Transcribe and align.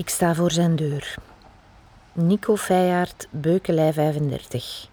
Ik 0.00 0.08
sta 0.08 0.34
voor 0.34 0.50
zijn 0.50 0.76
deur. 0.76 1.14
Nico 2.12 2.56
Feijaard, 2.56 3.28
Beukelij 3.30 3.92
35. 3.92 4.88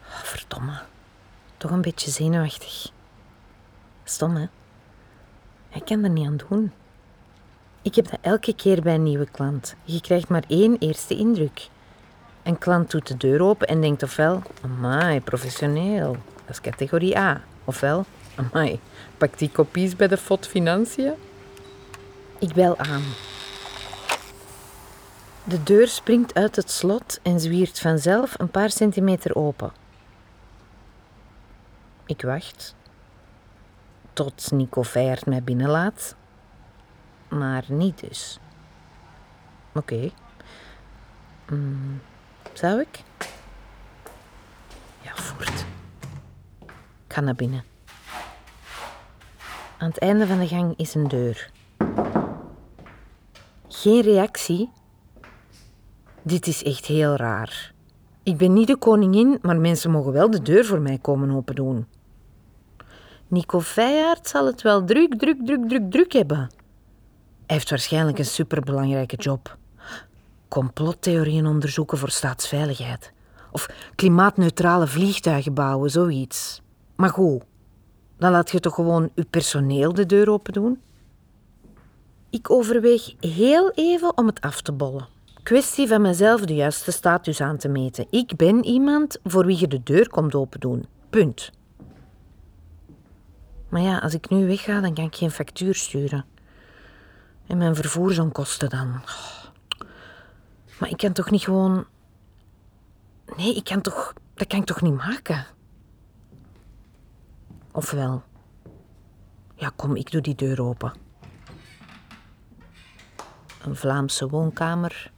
Oh, 0.00 0.22
verdomme. 0.22 0.80
Toch 1.56 1.70
een 1.70 1.80
beetje 1.80 2.10
zenuwachtig. 2.10 2.90
Stom, 4.04 4.36
hè? 4.36 4.46
Ik 5.72 5.84
kan 5.84 6.04
er 6.04 6.10
niet 6.10 6.26
aan 6.26 6.40
doen. 6.48 6.72
Ik 7.82 7.94
heb 7.94 8.10
dat 8.10 8.18
elke 8.20 8.54
keer 8.54 8.82
bij 8.82 8.94
een 8.94 9.02
nieuwe 9.02 9.26
klant. 9.30 9.74
Je 9.84 10.00
krijgt 10.00 10.28
maar 10.28 10.44
één 10.48 10.76
eerste 10.78 11.16
indruk. 11.16 11.68
Een 12.42 12.58
klant 12.58 12.90
doet 12.90 13.06
de 13.06 13.16
deur 13.16 13.42
open 13.42 13.66
en 13.66 13.80
denkt 13.80 14.02
ofwel... 14.02 14.42
Amai, 14.64 15.20
professioneel. 15.20 16.16
Dat 16.34 16.48
is 16.48 16.60
categorie 16.60 17.18
A. 17.18 17.40
Ofwel... 17.64 18.04
Amai, 18.34 18.80
pak 19.18 19.38
die 19.38 19.50
kopies 19.50 19.96
bij 19.96 20.08
de 20.08 20.16
FOD 20.16 20.46
Financiën. 20.46 21.12
Ik 22.38 22.52
bel 22.54 22.78
aan. 22.78 23.02
De 25.44 25.62
deur 25.62 25.88
springt 25.88 26.34
uit 26.34 26.56
het 26.56 26.70
slot 26.70 27.20
en 27.22 27.40
zwiert 27.40 27.80
vanzelf 27.80 28.38
een 28.38 28.50
paar 28.50 28.70
centimeter 28.70 29.36
open. 29.36 29.72
Ik 32.06 32.22
wacht 32.22 32.74
tot 34.12 34.50
Nico 34.50 34.82
Feijert 34.82 35.26
mij 35.26 35.42
binnenlaat, 35.42 36.16
maar 37.28 37.64
niet 37.68 38.00
dus. 38.00 38.38
Oké. 39.72 40.10
Mm, 41.48 42.00
zou 42.52 42.80
ik? 42.80 43.02
Ja, 45.00 45.14
voort. 45.14 45.64
Ik 47.06 47.12
ga 47.12 47.20
naar 47.20 47.34
binnen. 47.34 47.64
Aan 49.78 49.88
het 49.88 49.98
einde 49.98 50.26
van 50.26 50.38
de 50.38 50.48
gang 50.48 50.76
is 50.76 50.94
een 50.94 51.08
deur. 51.08 51.50
Geen 53.68 54.02
reactie. 54.02 54.70
Dit 56.24 56.46
is 56.46 56.62
echt 56.62 56.86
heel 56.86 57.16
raar. 57.16 57.72
Ik 58.22 58.36
ben 58.36 58.52
niet 58.52 58.66
de 58.66 58.76
koningin, 58.76 59.38
maar 59.40 59.56
mensen 59.56 59.90
mogen 59.90 60.12
wel 60.12 60.30
de 60.30 60.42
deur 60.42 60.64
voor 60.64 60.80
mij 60.80 60.98
komen 60.98 61.30
opendoen. 61.30 61.86
Nico 63.28 63.60
Feijaard 63.60 64.28
zal 64.28 64.46
het 64.46 64.62
wel 64.62 64.84
druk, 64.84 65.18
druk, 65.18 65.46
druk, 65.46 65.68
druk, 65.68 65.90
druk 65.90 66.12
hebben. 66.12 66.38
Hij 66.38 67.56
heeft 67.56 67.70
waarschijnlijk 67.70 68.18
een 68.18 68.24
superbelangrijke 68.24 69.16
job. 69.16 69.56
Complottheorieën 70.48 71.46
onderzoeken 71.46 71.98
voor 71.98 72.10
staatsveiligheid. 72.10 73.12
Of 73.50 73.68
klimaatneutrale 73.94 74.86
vliegtuigen 74.86 75.54
bouwen, 75.54 75.90
zoiets. 75.90 76.62
Maar 76.96 77.10
goed, 77.10 77.42
dan 78.18 78.30
laat 78.30 78.50
je 78.50 78.60
toch 78.60 78.74
gewoon 78.74 79.10
je 79.14 79.24
personeel 79.24 79.94
de 79.94 80.06
deur 80.06 80.30
open 80.30 80.52
doen? 80.52 80.80
Ik 82.30 82.50
overweeg 82.50 83.14
heel 83.20 83.70
even 83.70 84.16
om 84.16 84.26
het 84.26 84.40
af 84.40 84.60
te 84.60 84.72
bollen. 84.72 85.11
Kwestie 85.42 85.88
van 85.88 86.00
mezelf 86.00 86.40
de 86.40 86.54
juiste 86.54 86.90
status 86.90 87.40
aan 87.40 87.56
te 87.56 87.68
meten. 87.68 88.06
Ik 88.10 88.36
ben 88.36 88.64
iemand 88.64 89.18
voor 89.24 89.46
wie 89.46 89.58
je 89.58 89.68
de 89.68 89.82
deur 89.82 90.08
komt 90.08 90.34
open 90.34 90.60
doen. 90.60 90.86
Punt. 91.10 91.50
Maar 93.68 93.80
ja, 93.80 93.98
als 93.98 94.14
ik 94.14 94.28
nu 94.28 94.46
wegga, 94.46 94.80
dan 94.80 94.94
kan 94.94 95.04
ik 95.04 95.16
geen 95.16 95.30
factuur 95.30 95.74
sturen. 95.74 96.24
En 97.46 97.58
mijn 97.58 97.74
vervoersonkosten 97.74 98.70
dan. 98.70 99.00
Maar 100.78 100.88
ik 100.88 100.96
kan 100.96 101.12
toch 101.12 101.30
niet 101.30 101.42
gewoon. 101.42 101.86
Nee, 103.36 103.54
ik 103.54 103.64
kan 103.64 103.80
toch. 103.80 104.12
Dat 104.34 104.46
kan 104.46 104.60
ik 104.60 104.66
toch 104.66 104.80
niet 104.80 104.96
maken? 104.96 105.46
Ofwel. 107.72 108.22
Ja, 109.54 109.72
kom, 109.76 109.96
ik 109.96 110.10
doe 110.10 110.20
die 110.20 110.34
deur 110.34 110.62
open. 110.62 110.92
Een 113.62 113.76
Vlaamse 113.76 114.28
woonkamer 114.28 115.12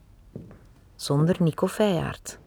zonder 1.05 1.43
Nico 1.43 1.67
Feijaard. 1.67 2.39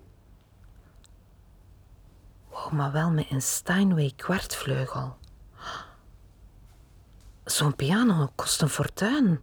Wow, 2.50 2.72
maar 2.72 2.92
wel 2.92 3.12
met 3.12 3.32
een 3.32 3.42
Steinway 3.42 4.14
kwartvleugel. 4.16 5.18
Zo'n 7.44 7.76
piano 7.76 8.32
kost 8.36 8.62
een 8.62 8.70
fortuin. 8.70 9.42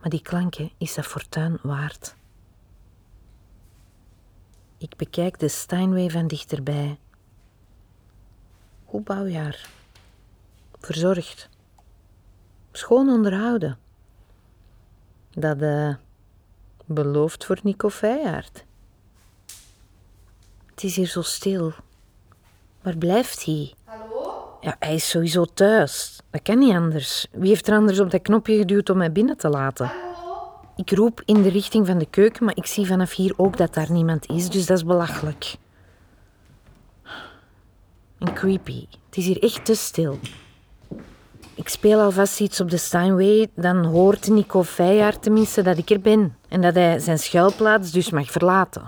Maar 0.00 0.10
die 0.10 0.22
klanken 0.22 0.70
is 0.78 0.94
dat 0.94 1.06
fortuin 1.06 1.58
waard. 1.62 2.16
Ik 4.78 4.96
bekijk 4.96 5.38
de 5.38 5.48
Steinway 5.48 6.10
van 6.10 6.26
dichterbij. 6.26 6.98
Goed 8.84 9.04
bouwjaar. 9.04 9.68
Verzorgd. 10.78 11.48
Schoon 12.72 13.08
onderhouden. 13.08 13.78
Dat 15.30 15.62
uh, 15.62 15.94
belooft 16.94 17.44
voor 17.44 17.58
Nico 17.62 17.88
Feijaard. 17.88 18.64
Het 20.70 20.82
is 20.82 20.96
hier 20.96 21.06
zo 21.06 21.22
stil. 21.22 21.72
Waar 22.82 22.96
blijft 22.96 23.44
hij? 23.44 23.74
Hallo? 23.84 24.58
Ja, 24.60 24.76
hij 24.78 24.94
is 24.94 25.08
sowieso 25.08 25.44
thuis. 25.44 26.20
Dat 26.30 26.42
kan 26.42 26.58
niet 26.58 26.74
anders. 26.74 27.26
Wie 27.30 27.48
heeft 27.48 27.68
er 27.68 27.74
anders 27.74 28.00
op 28.00 28.10
dat 28.10 28.22
knopje 28.22 28.56
geduwd 28.56 28.90
om 28.90 28.96
mij 28.96 29.12
binnen 29.12 29.36
te 29.36 29.48
laten? 29.48 29.86
Hallo? 29.86 30.10
Ik 30.76 30.90
roep 30.90 31.22
in 31.24 31.42
de 31.42 31.48
richting 31.48 31.86
van 31.86 31.98
de 31.98 32.06
keuken, 32.10 32.44
maar 32.44 32.56
ik 32.56 32.66
zie 32.66 32.86
vanaf 32.86 33.14
hier 33.14 33.34
ook 33.36 33.56
dat 33.56 33.74
daar 33.74 33.92
niemand 33.92 34.28
is, 34.28 34.48
dus 34.50 34.66
dat 34.66 34.76
is 34.76 34.84
belachelijk. 34.84 35.56
En 38.18 38.34
creepy. 38.34 38.86
Het 39.06 39.16
is 39.16 39.26
hier 39.26 39.42
echt 39.42 39.64
te 39.64 39.74
stil. 39.74 40.18
Ik 41.60 41.68
speel 41.68 42.00
alvast 42.00 42.40
iets 42.40 42.60
op 42.60 42.70
de 42.70 42.76
Steinway, 42.76 43.48
dan 43.54 43.84
hoort 43.84 44.28
Nico 44.28 44.62
Feijaard 44.62 45.22
tenminste 45.22 45.62
dat 45.62 45.78
ik 45.78 45.90
er 45.90 46.00
ben 46.00 46.36
en 46.48 46.60
dat 46.60 46.74
hij 46.74 46.98
zijn 46.98 47.18
schuilplaats 47.18 47.90
dus 47.90 48.10
mag 48.10 48.30
verlaten. 48.30 48.82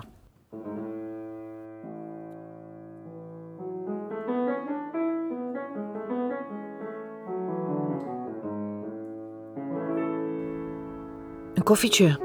Een 11.53 11.63
koffietje. 11.63 12.19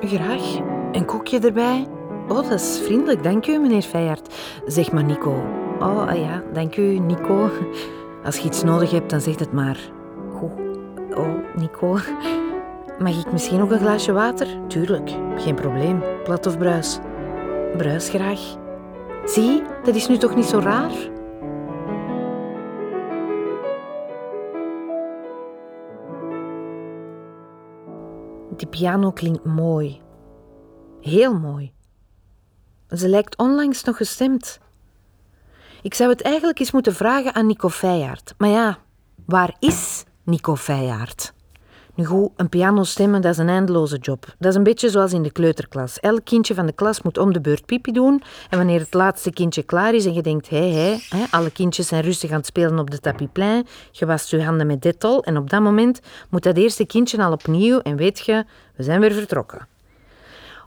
Graag. 0.00 0.58
Een 0.92 1.04
koekje 1.04 1.38
erbij. 1.38 1.86
Oh, 2.28 2.48
dat 2.48 2.60
is 2.60 2.80
vriendelijk. 2.84 3.22
Dank 3.22 3.46
u, 3.46 3.58
meneer 3.58 3.82
Feijaard. 3.82 4.34
Zeg 4.66 4.92
maar 4.92 5.04
Nico. 5.04 5.32
Oh, 5.80 6.08
ah 6.08 6.18
ja, 6.18 6.42
dank 6.52 6.76
u, 6.76 6.98
Nico. 6.98 7.50
Als 8.24 8.38
je 8.38 8.44
iets 8.44 8.62
nodig 8.62 8.90
hebt, 8.90 9.10
dan 9.10 9.20
zeg 9.20 9.38
het 9.38 9.52
maar. 9.52 9.78
Goed. 10.30 10.50
Oh, 11.14 11.56
Nico. 11.56 11.98
Mag 12.98 13.18
ik 13.18 13.32
misschien 13.32 13.58
nog 13.58 13.70
een 13.70 13.78
glaasje 13.78 14.12
water? 14.12 14.66
Tuurlijk, 14.66 15.10
geen 15.36 15.54
probleem. 15.54 16.02
Plat 16.24 16.46
of 16.46 16.58
bruis? 16.58 16.98
Bruis 17.76 18.08
graag. 18.08 18.56
Zie, 19.24 19.62
dat 19.84 19.94
is 19.94 20.08
nu 20.08 20.18
toch 20.18 20.34
niet 20.34 20.44
zo 20.44 20.58
raar? 20.58 20.92
Die 28.56 28.68
piano 28.68 29.10
klinkt 29.10 29.44
mooi. 29.44 30.00
Heel 31.00 31.38
mooi. 31.38 31.72
Ze 32.88 33.08
lijkt 33.08 33.38
onlangs 33.38 33.84
nog 33.84 33.96
gestemd. 33.96 34.60
Ik 35.82 35.94
zou 35.94 36.10
het 36.10 36.22
eigenlijk 36.22 36.58
eens 36.58 36.70
moeten 36.70 36.94
vragen 36.94 37.34
aan 37.34 37.46
Nico 37.46 37.68
Feijaard. 37.68 38.34
Maar 38.38 38.48
ja, 38.48 38.78
waar 39.26 39.56
is 39.58 40.04
Nico 40.24 40.56
Feijaard? 40.56 41.32
Nu 41.94 42.04
goed, 42.04 42.30
een 42.36 42.48
piano 42.48 42.82
stemmen, 42.82 43.20
dat 43.20 43.32
is 43.32 43.38
een 43.38 43.48
eindeloze 43.48 43.96
job. 43.96 44.34
Dat 44.38 44.50
is 44.50 44.56
een 44.56 44.62
beetje 44.62 44.90
zoals 44.90 45.12
in 45.12 45.22
de 45.22 45.32
kleuterklas. 45.32 46.00
Elk 46.00 46.24
kindje 46.24 46.54
van 46.54 46.66
de 46.66 46.72
klas 46.72 47.02
moet 47.02 47.18
om 47.18 47.32
de 47.32 47.40
beurt 47.40 47.66
pipi 47.66 47.92
doen. 47.92 48.22
En 48.50 48.58
wanneer 48.58 48.80
het 48.80 48.94
laatste 48.94 49.32
kindje 49.32 49.62
klaar 49.62 49.94
is 49.94 50.06
en 50.06 50.14
je 50.14 50.22
denkt, 50.22 50.48
hé, 50.48 50.72
hé, 50.72 50.96
alle 51.30 51.50
kindjes 51.50 51.88
zijn 51.88 52.02
rustig 52.02 52.30
aan 52.30 52.36
het 52.36 52.46
spelen 52.46 52.78
op 52.78 52.90
de 52.90 53.00
tapiplein, 53.00 53.66
je 53.90 54.06
wast 54.06 54.30
je 54.30 54.44
handen 54.44 54.66
met 54.66 54.82
detol 54.82 55.22
en 55.24 55.36
op 55.36 55.50
dat 55.50 55.60
moment 55.60 56.00
moet 56.30 56.42
dat 56.42 56.56
eerste 56.56 56.86
kindje 56.86 57.24
al 57.24 57.32
opnieuw 57.32 57.80
en 57.80 57.96
weet 57.96 58.18
je, 58.18 58.44
we 58.76 58.82
zijn 58.82 59.00
weer 59.00 59.12
vertrokken. 59.12 59.68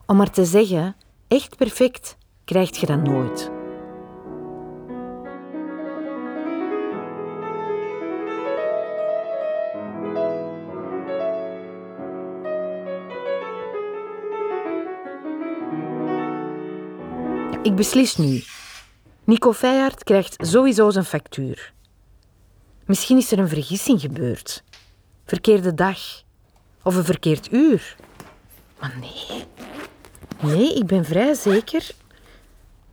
Om 0.06 0.18
maar 0.18 0.31
te 0.31 0.45
zeggen, 0.45 0.95
echt 1.28 1.57
perfect 1.57 2.18
krijg 2.45 2.80
je 2.80 2.86
dat 2.86 3.04
nooit. 3.04 3.55
Ik 17.65 17.75
beslis 17.75 18.17
nu. 18.17 18.44
Nico 19.23 19.53
Feijaard 19.53 20.03
krijgt 20.03 20.35
sowieso 20.47 20.89
zijn 20.89 21.06
factuur. 21.06 21.73
Misschien 22.85 23.17
is 23.17 23.31
er 23.31 23.39
een 23.39 23.47
vergissing 23.47 24.01
gebeurd. 24.01 24.63
Verkeerde 25.25 25.73
dag. 25.73 25.97
Of 26.83 26.95
een 26.95 27.03
verkeerd 27.03 27.51
uur. 27.51 27.95
Maar 28.79 28.97
nee. 29.00 29.44
Nee, 30.41 30.75
ik 30.75 30.85
ben 30.85 31.06
vrij 31.06 31.33
zeker. 31.33 31.91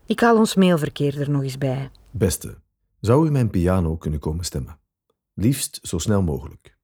Ik 0.06 0.20
haal 0.20 0.36
ons 0.36 0.54
mailverkeer 0.54 1.20
er 1.20 1.30
nog 1.30 1.42
eens 1.42 1.58
bij. 1.58 1.90
Beste, 2.10 2.58
zou 3.00 3.26
u 3.26 3.30
mijn 3.30 3.50
piano 3.50 3.96
kunnen 3.96 4.20
komen 4.20 4.44
stemmen? 4.44 4.78
Liefst 5.34 5.78
zo 5.82 5.98
snel 5.98 6.22
mogelijk. 6.22 6.76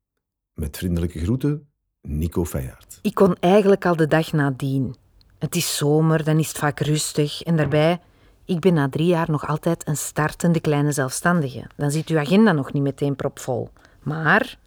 Met 0.55 0.76
vriendelijke 0.76 1.19
groeten, 1.19 1.69
Nico 2.00 2.44
Feijaard. 2.44 2.99
Ik 3.02 3.14
kon 3.14 3.37
eigenlijk 3.40 3.87
al 3.87 3.96
de 3.96 4.06
dag 4.06 4.32
nadien. 4.32 4.94
Het 5.38 5.56
is 5.56 5.76
zomer, 5.76 6.25
dan 6.25 6.38
is 6.38 6.49
het 6.49 6.58
vaak 6.58 6.81
rustig. 6.81 7.43
En 7.43 7.56
daarbij, 7.56 8.00
ik 8.44 8.61
ben 8.61 8.75
na 8.75 8.88
drie 8.88 9.06
jaar 9.06 9.31
nog 9.31 9.49
altijd 9.49 9.88
een 9.88 9.96
startende 9.96 10.61
kleine 10.61 10.93
zelfstandige. 10.93 11.67
Dan 11.76 11.90
zit 11.90 12.08
uw 12.08 12.19
agenda 12.19 12.52
nog 12.52 12.73
niet 12.73 12.82
meteen 12.82 13.17
propvol. 13.17 13.69
Maar, 14.02 14.58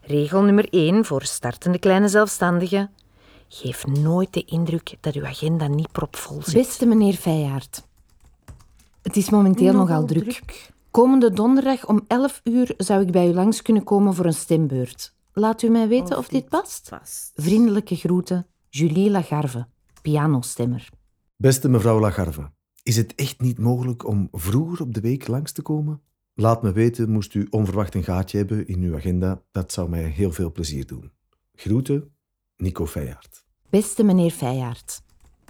regel 0.00 0.42
nummer 0.42 0.68
één 0.70 1.04
voor 1.04 1.22
startende 1.22 1.78
kleine 1.78 2.08
zelfstandigen. 2.08 2.90
Geef 3.48 3.86
nooit 3.86 4.32
de 4.32 4.44
indruk 4.44 4.96
dat 5.00 5.14
uw 5.14 5.26
agenda 5.26 5.66
niet 5.66 5.92
propvol 5.92 6.42
zit. 6.42 6.54
Beste 6.54 6.86
meneer 6.86 7.14
Feijaard. 7.14 7.86
Het 9.02 9.16
is 9.16 9.30
momenteel 9.30 9.72
nogal, 9.72 10.04
druk. 10.04 10.70
Komende 10.90 11.30
donderdag 11.30 11.86
om 11.86 12.04
11 12.06 12.40
uur 12.44 12.74
zou 12.76 13.02
ik 13.02 13.12
bij 13.12 13.28
u 13.28 13.32
langs 13.32 13.62
kunnen 13.62 13.84
komen 13.84 14.14
voor 14.14 14.24
een 14.24 14.34
stembeurt. 14.34 15.14
Laat 15.32 15.62
u 15.62 15.68
mij 15.68 15.88
weten 15.88 16.18
of, 16.18 16.28
dit 16.28 16.48
past. 16.48 16.90
Vriendelijke 17.34 17.96
groeten, 17.96 18.46
Julie 18.68 19.10
Lagarve, 19.10 19.66
pianostemmer. 20.04 20.88
Beste 21.36 21.68
mevrouw 21.68 22.00
Lagarve, 22.00 22.50
is 22.82 22.96
het 22.96 23.14
echt 23.14 23.40
niet 23.40 23.58
mogelijk 23.58 24.06
om 24.06 24.28
vroeger 24.32 24.80
op 24.80 24.94
de 24.94 25.00
week 25.00 25.26
langs 25.28 25.52
te 25.52 25.62
komen? 25.62 26.00
Laat 26.34 26.62
me 26.62 26.72
weten, 26.72 27.10
moest 27.10 27.34
u 27.34 27.46
onverwacht 27.50 27.94
een 27.94 28.02
gaatje 28.02 28.38
hebben 28.38 28.66
in 28.66 28.82
uw 28.82 28.94
agenda. 28.94 29.42
Dat 29.50 29.72
zou 29.72 29.88
mij 29.88 30.02
heel 30.02 30.32
veel 30.32 30.52
plezier 30.52 30.86
doen. 30.86 31.12
Groeten, 31.54 32.14
Nico 32.56 32.86
Feijaard. 32.86 33.44
Beste 33.70 34.02
meneer 34.04 34.30
Feijaard. 34.30 35.02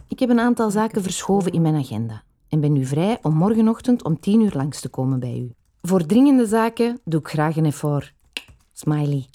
Ik 0.08 0.18
heb 0.18 0.28
een 0.28 0.40
aantal 0.40 0.70
zaken 0.70 1.02
verschoven 1.02 1.52
in 1.52 1.62
mijn 1.62 1.76
agenda 1.76 2.22
en 2.48 2.60
ben 2.60 2.72
nu 2.72 2.84
vrij 2.84 3.18
om 3.22 3.34
morgenochtend 3.34 4.04
om 4.04 4.20
10 4.20 4.40
uur 4.40 4.52
langs 4.54 4.80
te 4.80 4.88
komen 4.88 5.20
bij 5.20 5.38
u. 5.38 5.50
Voor 5.82 6.06
dringende 6.06 6.46
zaken 6.46 7.00
doe 7.04 7.20
ik 7.20 7.28
graag 7.28 7.56
een 7.56 7.66
effort. 7.66 8.14
Smiley. 8.72 9.26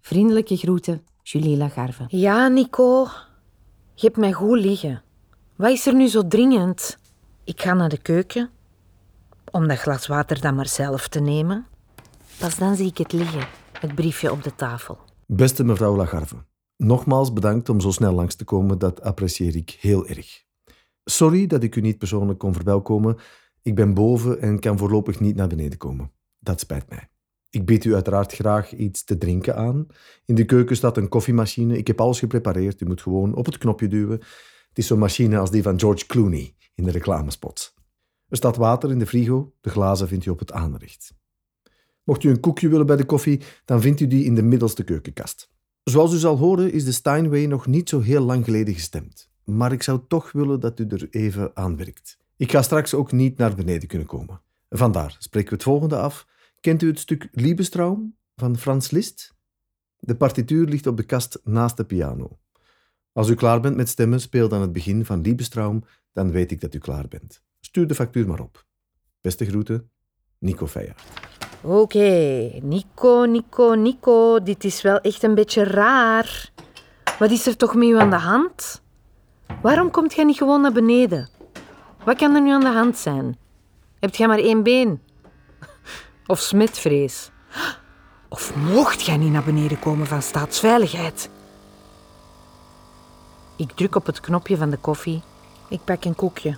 Vriendelijke 0.00 0.56
groeten, 0.56 1.02
Julie 1.22 1.56
Lagarve. 1.56 2.04
Ja, 2.08 2.48
Nico. 2.48 3.06
Je 4.02 4.08
hebt 4.08 4.20
mij 4.20 4.32
goed 4.32 4.58
liggen. 4.58 5.02
Wat 5.56 5.70
is 5.70 5.86
er 5.86 5.94
nu 5.94 6.06
zo 6.06 6.28
dringend? 6.28 6.98
Ik 7.44 7.60
ga 7.60 7.74
naar 7.74 7.88
de 7.88 7.98
keuken 7.98 8.50
om 9.50 9.68
dat 9.68 9.78
glas 9.78 10.06
water 10.06 10.40
dan 10.40 10.54
maar 10.54 10.66
zelf 10.66 11.08
te 11.08 11.20
nemen. 11.20 11.66
Pas 12.38 12.58
dan 12.58 12.76
zie 12.76 12.86
ik 12.86 12.98
het 12.98 13.12
liggen, 13.12 13.48
het 13.72 13.94
briefje 13.94 14.32
op 14.32 14.42
de 14.42 14.54
tafel. 14.54 14.98
Beste 15.26 15.64
mevrouw 15.64 15.96
Lagarve, 15.96 16.36
nogmaals 16.76 17.32
bedankt 17.32 17.68
om 17.68 17.80
zo 17.80 17.90
snel 17.90 18.12
langs 18.12 18.34
te 18.34 18.44
komen. 18.44 18.78
Dat 18.78 19.02
apprecieer 19.02 19.56
ik 19.56 19.70
heel 19.80 20.06
erg. 20.06 20.44
Sorry 21.04 21.46
dat 21.46 21.62
ik 21.62 21.76
u 21.76 21.80
niet 21.80 21.98
persoonlijk 21.98 22.38
kon 22.38 22.52
verwelkomen. 22.52 23.16
Ik 23.62 23.74
ben 23.74 23.94
boven 23.94 24.40
en 24.40 24.58
kan 24.58 24.78
voorlopig 24.78 25.20
niet 25.20 25.36
naar 25.36 25.48
beneden 25.48 25.78
komen. 25.78 26.10
Dat 26.38 26.60
spijt 26.60 26.88
mij. 26.88 27.11
Ik 27.52 27.66
bied 27.66 27.84
u 27.84 27.94
uiteraard 27.94 28.32
graag 28.32 28.74
iets 28.74 29.04
te 29.04 29.18
drinken 29.18 29.56
aan. 29.56 29.86
In 30.24 30.34
de 30.34 30.44
keuken 30.44 30.76
staat 30.76 30.96
een 30.96 31.08
koffiemachine. 31.08 31.76
Ik 31.76 31.86
heb 31.86 32.00
alles 32.00 32.18
geprepareerd. 32.18 32.80
U 32.80 32.86
moet 32.86 33.02
gewoon 33.02 33.34
op 33.34 33.46
het 33.46 33.58
knopje 33.58 33.88
duwen. 33.88 34.18
Het 34.68 34.78
is 34.78 34.86
zo'n 34.86 34.98
machine 34.98 35.38
als 35.38 35.50
die 35.50 35.62
van 35.62 35.80
George 35.80 36.06
Clooney 36.06 36.54
in 36.74 36.84
de 36.84 36.90
reclamespots. 36.90 37.74
Er 38.28 38.36
staat 38.36 38.56
water 38.56 38.90
in 38.90 38.98
de 38.98 39.06
frigo. 39.06 39.52
De 39.60 39.70
glazen 39.70 40.08
vindt 40.08 40.26
u 40.26 40.30
op 40.30 40.38
het 40.38 40.52
aanrecht. 40.52 41.14
Mocht 42.04 42.24
u 42.24 42.30
een 42.30 42.40
koekje 42.40 42.68
willen 42.68 42.86
bij 42.86 42.96
de 42.96 43.04
koffie, 43.04 43.40
dan 43.64 43.80
vindt 43.80 44.00
u 44.00 44.06
die 44.06 44.24
in 44.24 44.34
de 44.34 44.42
middelste 44.42 44.84
keukenkast. 44.84 45.50
Zoals 45.84 46.12
u 46.14 46.16
zal 46.16 46.36
horen 46.36 46.72
is 46.72 46.84
de 46.84 46.92
Steinway 46.92 47.46
nog 47.46 47.66
niet 47.66 47.88
zo 47.88 48.00
heel 48.00 48.22
lang 48.22 48.44
geleden 48.44 48.74
gestemd. 48.74 49.30
Maar 49.44 49.72
ik 49.72 49.82
zou 49.82 50.00
toch 50.08 50.32
willen 50.32 50.60
dat 50.60 50.80
u 50.80 50.86
er 50.86 51.08
even 51.10 51.50
aan 51.54 51.76
werkt. 51.76 52.18
Ik 52.36 52.50
ga 52.50 52.62
straks 52.62 52.94
ook 52.94 53.12
niet 53.12 53.38
naar 53.38 53.54
beneden 53.54 53.88
kunnen 53.88 54.06
komen. 54.06 54.40
Vandaar 54.70 55.16
spreken 55.18 55.48
we 55.48 55.54
het 55.54 55.64
volgende 55.64 55.96
af. 55.96 56.26
Kent 56.62 56.82
u 56.82 56.86
het 56.86 56.98
stuk 56.98 57.28
Liebestraum 57.32 58.16
van 58.36 58.56
Frans 58.56 58.90
Liszt? 58.90 59.34
De 59.98 60.16
partituur 60.16 60.66
ligt 60.66 60.86
op 60.86 60.96
de 60.96 61.02
kast 61.02 61.40
naast 61.44 61.76
de 61.76 61.84
piano. 61.84 62.38
Als 63.12 63.28
u 63.28 63.34
klaar 63.34 63.60
bent 63.60 63.76
met 63.76 63.88
stemmen, 63.88 64.20
speel 64.20 64.48
dan 64.48 64.60
het 64.60 64.72
begin 64.72 65.04
van 65.04 65.20
Liebestraum, 65.20 65.84
dan 66.12 66.30
weet 66.30 66.50
ik 66.50 66.60
dat 66.60 66.74
u 66.74 66.78
klaar 66.78 67.08
bent. 67.08 67.42
Stuur 67.60 67.86
de 67.86 67.94
factuur 67.94 68.28
maar 68.28 68.40
op. 68.40 68.64
Beste 69.20 69.44
groeten, 69.44 69.90
Nico 70.38 70.66
Feijaard. 70.66 71.02
Oké, 71.62 72.50
Nico, 72.62 73.24
Nico, 73.24 73.74
Nico, 73.74 74.42
dit 74.42 74.64
is 74.64 74.82
wel 74.82 75.00
echt 75.00 75.22
een 75.22 75.34
beetje 75.34 75.64
raar. 75.64 76.52
Wat 77.18 77.30
is 77.30 77.46
er 77.46 77.56
toch 77.56 77.74
met 77.74 77.88
u 77.88 77.98
aan 77.98 78.10
de 78.10 78.16
hand? 78.16 78.82
Waarom 79.62 79.90
komt 79.90 80.14
jij 80.14 80.24
niet 80.24 80.36
gewoon 80.36 80.60
naar 80.60 80.72
beneden? 80.72 81.28
Wat 82.04 82.16
kan 82.16 82.34
er 82.34 82.42
nu 82.42 82.50
aan 82.50 82.60
de 82.60 82.66
hand 82.66 82.96
zijn? 82.96 83.38
Hebt 83.98 84.16
jij 84.16 84.26
maar 84.26 84.38
één 84.38 84.62
been? 84.62 85.00
Of 86.26 86.38
smetvrees? 86.38 87.30
Of 88.28 88.54
mocht 88.54 89.02
jij 89.02 89.16
niet 89.16 89.32
naar 89.32 89.44
beneden 89.44 89.78
komen 89.78 90.06
van 90.06 90.22
staatsveiligheid? 90.22 91.30
Ik 93.56 93.72
druk 93.72 93.94
op 93.94 94.06
het 94.06 94.20
knopje 94.20 94.56
van 94.56 94.70
de 94.70 94.76
koffie. 94.76 95.22
Ik 95.68 95.80
pak 95.84 96.04
een 96.04 96.14
koekje. 96.14 96.56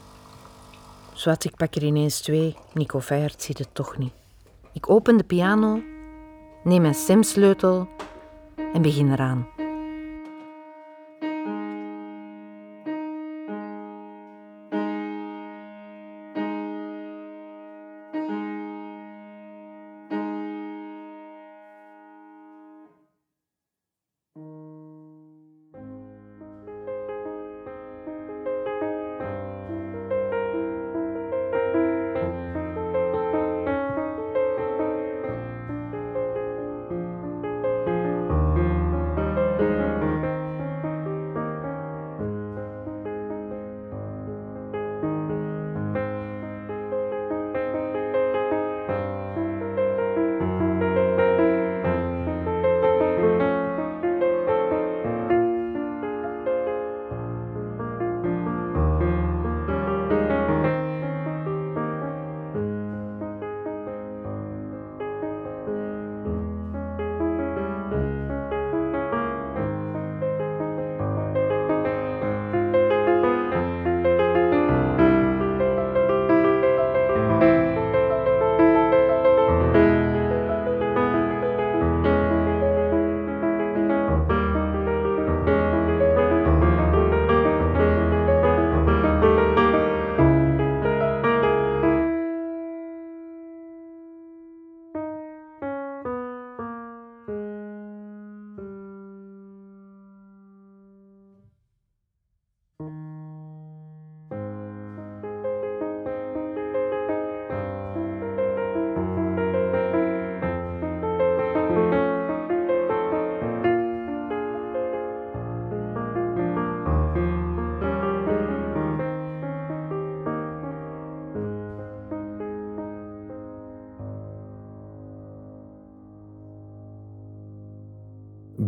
Zwat, 1.13 1.45
ik 1.45 1.57
pak 1.57 1.75
er 1.75 1.85
ineens 1.85 2.21
twee. 2.21 2.57
Nico 2.73 3.01
Feijaert 3.01 3.43
ziet 3.43 3.59
het 3.59 3.69
toch 3.73 3.99
niet. 3.99 4.13
Ik 4.73 4.91
open 4.91 5.17
de 5.17 5.25
piano, 5.25 5.83
neem 6.65 6.83
mijn 6.83 6.95
stemsleutel 6.95 7.89
en 8.73 8.83
begin 8.83 9.13
eraan. 9.13 9.54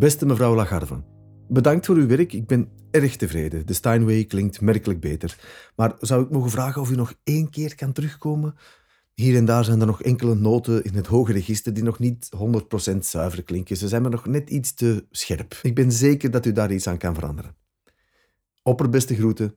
Beste 0.06 0.26
mevrouw 0.26 0.54
Lagarve, 0.54 1.02
bedankt 1.48 1.86
voor 1.86 1.96
uw 1.96 2.06
werk. 2.06 2.32
Ik 2.32 2.46
ben 2.46 2.68
erg 2.90 3.16
tevreden. 3.16 3.66
De 3.66 3.72
Steinway 3.72 4.24
klinkt 4.24 4.60
merkelijk 4.60 5.00
beter. 5.00 5.38
Maar 5.76 5.94
zou 6.00 6.24
ik 6.24 6.30
mogen 6.30 6.50
vragen 6.50 6.80
of 6.80 6.90
u 6.90 6.94
nog 6.94 7.14
één 7.24 7.50
keer 7.50 7.74
kan 7.74 7.92
terugkomen? 7.92 8.54
Hier 9.14 9.36
en 9.36 9.44
daar 9.44 9.64
zijn 9.64 9.80
er 9.80 9.86
nog 9.86 10.02
enkele 10.02 10.34
noten 10.34 10.84
in 10.84 10.94
het 10.94 11.06
hoge 11.06 11.32
register 11.32 11.74
die 11.74 11.82
nog 11.82 11.98
niet 11.98 12.30
100% 12.92 12.96
zuiver 12.98 13.42
klinken. 13.42 13.76
Ze 13.76 13.88
zijn 13.88 14.02
me 14.02 14.08
nog 14.08 14.26
net 14.26 14.50
iets 14.50 14.74
te 14.74 15.06
scherp. 15.10 15.58
Ik 15.62 15.74
ben 15.74 15.92
zeker 15.92 16.30
dat 16.30 16.46
u 16.46 16.52
daar 16.52 16.72
iets 16.72 16.86
aan 16.86 16.98
kan 16.98 17.14
veranderen. 17.14 17.56
Opperbeste 18.62 19.14
groeten, 19.14 19.54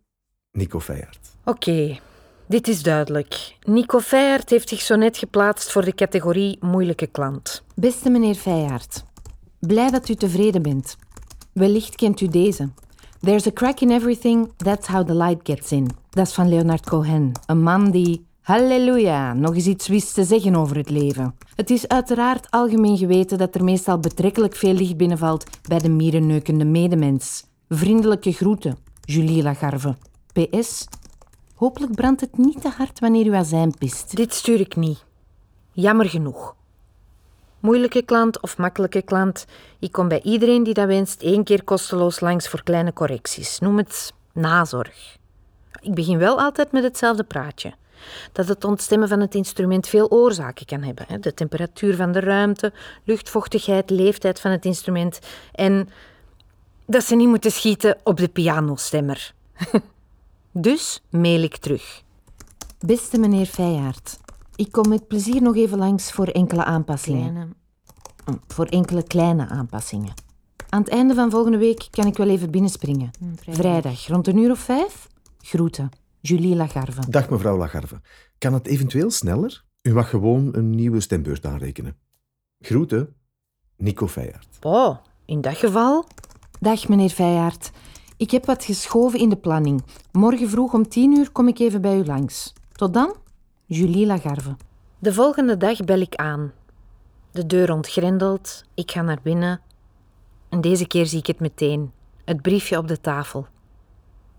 Nico 0.52 0.80
Feijaert. 0.80 1.30
Oké, 1.46 2.00
dit 2.48 2.68
is 2.68 2.84
duidelijk. 2.84 3.56
Nico 3.64 4.00
Feijaert 4.00 4.50
heeft 4.50 4.70
zich 4.70 4.82
zo 4.82 4.96
net 4.96 5.18
geplaatst 5.18 5.72
voor 5.72 5.86
de 5.86 5.96
categorie 5.96 6.58
moeilijke 6.60 7.08
klant. 7.08 7.64
Beste 7.76 8.10
meneer 8.10 8.36
Feijaert, 8.36 9.04
blij 9.60 9.90
dat 9.90 10.10
u 10.10 10.16
tevreden 10.16 10.62
bent. 10.62 10.98
Wellicht 11.54 11.96
kent 11.96 12.22
u 12.22 12.28
deze. 12.28 12.70
There's 13.22 13.48
a 13.48 13.52
crack 13.52 13.80
in 13.80 13.92
everything, 13.92 14.52
that's 14.58 14.88
how 14.88 15.06
the 15.08 15.16
light 15.16 15.40
gets 15.44 15.72
in. 15.72 15.90
Dat 16.10 16.28
is 16.28 16.34
van 16.34 16.50
Leonard 16.50 16.86
Cohen, 16.86 17.32
een 17.46 17.64
man 17.64 17.92
die, 17.92 18.26
halleluja, 18.42 19.34
nog 19.34 19.56
eens 19.56 19.66
iets 19.66 19.88
wist 19.88 20.14
te 20.14 20.24
zeggen 20.24 20.56
over 20.56 20.76
het 20.76 20.90
leven. 20.90 21.36
Het 21.56 21.70
is 21.70 21.88
uiteraard 21.88 22.52
algemeen 22.52 22.98
geweten 22.98 23.38
dat 23.38 23.56
er 23.56 23.64
meestal 23.64 24.00
betrekkelijk 24.00 24.56
veel 24.56 24.74
licht 24.74 24.98
binnenvalt 24.98 25.44
bij 25.68 25.80
de 25.80 25.90
mierenneukende 25.90 26.66
medemens. 26.66 27.46
Vriendelijke 27.70 28.32
groeten, 28.32 28.78
Julie 29.02 29.44
Lagarve. 29.44 29.96
PS. 30.34 30.88
Hopelijk 31.56 31.96
brandt 31.96 32.22
het 32.22 32.38
niet 32.38 32.62
te 32.62 32.70
hard 32.70 33.00
wanneer 33.00 33.26
u 33.26 33.34
azijn 33.34 33.74
pist. 33.78 34.16
Dit 34.16 34.34
stuur 34.34 34.60
ik 34.60 34.76
niet. 34.76 35.06
Jammer 35.72 36.10
genoeg. 36.10 36.56
Moeilijke 37.60 38.02
klant 38.02 38.42
of 38.42 38.58
makkelijke 38.58 39.02
klant, 39.02 39.46
ik 39.80 39.92
kom 39.92 40.08
bij 40.08 40.22
iedereen 40.22 40.64
die 40.64 40.74
dat 40.74 40.88
wenst 40.88 41.22
één 41.22 41.44
keer 41.44 41.64
kosteloos 41.64 42.20
langs 42.20 42.48
voor 42.48 42.64
kleine 42.64 42.94
correcties. 42.94 43.60
Noem 43.60 43.78
het 43.78 44.14
nazorg. 44.34 45.18
Ik 45.82 45.94
begin 45.94 46.18
wel 46.18 46.40
altijd 46.40 46.72
met 46.72 46.84
hetzelfde 46.84 47.24
praatje. 47.24 47.74
Dat 48.32 48.48
het 48.48 48.64
ontstemmen 48.64 49.08
van 49.08 49.20
het 49.20 49.36
instrument 49.36 49.88
veel 49.88 50.10
oorzaken 50.10 50.66
kan 50.66 50.82
hebben. 50.84 51.22
De 51.22 51.34
temperatuur 51.34 51.96
van 51.96 52.12
de 52.12 52.20
ruimte, 52.20 52.74
luchtvochtigheid, 53.04 53.90
leeftijd 53.90 54.40
van 54.40 54.52
het 54.52 54.66
instrument 54.66 55.20
en 55.52 55.90
dat 56.86 57.04
ze 57.04 57.16
niet 57.16 57.28
moeten 57.28 57.52
schieten 57.52 57.98
op 58.04 58.18
de 58.18 58.28
pianostemmer. 58.28 59.34
dus 60.52 61.02
mail 61.10 61.44
ik 61.44 61.58
terug. 61.58 62.02
Beste 62.80 63.20
meneer 63.20 63.46
Feijaert, 63.46 64.18
ik 64.60 64.72
kom 64.72 64.90
met 64.90 65.08
plezier 65.08 65.42
nog 65.42 65.56
even 65.56 65.78
langs 65.78 66.12
voor 66.12 66.28
enkele 66.28 66.64
aanpassingen. 66.64 67.34
Kleine. 67.34 67.48
Hm, 68.26 68.34
Voor 68.48 68.66
enkele 68.66 69.04
kleine 69.04 69.48
aanpassingen. 69.48 70.14
Aan 70.70 70.82
het 70.82 70.90
einde 70.90 71.14
van 71.14 71.30
volgende 71.30 71.58
week 71.58 71.88
kan 71.90 72.06
ik 72.08 72.18
wel 72.18 72.30
even 72.30 72.52
binnenspringen. 72.52 73.12
Vrijdag, 73.48 74.08
rond 74.08 74.28
een 74.28 74.38
uur 74.38 74.52
of 74.52 74.60
vijf? 74.60 75.08
Groeten, 75.38 75.90
Julie 76.20 76.56
Lagarve. 76.56 77.10
Dag 77.10 77.30
mevrouw 77.30 77.58
Lagarve. 77.58 78.02
Kan 78.38 78.54
het 78.54 78.68
eventueel 78.68 79.12
sneller? 79.12 79.64
U 79.82 79.94
mag 79.94 80.10
gewoon 80.10 80.50
een 80.56 80.70
nieuwe 80.70 81.00
stembeurt 81.00 81.46
aanrekenen. 81.46 81.98
Groeten, 82.60 83.16
Nico 83.78 84.08
Feijaert. 84.08 84.58
Oh, 84.62 84.98
in 85.26 85.42
dat 85.42 85.58
geval 85.58 86.06
Dag 86.60 86.88
meneer 86.88 87.10
Feijaert. 87.10 87.72
Ik 88.18 88.32
heb 88.32 88.46
wat 88.46 88.64
geschoven 88.64 89.20
in 89.20 89.30
de 89.30 89.38
planning. 89.38 89.84
Morgen 90.12 90.50
vroeg 90.50 90.74
om 90.74 90.88
tien 90.88 91.18
uur 91.18 91.32
kom 91.32 91.48
ik 91.48 91.60
even 91.60 91.82
bij 91.82 91.98
u 91.98 92.06
langs. 92.06 92.54
Tot 92.72 92.94
dan, 92.94 93.16
Julie 93.72 94.06
Lagarve. 94.06 94.58
De 95.00 95.14
volgende 95.14 95.58
dag 95.58 95.84
bel 95.84 96.00
ik 96.00 96.16
aan. 96.16 96.52
De 97.32 97.46
deur 97.46 97.72
ontgrendelt, 97.72 98.64
ik 98.74 98.92
ga 98.92 99.02
naar 99.02 99.20
binnen. 99.24 99.62
En 100.50 100.62
deze 100.62 100.88
keer 100.88 101.06
zie 101.06 101.20
ik 101.20 101.28
het 101.28 101.40
meteen. 101.40 101.92
Het 102.26 102.42
briefje 102.42 102.78
op 102.78 102.88
de 102.88 103.02
tafel. 103.02 103.48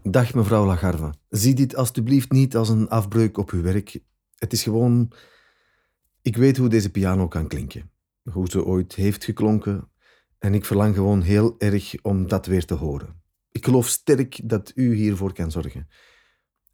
Dag 0.03 0.35
mevrouw 0.35 0.67
Lagarve. 0.67 1.15
Zie 1.29 1.55
dit 1.55 1.77
alstublieft 1.77 2.31
niet 2.31 2.57
als 2.57 2.69
een 2.69 2.89
afbreuk 2.89 3.39
op 3.39 3.51
uw 3.51 3.63
werk. 3.63 4.01
Het 4.35 4.53
is 4.53 4.63
gewoon... 4.63 5.13
Ik 6.23 6.37
weet 6.37 6.57
hoe 6.57 6.69
deze 6.69 6.91
piano 6.91 7.29
kan 7.29 7.49
klinken. 7.49 7.91
Hoe 8.33 8.51
ze 8.51 8.65
ooit 8.65 8.95
heeft 8.95 9.25
geklonken. 9.25 9.91
En 10.39 10.55
ik 10.55 10.65
verlang 10.65 10.95
gewoon 10.95 11.23
heel 11.23 11.55
erg 11.59 11.95
om 12.03 12.29
dat 12.29 12.47
weer 12.47 12.65
te 12.65 12.75
horen. 12.75 13.23
Ik 13.51 13.65
geloof 13.65 13.89
sterk 13.89 14.41
dat 14.45 14.73
u 14.75 14.95
hiervoor 14.95 15.33
kan 15.33 15.51
zorgen. 15.51 15.89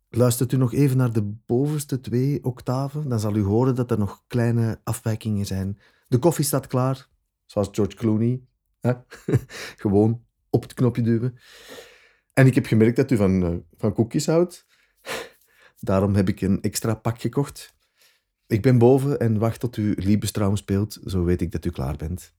Luistert 0.09 0.53
u 0.53 0.57
nog 0.57 0.73
even 0.73 0.97
naar 0.97 1.13
de 1.13 1.23
bovenste 1.23 2.01
twee 2.01 2.45
octaven, 2.45 3.09
dan 3.09 3.21
zal 3.21 3.37
u 3.37 3.43
horen 3.43 3.75
dat 3.75 3.91
er 3.91 3.99
nog 3.99 4.25
kleine 4.27 4.81
afwijkingen 4.85 5.47
zijn. 5.47 5.79
De 6.09 6.19
koffie 6.19 6.45
staat 6.45 6.67
klaar, 6.67 7.09
zoals 7.47 7.69
George 7.73 7.97
Clooney. 7.97 8.41
Gewoon 9.83 10.25
op 10.51 10.63
het 10.63 10.75
knopje 10.75 11.03
duwen. 11.03 11.39
En 12.33 12.47
ik 12.47 12.55
heb 12.55 12.67
gemerkt 12.67 12.97
dat 12.97 13.11
u 13.11 13.17
van, 13.17 13.45
eh, 13.45 13.55
van 13.77 13.93
koekjes 13.93 14.27
houdt. 14.27 14.67
Daarom 15.79 16.15
heb 16.15 16.29
ik 16.29 16.41
een 16.41 16.63
extra 16.63 16.95
pak 16.95 17.21
gekocht. 17.21 17.75
Ik 18.47 18.63
ben 18.63 18.79
boven 18.79 19.21
en 19.21 19.39
wacht 19.39 19.61
tot 19.61 19.77
u 19.77 19.95
Liebestraum 19.97 20.57
speelt, 20.57 20.99
zo 21.05 21.25
weet 21.25 21.41
ik 21.41 21.53
dat 21.53 21.65
u 21.65 21.71
klaar 21.71 21.97
bent. 21.97 22.35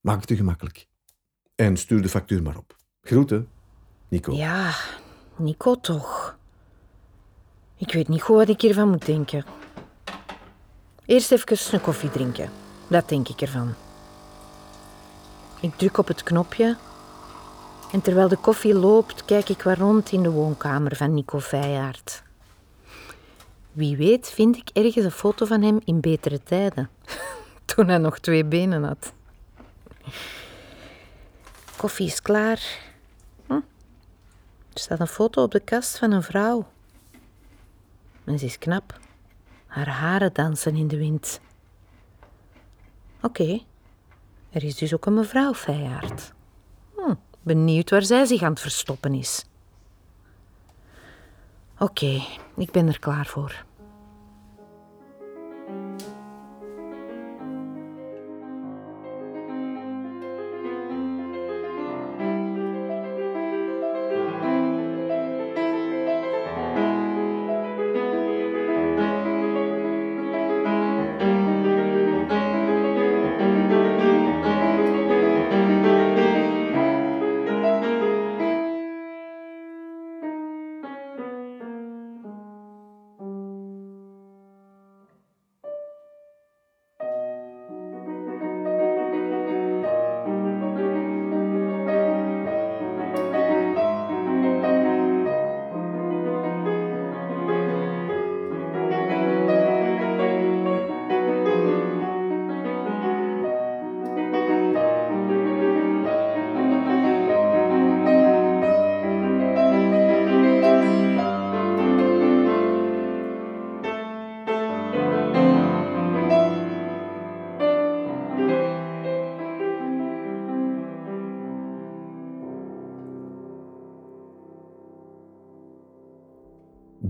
Maak 0.00 0.20
het 0.20 0.30
u 0.30 0.36
gemakkelijk. 0.36 0.88
En 1.54 1.76
stuur 1.76 2.02
de 2.02 2.08
factuur 2.08 2.42
maar 2.42 2.56
op. 2.56 2.76
Groeten, 3.00 3.48
Nico. 4.08 4.32
Ja, 4.32 4.74
Nico 5.36 5.74
toch. 5.80 6.37
Ik 7.78 7.92
weet 7.92 8.08
niet 8.08 8.22
goed 8.22 8.36
wat 8.36 8.48
ik 8.48 8.60
hiervan 8.60 8.88
moet 8.88 9.06
denken. 9.06 9.44
Eerst 11.06 11.32
even 11.32 11.74
een 11.74 11.80
koffie 11.80 12.10
drinken. 12.10 12.50
Dat 12.88 13.08
denk 13.08 13.28
ik 13.28 13.40
ervan. 13.40 13.74
Ik 15.60 15.74
druk 15.76 15.98
op 15.98 16.08
het 16.08 16.22
knopje. 16.22 16.76
En 17.92 18.00
terwijl 18.00 18.28
de 18.28 18.36
koffie 18.36 18.74
loopt, 18.74 19.24
kijk 19.24 19.48
ik 19.48 19.62
wat 19.62 19.78
rond 19.78 20.12
in 20.12 20.22
de 20.22 20.30
woonkamer 20.30 20.96
van 20.96 21.14
Nico 21.14 21.40
Feijaert. 21.40 22.22
Wie 23.72 23.96
weet 23.96 24.30
vind 24.30 24.56
ik 24.56 24.70
ergens 24.72 25.04
een 25.04 25.10
foto 25.10 25.46
van 25.46 25.62
hem 25.62 25.80
in 25.84 26.00
betere 26.00 26.42
tijden. 26.42 26.90
Toen 27.64 27.88
hij 27.88 27.98
nog 27.98 28.18
twee 28.18 28.44
benen 28.44 28.84
had. 28.84 29.12
Koffie 31.76 32.06
is 32.06 32.22
klaar. 32.22 32.62
Hm. 33.46 33.52
Er 34.72 34.80
staat 34.80 35.00
een 35.00 35.06
foto 35.06 35.42
op 35.42 35.50
de 35.50 35.60
kast 35.60 35.98
van 35.98 36.10
een 36.10 36.22
vrouw. 36.22 36.66
En 38.28 38.38
ze 38.38 38.44
is 38.44 38.58
knap. 38.58 38.98
Haar 39.66 39.88
haren 39.88 40.32
dansen 40.32 40.76
in 40.76 40.88
de 40.88 40.96
wind. 40.96 41.40
Oké, 43.22 43.60
er 44.50 44.64
is 44.64 44.76
dus 44.76 44.94
ook 44.94 45.06
een 45.06 45.14
mevrouw 45.14 45.54
Feijaard. 45.54 46.32
Hm, 46.96 47.14
benieuwd 47.42 47.90
waar 47.90 48.02
zij 48.02 48.24
zich 48.24 48.42
aan 48.42 48.50
het 48.50 48.60
verstoppen 48.60 49.14
is. 49.14 49.44
Oké, 51.78 52.22
ik 52.56 52.70
ben 52.70 52.86
er 52.86 52.98
klaar 52.98 53.26
voor. 53.26 53.64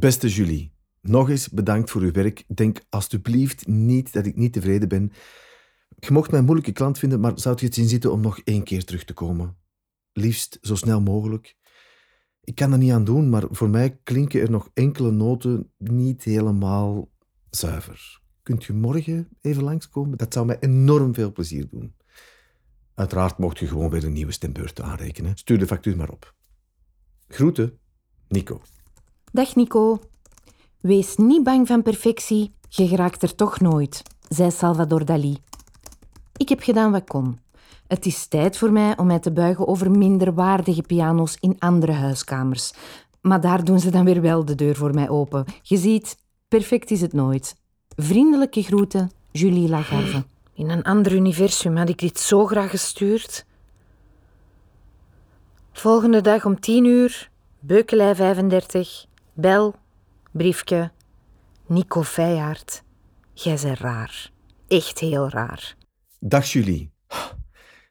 Beste 0.09 0.29
Julie, 0.29 0.73
nog 1.01 1.31
eens 1.31 1.49
bedankt 1.49 1.91
voor 1.91 2.01
uw 2.01 2.13
werk. 2.13 2.45
Denk 2.55 2.81
alstublieft 2.89 3.67
niet 3.67 4.13
dat 4.13 4.27
ik 4.27 4.37
niet 4.37 4.53
tevreden 4.53 4.89
ben. 4.89 5.13
Je 5.99 6.13
mocht 6.13 6.31
mij 6.31 6.39
een 6.39 6.45
moeilijke 6.45 6.73
klant 6.73 6.99
vinden, 6.99 7.21
maar 7.21 7.33
zou 7.41 7.57
je 7.59 7.65
het 7.65 7.75
zien 7.75 7.89
zitten 7.89 8.13
om 8.13 8.21
nog 8.21 8.41
één 8.45 8.63
keer 8.63 8.85
terug 8.85 9.05
te 9.05 9.13
komen? 9.13 9.57
Liefst 10.13 10.59
zo 10.61 10.75
snel 10.75 11.01
mogelijk. 11.01 11.57
Ik 12.41 12.55
kan 12.55 12.73
er 12.73 12.79
niet 12.79 12.93
aan 12.93 13.05
doen, 13.05 13.29
maar 13.29 13.45
voor 13.51 13.69
mij 13.69 13.99
klinken 14.03 14.41
er 14.41 14.51
nog 14.51 14.71
enkele 14.75 15.11
noten 15.11 15.73
niet 15.77 16.23
helemaal 16.23 17.11
Zuiver. 17.51 18.21
Kunt 18.43 18.69
u 18.69 18.75
morgen 18.75 19.29
even 19.41 19.63
langskomen? 19.63 20.19
Dat 20.19 20.33
zou 20.33 20.47
mij 20.47 20.59
enorm 20.61 21.15
veel 21.15 21.33
plezier 21.33 21.69
doen. 21.71 21.95
Uiteraard 22.95 23.39
mocht 23.39 23.59
je 23.59 23.67
gewoon 23.67 23.91
weer 23.91 24.05
een 24.05 24.13
nieuwe 24.13 24.33
stembeurt 24.33 24.81
aanrekenen. 24.81 25.37
Stuur 25.37 25.59
de 25.59 25.67
factuur 25.67 25.97
maar 25.97 26.11
op. 26.11 26.35
Groeten, 27.29 27.79
Nico. 28.29 28.63
Dag 29.33 29.55
Nico. 29.55 29.99
Wees 30.81 31.17
niet 31.17 31.43
bang 31.43 31.67
van 31.67 31.83
perfectie, 31.83 32.53
je 32.69 32.89
geraakt 32.89 33.23
er 33.23 33.35
toch 33.35 33.61
nooit, 33.61 34.03
zei 34.29 34.51
Salvador 34.51 35.05
Dali. 35.05 35.39
Ik 36.37 36.49
heb 36.49 36.61
gedaan 36.61 36.93
wat 36.93 37.09
kon. 37.09 37.39
Het 37.87 38.07
is 38.07 38.27
tijd 38.27 38.57
voor 38.57 38.73
mij 38.73 38.97
om 38.99 39.07
mij 39.07 39.19
te 39.19 39.33
buigen 39.33 39.67
over 39.69 39.91
minderwaardige 39.91 40.83
piano's 40.83 41.37
in 41.41 41.57
andere 41.59 41.93
huiskamers. 41.93 42.73
Maar 43.21 43.41
daar 43.41 43.65
doen 43.65 43.81
ze 43.81 43.91
dan 43.91 44.05
weer 44.05 44.21
wel 44.21 44.45
de 44.45 44.55
deur 44.55 44.77
voor 44.77 44.95
mij 44.95 45.09
open. 45.09 45.45
Je 45.63 45.77
ziet, 45.77 46.17
perfect 46.49 46.91
is 46.91 47.01
het 47.01 47.13
nooit. 47.13 47.57
Vriendelijke 47.97 48.63
groeten, 48.63 49.11
Julie 49.31 49.69
Lagarde. 49.69 50.25
In 50.55 50.71
een 50.71 50.83
ander 50.83 51.13
universum 51.13 51.77
had 51.77 51.89
ik 51.89 51.99
dit 51.99 52.19
zo 52.19 52.47
graag 52.47 52.71
gestuurd. 52.71 53.47
Volgende 55.73 56.21
dag 56.21 56.45
om 56.45 56.61
tien 56.61 56.85
uur, 56.85 57.31
Beukelij 57.61 58.15
35, 58.15 59.07
bel, 59.41 59.75
briefje, 60.33 60.91
Nico 61.67 62.03
Feijaard. 62.03 62.83
Jij 63.33 63.59
bent 63.63 63.79
raar. 63.79 64.31
Echt 64.69 64.99
heel 64.99 65.29
raar. 65.29 65.77
Dag 66.21 66.47
Julie. 66.53 66.93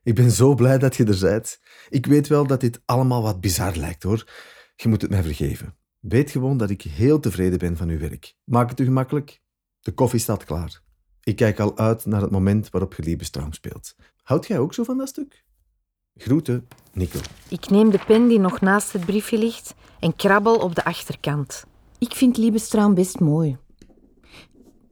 Ik 0.03 0.15
ben 0.15 0.31
zo 0.31 0.55
blij 0.55 0.77
dat 0.77 0.95
je 0.95 1.05
er 1.05 1.19
bent. 1.19 1.59
Ik 1.89 2.05
weet 2.05 2.27
wel 2.27 2.47
dat 2.47 2.61
dit 2.61 2.81
allemaal 2.85 3.21
wat 3.21 3.41
bizar 3.41 3.75
lijkt 3.75 4.03
hoor. 4.03 4.31
Je 4.75 4.89
moet 4.89 5.01
het 5.01 5.11
mij 5.11 5.23
vergeven. 5.23 5.75
Weet 5.99 6.31
gewoon 6.31 6.57
dat 6.57 6.69
ik 6.69 6.81
heel 6.81 7.19
tevreden 7.19 7.59
ben 7.59 7.77
van 7.77 7.89
uw 7.89 7.99
werk. 7.99 8.35
Maak 8.43 8.69
het 8.69 8.79
u 8.79 8.83
gemakkelijk. 8.83 9.41
De 9.79 9.91
koffie 9.91 10.19
staat 10.19 10.43
klaar. 10.43 10.81
Ik 11.23 11.35
kijk 11.35 11.59
al 11.59 11.77
uit 11.77 12.05
naar 12.05 12.21
het 12.21 12.31
moment 12.31 12.69
waarop 12.69 12.93
je 12.93 13.03
Liebestraum 13.03 13.53
speelt. 13.53 13.95
Houd 14.23 14.47
jij 14.47 14.59
ook 14.59 14.73
zo 14.73 14.83
van 14.83 14.97
dat 14.97 15.07
stuk? 15.07 15.45
Groeten, 16.17 16.67
Nico. 16.93 17.19
Ik 17.49 17.69
neem 17.69 17.89
de 17.89 17.99
pen 18.07 18.27
die 18.27 18.39
nog 18.39 18.61
naast 18.61 18.93
het 18.93 19.05
briefje 19.05 19.37
ligt 19.37 19.75
en 19.99 20.15
krabbel 20.15 20.55
op 20.55 20.75
de 20.75 20.85
achterkant. 20.85 21.65
Ik 21.97 22.13
vind 22.13 22.37
Liebestraum 22.37 22.93
best 22.93 23.19
mooi. 23.19 23.57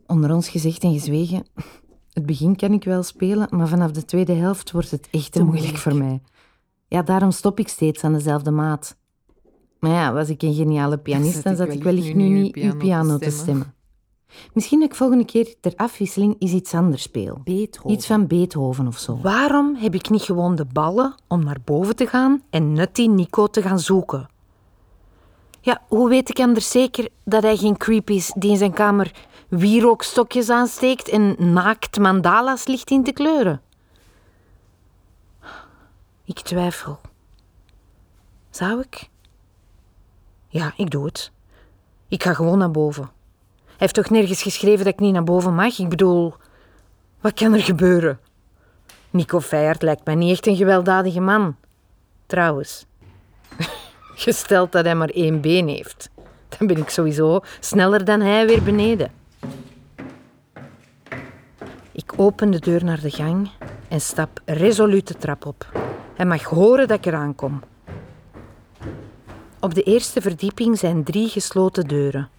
Onder 0.08 0.34
ons 0.34 0.50
gezegd 0.50 0.84
en 0.84 0.94
gezwegen, 0.94 1.46
het 2.14 2.26
begin 2.26 2.56
kan 2.56 2.74
ik 2.74 2.84
wel 2.84 3.04
spelen, 3.04 3.48
maar 3.50 3.68
vanaf 3.68 3.92
de 3.92 4.06
tweede 4.06 4.34
helft 4.34 4.72
wordt 4.72 4.92
het 4.92 5.08
echt 5.12 5.32
te 5.32 5.44
moeilijk 5.44 5.78
voor 5.78 5.96
mij. 5.96 6.22
Ja, 6.88 7.02
daarom 7.02 7.32
stop 7.32 7.60
ik 7.60 7.68
steeds 7.68 8.04
aan 8.04 8.14
dezelfde 8.14 8.52
maat. 8.52 8.98
Maar 9.80 9.92
ja, 9.92 10.14
was 10.14 10.30
ik 10.30 10.42
een 10.42 10.54
geniale 10.54 10.98
pianist, 10.98 11.44
dan 11.44 11.56
zat 11.56 11.70
ik 11.70 11.84
wellicht 11.84 12.16
nu 12.16 12.28
niet 12.28 12.56
uw 12.56 12.78
piano 12.78 13.18
te 13.18 13.30
stemmen. 13.30 13.75
Misschien 14.54 14.80
dat 14.80 14.90
ik 14.90 14.96
volgende 14.96 15.26
keer 15.26 15.56
ter 15.60 15.74
afwisseling 15.76 16.36
eens 16.40 16.52
iets 16.52 16.74
anders 16.74 17.02
speel. 17.02 17.42
Beethoven. 17.44 17.92
Iets 17.92 18.06
van 18.06 18.28
Beethoven 18.28 18.88
of 18.88 18.98
zo. 18.98 19.20
Waarom 19.22 19.76
heb 19.76 19.94
ik 19.94 20.10
niet 20.10 20.22
gewoon 20.22 20.56
de 20.56 20.66
ballen 20.66 21.16
om 21.28 21.44
naar 21.44 21.60
boven 21.64 21.96
te 21.96 22.08
gaan 22.08 22.44
en 22.50 22.88
die 22.92 23.10
Nico 23.10 23.48
te 23.48 23.62
gaan 23.62 23.80
zoeken? 23.80 24.30
Ja, 25.62 25.82
hoe 25.88 26.10
weet 26.10 26.30
ik 26.30 26.40
anders 26.40 26.72
zeker 26.72 27.10
dat 27.24 27.44
hij 27.44 27.58
geen 27.58 27.78
creep 27.78 28.10
is 28.10 28.34
die 28.36 28.52
in 28.52 28.58
zijn 28.58 28.74
kamer 28.74 29.12
wierookstokjes 29.48 30.50
aansteekt 30.50 31.10
en 31.10 31.54
naakt 31.54 32.00
mandala's 32.00 32.66
ligt 32.66 32.92
in 32.92 33.04
te 33.04 33.12
kleuren? 33.12 33.62
Ik 36.24 36.40
twijfel. 36.40 37.00
Zou 38.50 38.80
ik? 38.80 39.10
Ja, 40.48 40.74
ik 40.78 40.90
doe 40.90 41.06
het. 41.06 41.32
Ik 42.08 42.24
ga 42.24 42.34
gewoon 42.34 42.58
naar 42.58 42.72
boven. 42.72 43.10
Hij 43.76 43.88
heeft 43.88 43.94
toch 43.94 44.10
nergens 44.10 44.42
geschreven 44.42 44.86
dat 44.86 44.94
ik 44.94 45.00
niet 45.00 45.14
naar 45.14 45.24
boven 45.24 45.56
mag? 45.56 45.80
Ik 45.80 45.90
bedoel, 45.90 46.34
wat 47.22 47.34
kan 47.34 47.54
er 47.54 47.62
gebeuren? 47.62 48.20
Nico 49.10 49.40
Feijert 49.42 49.82
lijkt 49.82 50.06
mij 50.06 50.16
niet 50.16 50.32
echt 50.32 50.48
een 50.48 50.56
gewelddadige 50.56 51.20
man. 51.20 51.56
Trouwens, 52.26 52.86
gesteld 54.26 54.72
dat 54.72 54.86
hij 54.86 54.96
maar 54.96 55.10
één 55.10 55.42
been 55.42 55.68
heeft, 55.68 56.10
dan 56.58 56.68
ben 56.68 56.78
ik 56.78 56.90
sowieso 56.90 57.40
sneller 57.60 58.06
dan 58.06 58.22
hij 58.22 58.46
weer 58.46 58.64
beneden. 58.64 59.12
Ik 61.92 62.14
open 62.18 62.52
de 62.52 62.60
deur 62.60 62.84
naar 62.84 63.02
de 63.02 63.12
gang 63.12 63.50
en 63.88 64.02
stap 64.02 64.42
resoluut 64.46 65.08
de 65.08 65.18
trap 65.18 65.46
op. 65.46 65.72
Hij 66.16 66.26
mag 66.26 66.44
horen 66.44 66.88
dat 66.88 66.98
ik 66.98 67.06
eraan 67.06 67.36
kom. 67.36 67.62
Op 69.60 69.74
de 69.74 69.84
eerste 69.84 70.22
verdieping 70.22 70.78
zijn 70.78 71.04
drie 71.04 71.30
gesloten 71.30 71.88
deuren. 71.88 72.30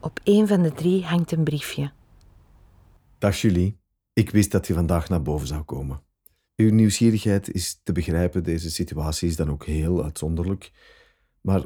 Op 0.00 0.20
een 0.24 0.46
van 0.46 0.62
de 0.62 0.72
drie 0.72 1.04
hangt 1.04 1.32
een 1.32 1.44
briefje. 1.44 1.92
Dag 3.18 3.40
Julie. 3.40 3.78
Ik 4.12 4.30
wist 4.30 4.50
dat 4.50 4.66
je 4.66 4.74
vandaag 4.74 5.08
naar 5.08 5.22
boven 5.22 5.46
zou 5.46 5.62
komen. 5.62 6.02
Uw 6.56 6.72
nieuwsgierigheid 6.72 7.50
is 7.50 7.80
te 7.82 7.92
begrijpen, 7.92 8.42
deze 8.42 8.70
situatie 8.70 9.28
is 9.28 9.36
dan 9.36 9.50
ook 9.50 9.64
heel 9.64 10.04
uitzonderlijk. 10.04 10.72
Maar 11.40 11.64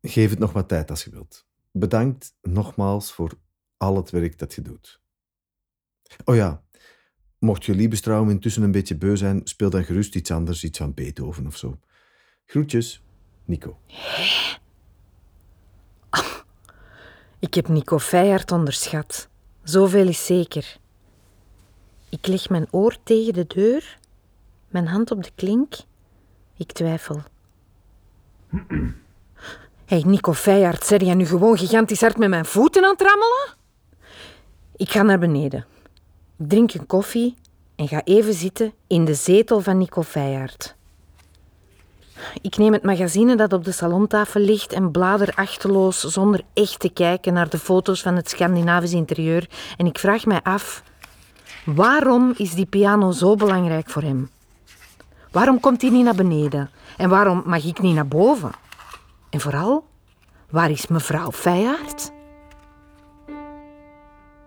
geef 0.00 0.30
het 0.30 0.38
nog 0.38 0.52
wat 0.52 0.68
tijd 0.68 0.90
als 0.90 1.04
je 1.04 1.10
wilt. 1.10 1.46
Bedankt 1.72 2.36
nogmaals 2.42 3.12
voor 3.12 3.32
al 3.76 3.96
het 3.96 4.10
werk 4.10 4.38
dat 4.38 4.54
je 4.54 4.62
doet. 4.62 5.00
Oh 6.24 6.34
ja, 6.34 6.64
mocht 7.38 7.64
je 7.64 7.74
Liebestrouwen 7.74 8.30
intussen 8.30 8.62
een 8.62 8.70
beetje 8.70 8.96
beu 8.96 9.16
zijn, 9.16 9.40
speel 9.44 9.70
dan 9.70 9.84
gerust 9.84 10.14
iets 10.14 10.30
anders, 10.30 10.64
iets 10.64 10.78
van 10.78 10.94
Beethoven 10.94 11.46
of 11.46 11.56
zo. 11.56 11.78
Groetjes, 12.44 13.02
Nico. 13.44 13.78
Ik 17.40 17.54
heb 17.54 17.68
Nico 17.68 17.98
Feijaard 17.98 18.52
onderschat. 18.52 19.28
Zoveel 19.62 20.08
is 20.08 20.26
zeker. 20.26 20.76
Ik 22.08 22.26
leg 22.26 22.48
mijn 22.48 22.66
oor 22.70 22.96
tegen 23.02 23.32
de 23.32 23.46
deur, 23.46 23.98
mijn 24.68 24.86
hand 24.86 25.10
op 25.10 25.24
de 25.24 25.30
klink. 25.34 25.74
Ik 26.56 26.72
twijfel. 26.72 27.22
Hé, 29.84 29.98
Nico 30.04 30.32
Feijaard, 30.32 30.84
zeg 30.84 31.00
jij 31.00 31.14
nu 31.14 31.26
gewoon 31.26 31.58
gigantisch 31.58 32.00
hard 32.00 32.16
met 32.16 32.28
mijn 32.28 32.44
voeten 32.44 32.84
aan 32.84 32.90
het 32.90 33.00
rammelen? 33.00 33.54
Ik 34.76 34.90
ga 34.90 35.02
naar 35.02 35.18
beneden. 35.18 35.66
Ik 36.38 36.48
drink 36.48 36.74
een 36.74 36.86
koffie 36.86 37.34
en 37.76 37.88
ga 37.88 38.04
even 38.04 38.34
zitten 38.34 38.72
in 38.86 39.04
de 39.04 39.14
zetel 39.14 39.60
van 39.60 39.78
Nico 39.78 40.02
Feijaard. 40.02 40.76
Ik 42.40 42.56
neem 42.56 42.72
het 42.72 42.82
magazine 42.82 43.36
dat 43.36 43.52
op 43.52 43.64
de 43.64 43.72
salontafel 43.72 44.40
ligt 44.40 44.72
en 44.72 44.90
blader 44.90 45.32
achteloos 45.34 46.00
zonder 46.00 46.40
echt 46.54 46.80
te 46.80 46.88
kijken 46.88 47.32
naar 47.32 47.48
de 47.48 47.58
foto's 47.58 48.02
van 48.02 48.16
het 48.16 48.28
Scandinavisch 48.28 48.92
interieur 48.92 49.48
en 49.76 49.86
ik 49.86 49.98
vraag 49.98 50.26
mij 50.26 50.40
af, 50.42 50.82
waarom 51.64 52.32
is 52.36 52.54
die 52.54 52.66
piano 52.66 53.10
zo 53.10 53.34
belangrijk 53.34 53.90
voor 53.90 54.02
hem? 54.02 54.30
Waarom 55.30 55.60
komt 55.60 55.80
hij 55.82 55.90
niet 55.90 56.04
naar 56.04 56.14
beneden? 56.14 56.70
En 56.96 57.08
waarom 57.08 57.42
mag 57.46 57.64
ik 57.64 57.80
niet 57.80 57.94
naar 57.94 58.08
boven? 58.08 58.50
En 59.30 59.40
vooral, 59.40 59.84
waar 60.50 60.70
is 60.70 60.86
mevrouw 60.86 61.32
Feijaard? 61.32 62.10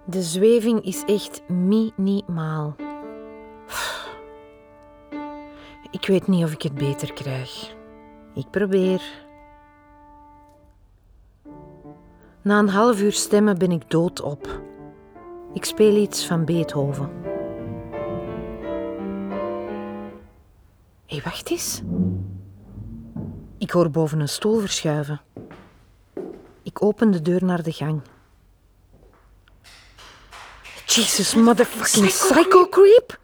De 0.05 0.21
zweving 0.21 0.85
is 0.85 1.03
echt 1.05 1.41
minimaal. 1.47 2.75
Ik 5.93 6.07
weet 6.07 6.27
niet 6.27 6.43
of 6.43 6.51
ik 6.51 6.61
het 6.61 6.73
beter 6.73 7.13
krijg. 7.13 7.75
Ik 8.33 8.49
probeer. 8.49 9.01
Na 12.41 12.59
een 12.59 12.69
half 12.69 13.01
uur 13.01 13.11
stemmen 13.11 13.57
ben 13.57 13.71
ik 13.71 13.89
doodop. 13.89 14.61
Ik 15.53 15.65
speel 15.65 15.95
iets 15.95 16.25
van 16.25 16.45
Beethoven. 16.45 17.09
Hé, 21.05 21.15
hey, 21.15 21.21
wacht 21.23 21.49
eens. 21.49 21.81
Ik 23.57 23.71
hoor 23.71 23.89
boven 23.89 24.19
een 24.19 24.29
stoel 24.29 24.59
verschuiven. 24.59 25.21
Ik 26.63 26.83
open 26.83 27.11
de 27.11 27.21
deur 27.21 27.45
naar 27.45 27.63
de 27.63 27.71
gang. 27.71 28.01
Jesus 30.85 31.35
motherfucking 31.35 32.05
psycho 32.05 32.67
creep! 32.69 33.19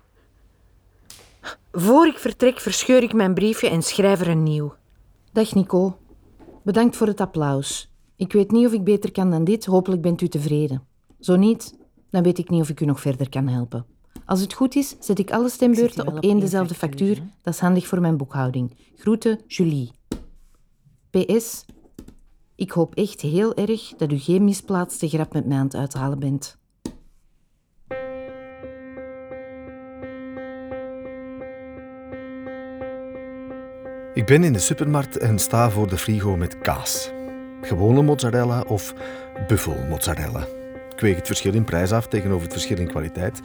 Voor 1.79 2.07
ik 2.07 2.17
vertrek 2.17 2.59
verscheur 2.59 3.03
ik 3.03 3.13
mijn 3.13 3.33
briefje 3.33 3.69
en 3.69 3.81
schrijf 3.81 4.21
er 4.21 4.27
een 4.27 4.43
nieuw. 4.43 4.73
Dag 5.31 5.53
Nico. 5.53 5.97
Bedankt 6.63 6.95
voor 6.95 7.07
het 7.07 7.21
applaus. 7.21 7.91
Ik 8.15 8.33
weet 8.33 8.51
niet 8.51 8.65
of 8.65 8.73
ik 8.73 8.83
beter 8.83 9.11
kan 9.11 9.31
dan 9.31 9.43
dit. 9.43 9.65
Hopelijk 9.65 10.01
bent 10.01 10.21
u 10.21 10.27
tevreden. 10.27 10.83
Zo 11.19 11.35
niet, 11.35 11.77
dan 12.09 12.23
weet 12.23 12.37
ik 12.37 12.49
niet 12.49 12.61
of 12.61 12.69
ik 12.69 12.79
u 12.79 12.85
nog 12.85 12.99
verder 12.99 13.29
kan 13.29 13.47
helpen. 13.47 13.85
Als 14.25 14.41
het 14.41 14.53
goed 14.53 14.75
is, 14.75 14.95
zet 14.99 15.19
ik 15.19 15.31
alle 15.31 15.49
stembeurten 15.49 16.07
op 16.07 16.23
één 16.23 16.39
dezelfde 16.39 16.75
factuur. 16.75 17.23
Dat 17.41 17.53
is 17.53 17.59
handig 17.59 17.87
voor 17.87 18.01
mijn 18.01 18.17
boekhouding. 18.17 18.77
Groeten, 18.95 19.39
Julie. 19.47 19.91
PS. 21.09 21.65
Ik 22.55 22.71
hoop 22.71 22.95
echt 22.95 23.21
heel 23.21 23.55
erg 23.55 23.93
dat 23.97 24.11
u 24.11 24.17
geen 24.17 24.43
misplaatste 24.43 25.09
grap 25.09 25.33
met 25.33 25.45
mij 25.45 25.57
aan 25.57 25.63
het 25.63 25.75
uithalen 25.75 26.19
bent. 26.19 26.58
Ik 34.19 34.25
ben 34.25 34.43
in 34.43 34.53
de 34.53 34.59
supermarkt 34.59 35.17
en 35.17 35.39
sta 35.39 35.69
voor 35.69 35.87
de 35.87 35.97
frigo 35.97 36.35
met 36.35 36.57
kaas. 36.57 37.11
Gewone 37.61 38.01
mozzarella 38.01 38.61
of 38.67 38.93
buffelmozzarella. 39.47 40.39
Ik 40.93 40.99
weeg 40.99 41.15
het 41.15 41.27
verschil 41.27 41.53
in 41.53 41.63
prijs 41.63 41.91
af 41.91 42.07
tegenover 42.07 42.43
het 42.43 42.51
verschil 42.51 42.77
in 42.77 42.87
kwaliteit. 42.87 43.41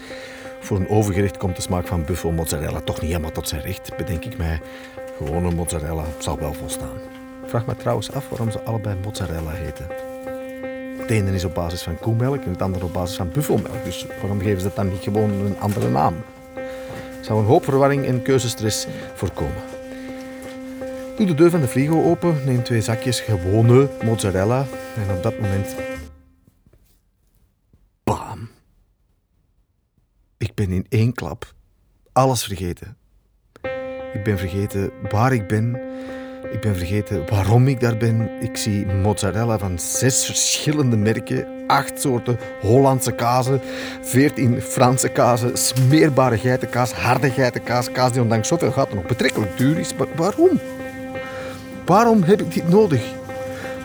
Voor 0.60 0.76
een 0.76 0.88
overgerecht 0.88 1.36
komt 1.36 1.56
de 1.56 1.62
smaak 1.62 1.86
van 1.86 2.04
buffel 2.04 2.30
mozzarella 2.30 2.80
toch 2.80 3.00
niet 3.00 3.10
helemaal 3.10 3.30
tot 3.30 3.48
zijn 3.48 3.60
recht, 3.60 3.96
bedenk 3.96 4.24
ik 4.24 4.36
mij. 4.36 4.60
Gewone 5.16 5.50
mozzarella 5.50 6.04
zal 6.18 6.38
wel 6.38 6.52
volstaan. 6.52 6.96
Ik 7.42 7.48
vraag 7.48 7.66
me 7.66 7.76
trouwens 7.76 8.12
af 8.12 8.28
waarom 8.28 8.50
ze 8.50 8.60
allebei 8.60 8.96
mozzarella 9.04 9.50
heten. 9.50 9.86
Het 10.98 11.10
ene 11.10 11.34
is 11.34 11.44
op 11.44 11.54
basis 11.54 11.82
van 11.82 11.98
koemelk 11.98 12.44
en 12.44 12.50
het 12.50 12.62
andere 12.62 12.84
op 12.84 12.92
basis 12.92 13.16
van 13.16 13.30
buffelmelk. 13.32 13.84
Dus 13.84 14.06
waarom 14.20 14.40
geven 14.40 14.60
ze 14.60 14.66
het 14.66 14.76
dan 14.76 14.88
niet 14.88 15.02
gewoon 15.02 15.30
een 15.30 15.60
andere 15.60 15.88
naam? 15.88 16.14
Zou 17.20 17.40
een 17.40 17.46
hoop 17.46 17.64
verwarring 17.64 18.06
en 18.06 18.22
keuzestress 18.22 18.86
voorkomen. 19.14 19.73
Doe 21.16 21.26
de 21.26 21.34
deur 21.34 21.50
van 21.50 21.60
de 21.60 21.68
frigo 21.68 22.02
open, 22.02 22.36
neem 22.44 22.62
twee 22.62 22.80
zakjes 22.80 23.20
gewone 23.20 23.88
mozzarella 24.04 24.66
en 24.96 25.16
op 25.16 25.22
dat 25.22 25.38
moment. 25.38 25.74
Bam! 28.04 28.48
Ik 30.38 30.54
ben 30.54 30.70
in 30.70 30.86
één 30.88 31.12
klap 31.12 31.54
alles 32.12 32.44
vergeten. 32.44 32.96
Ik 34.12 34.24
ben 34.24 34.38
vergeten 34.38 34.90
waar 35.10 35.32
ik 35.32 35.48
ben. 35.48 35.80
Ik 36.52 36.60
ben 36.60 36.76
vergeten 36.76 37.30
waarom 37.30 37.68
ik 37.68 37.80
daar 37.80 37.96
ben. 37.96 38.42
Ik 38.42 38.56
zie 38.56 38.86
mozzarella 38.86 39.58
van 39.58 39.78
zes 39.78 40.24
verschillende 40.24 40.96
merken, 40.96 41.46
acht 41.66 42.00
soorten 42.00 42.38
Hollandse 42.60 43.12
kazen, 43.12 43.60
veertien 44.02 44.60
Franse 44.60 45.08
kazen, 45.08 45.58
smeerbare 45.58 46.38
geitenkaas, 46.38 46.92
harde 46.92 47.30
geitenkaas, 47.30 47.92
kaas 47.92 48.12
die 48.12 48.22
ondanks 48.22 48.48
zoveel 48.48 48.72
gaten 48.72 48.94
nog 48.96 49.06
betrekkelijk 49.06 49.58
duur 49.58 49.78
is. 49.78 49.94
Maar 49.94 50.08
waarom? 50.16 50.60
Waarom 51.86 52.22
heb 52.22 52.40
ik 52.40 52.54
dit 52.54 52.68
nodig? 52.68 53.02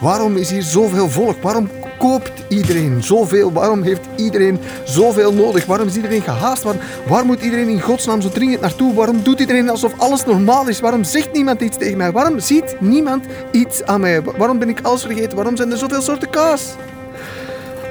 Waarom 0.02 0.38
is 0.38 0.52
hier 0.52 0.62
zoveel 0.62 1.10
volk? 1.10 1.42
Waarom 1.42 1.70
koopt 1.98 2.32
iedereen 2.48 3.04
zoveel? 3.04 3.52
Waarom 3.52 3.82
heeft 3.82 4.02
iedereen 4.16 4.60
zoveel 4.84 5.34
nodig? 5.34 5.66
Waarom 5.66 5.88
is 5.88 5.96
iedereen 5.96 6.22
gehaast? 6.22 6.66
Waar, 7.08 7.26
moet 7.26 7.42
iedereen 7.42 7.68
in 7.68 7.82
godsnaam 7.82 8.22
zo 8.22 8.30
dringend 8.30 8.62
naartoe? 8.62 8.94
Waarom 8.94 9.24
doet 9.24 9.40
iedereen 9.40 9.70
alsof 9.70 9.94
alles 9.98 10.26
normaal 10.26 10.68
is? 10.68 10.80
Waarom 10.80 11.04
zegt 11.04 11.34
niemand 11.34 11.62
iets 11.62 11.78
tegen 11.78 11.98
mij? 11.98 12.12
Waarom 12.12 12.40
ziet 12.40 12.76
niemand 12.80 13.26
iets 13.52 13.84
aan 13.84 14.02
mij? 14.02 14.22
Waarom 14.22 14.60
ben 14.60 14.70
ik 14.70 14.80
alles 14.82 15.02
vergeten? 15.02 15.36
Waarom 15.36 15.58
zijn 15.58 15.72
er 15.72 15.78
zoveel 15.78 16.02
soorten 16.02 16.30
kaas? 16.30 16.76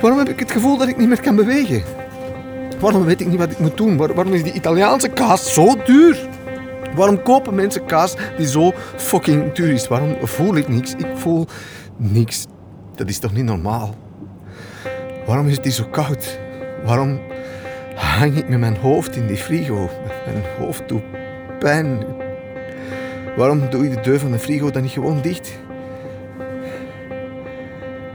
Waarom 0.00 0.18
heb 0.18 0.28
ik 0.28 0.38
het 0.38 0.50
gevoel 0.52 0.76
dat 0.76 0.88
ik 0.88 0.96
niet 0.96 1.08
meer 1.08 1.20
kan 1.20 1.36
bewegen? 1.36 1.82
Waarom 2.80 3.04
weet 3.04 3.20
ik 3.20 3.26
niet 3.26 3.38
wat 3.38 3.50
ik 3.50 3.58
moet 3.58 3.76
doen? 3.76 3.96
waarom 3.96 4.34
is 4.34 4.42
die 4.42 4.52
Italiaanse 4.52 5.08
kaas 5.08 5.54
zo 5.54 5.76
duur? 5.84 6.28
Waarom 6.98 7.22
kopen 7.22 7.54
mensen 7.54 7.84
kaas 7.84 8.16
die 8.36 8.46
zo 8.46 8.72
fucking 8.96 9.52
duur 9.52 9.72
is? 9.72 9.88
Waarom 9.88 10.16
voel 10.22 10.56
ik 10.56 10.68
niks? 10.68 10.94
Ik 10.94 11.06
voel 11.14 11.46
niks. 11.96 12.46
Dat 12.94 13.08
is 13.08 13.18
toch 13.18 13.32
niet 13.32 13.44
normaal? 13.44 13.94
Waarom 15.26 15.46
is 15.46 15.56
het 15.56 15.72
zo 15.72 15.84
koud? 15.90 16.38
Waarom 16.84 17.20
hang 17.94 18.36
ik 18.36 18.48
met 18.48 18.58
mijn 18.58 18.76
hoofd 18.76 19.16
in 19.16 19.26
die 19.26 19.36
frigo? 19.36 19.90
Mijn 20.26 20.44
hoofd 20.58 20.88
doet 20.88 21.02
pijn. 21.58 22.04
Waarom 23.36 23.70
doe 23.70 23.82
je 23.82 23.94
de 23.94 24.00
deur 24.00 24.18
van 24.18 24.30
de 24.30 24.38
frigo 24.38 24.70
dan 24.70 24.82
niet 24.82 24.92
gewoon 24.92 25.20
dicht? 25.20 25.58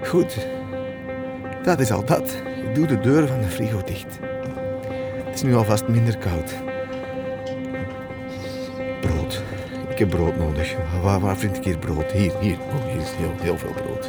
Goed, 0.03 0.47
dat 1.63 1.79
is 1.79 1.91
al 1.91 2.05
dat. 2.05 2.35
Ik 2.67 2.75
doe 2.75 2.87
de 2.87 2.99
deur 2.99 3.27
van 3.27 3.41
de 3.41 3.47
frigo 3.47 3.81
dicht. 3.85 4.19
Het 5.25 5.35
is 5.35 5.41
nu 5.41 5.55
alvast 5.55 5.87
minder 5.87 6.17
koud. 6.17 6.72
Heb 10.09 10.19
brood 10.19 10.37
nodig. 10.37 10.75
Waar, 11.01 11.19
waar 11.19 11.37
vind 11.37 11.57
ik 11.57 11.63
hier 11.63 11.77
brood? 11.77 12.11
Hier, 12.11 12.33
hier. 12.39 12.57
Oh, 12.59 12.91
hier 12.91 13.01
is 13.01 13.11
heel, 13.17 13.33
heel 13.41 13.57
veel 13.57 13.73
brood. 13.73 14.05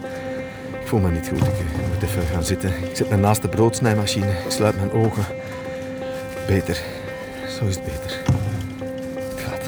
Ik 0.81 0.87
voel 0.87 1.01
me 1.01 1.11
niet 1.11 1.29
goed. 1.29 1.47
Ik 1.47 1.87
moet 1.93 2.03
even 2.03 2.23
gaan 2.23 2.45
zitten. 2.45 2.69
Ik 2.69 2.97
zit 2.97 3.21
naast 3.21 3.43
de 3.43 3.49
broodsnijmachine. 3.49 4.31
Ik 4.31 4.51
sluit 4.51 4.77
mijn 4.77 4.93
ogen. 4.93 5.25
Beter. 6.47 6.81
Zo 7.59 7.65
is 7.65 7.75
het 7.75 7.85
beter. 7.85 8.21
Het 9.15 9.41
gaat. 9.41 9.63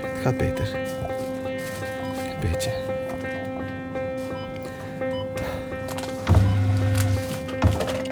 Het 0.00 0.22
gaat 0.22 0.36
beter. 0.36 0.68
Een 0.74 2.50
beetje. 2.50 2.70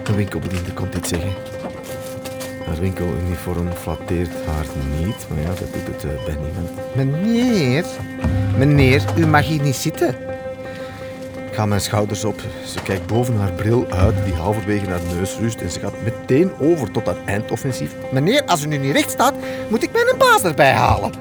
De 0.04 0.14
winkelbediende 0.14 0.72
komt 0.72 0.94
iets 0.94 1.08
zeggen. 1.08 1.53
Haar 2.66 2.80
winkeluniform 2.80 3.72
flatteert 3.72 4.30
haar 4.46 4.66
niet, 5.00 5.26
maar 5.28 5.40
ja, 5.40 5.48
dat 5.48 5.72
doet 5.72 6.02
het 6.02 6.24
bij 6.24 6.36
niemand. 6.42 6.70
Meneer, 6.94 7.84
meneer, 8.58 9.04
u 9.16 9.26
mag 9.26 9.46
hier 9.46 9.62
niet 9.62 9.76
zitten. 9.76 10.08
Ik 11.46 11.60
ga 11.60 11.66
mijn 11.66 11.80
schouders 11.80 12.24
op. 12.24 12.40
Ze 12.66 12.82
kijkt 12.82 13.06
boven 13.06 13.36
haar 13.36 13.52
bril 13.52 13.86
uit, 13.90 14.14
die 14.24 14.34
halverwege 14.34 14.86
haar 14.86 15.00
neus 15.16 15.38
rust, 15.38 15.60
en 15.60 15.70
ze 15.70 15.80
gaat 15.80 16.02
meteen 16.04 16.52
over 16.60 16.90
tot 16.90 17.06
haar 17.06 17.16
eindoffensief. 17.24 17.94
Meneer, 18.12 18.44
als 18.44 18.64
u 18.64 18.66
nu 18.66 18.76
niet 18.76 18.92
recht 18.92 19.10
staat, 19.10 19.34
moet 19.68 19.82
ik 19.82 19.92
mijn 19.92 20.18
baas 20.18 20.42
erbij 20.42 20.72
halen. 20.72 21.12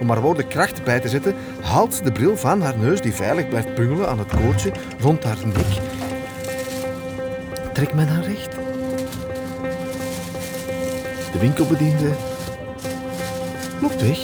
Om 0.00 0.08
haar 0.08 0.20
woorden 0.20 0.48
kracht 0.48 0.84
bij 0.84 1.00
te 1.00 1.08
zetten, 1.08 1.34
haalt 1.60 1.94
ze 1.94 2.02
de 2.02 2.12
bril 2.12 2.36
van 2.36 2.62
haar 2.62 2.78
neus, 2.78 3.00
die 3.00 3.14
veilig 3.14 3.48
blijft 3.48 3.74
bungelen 3.74 4.08
aan 4.08 4.18
het 4.18 4.34
koordje 4.42 4.72
rond 5.00 5.24
haar 5.24 5.36
nek. 5.44 5.80
Trek 7.72 7.94
men 7.94 8.08
haar 8.08 8.24
recht. 8.24 8.61
De 11.32 11.38
winkelbediende 11.38 12.10
loopt 13.80 14.06
weg, 14.06 14.18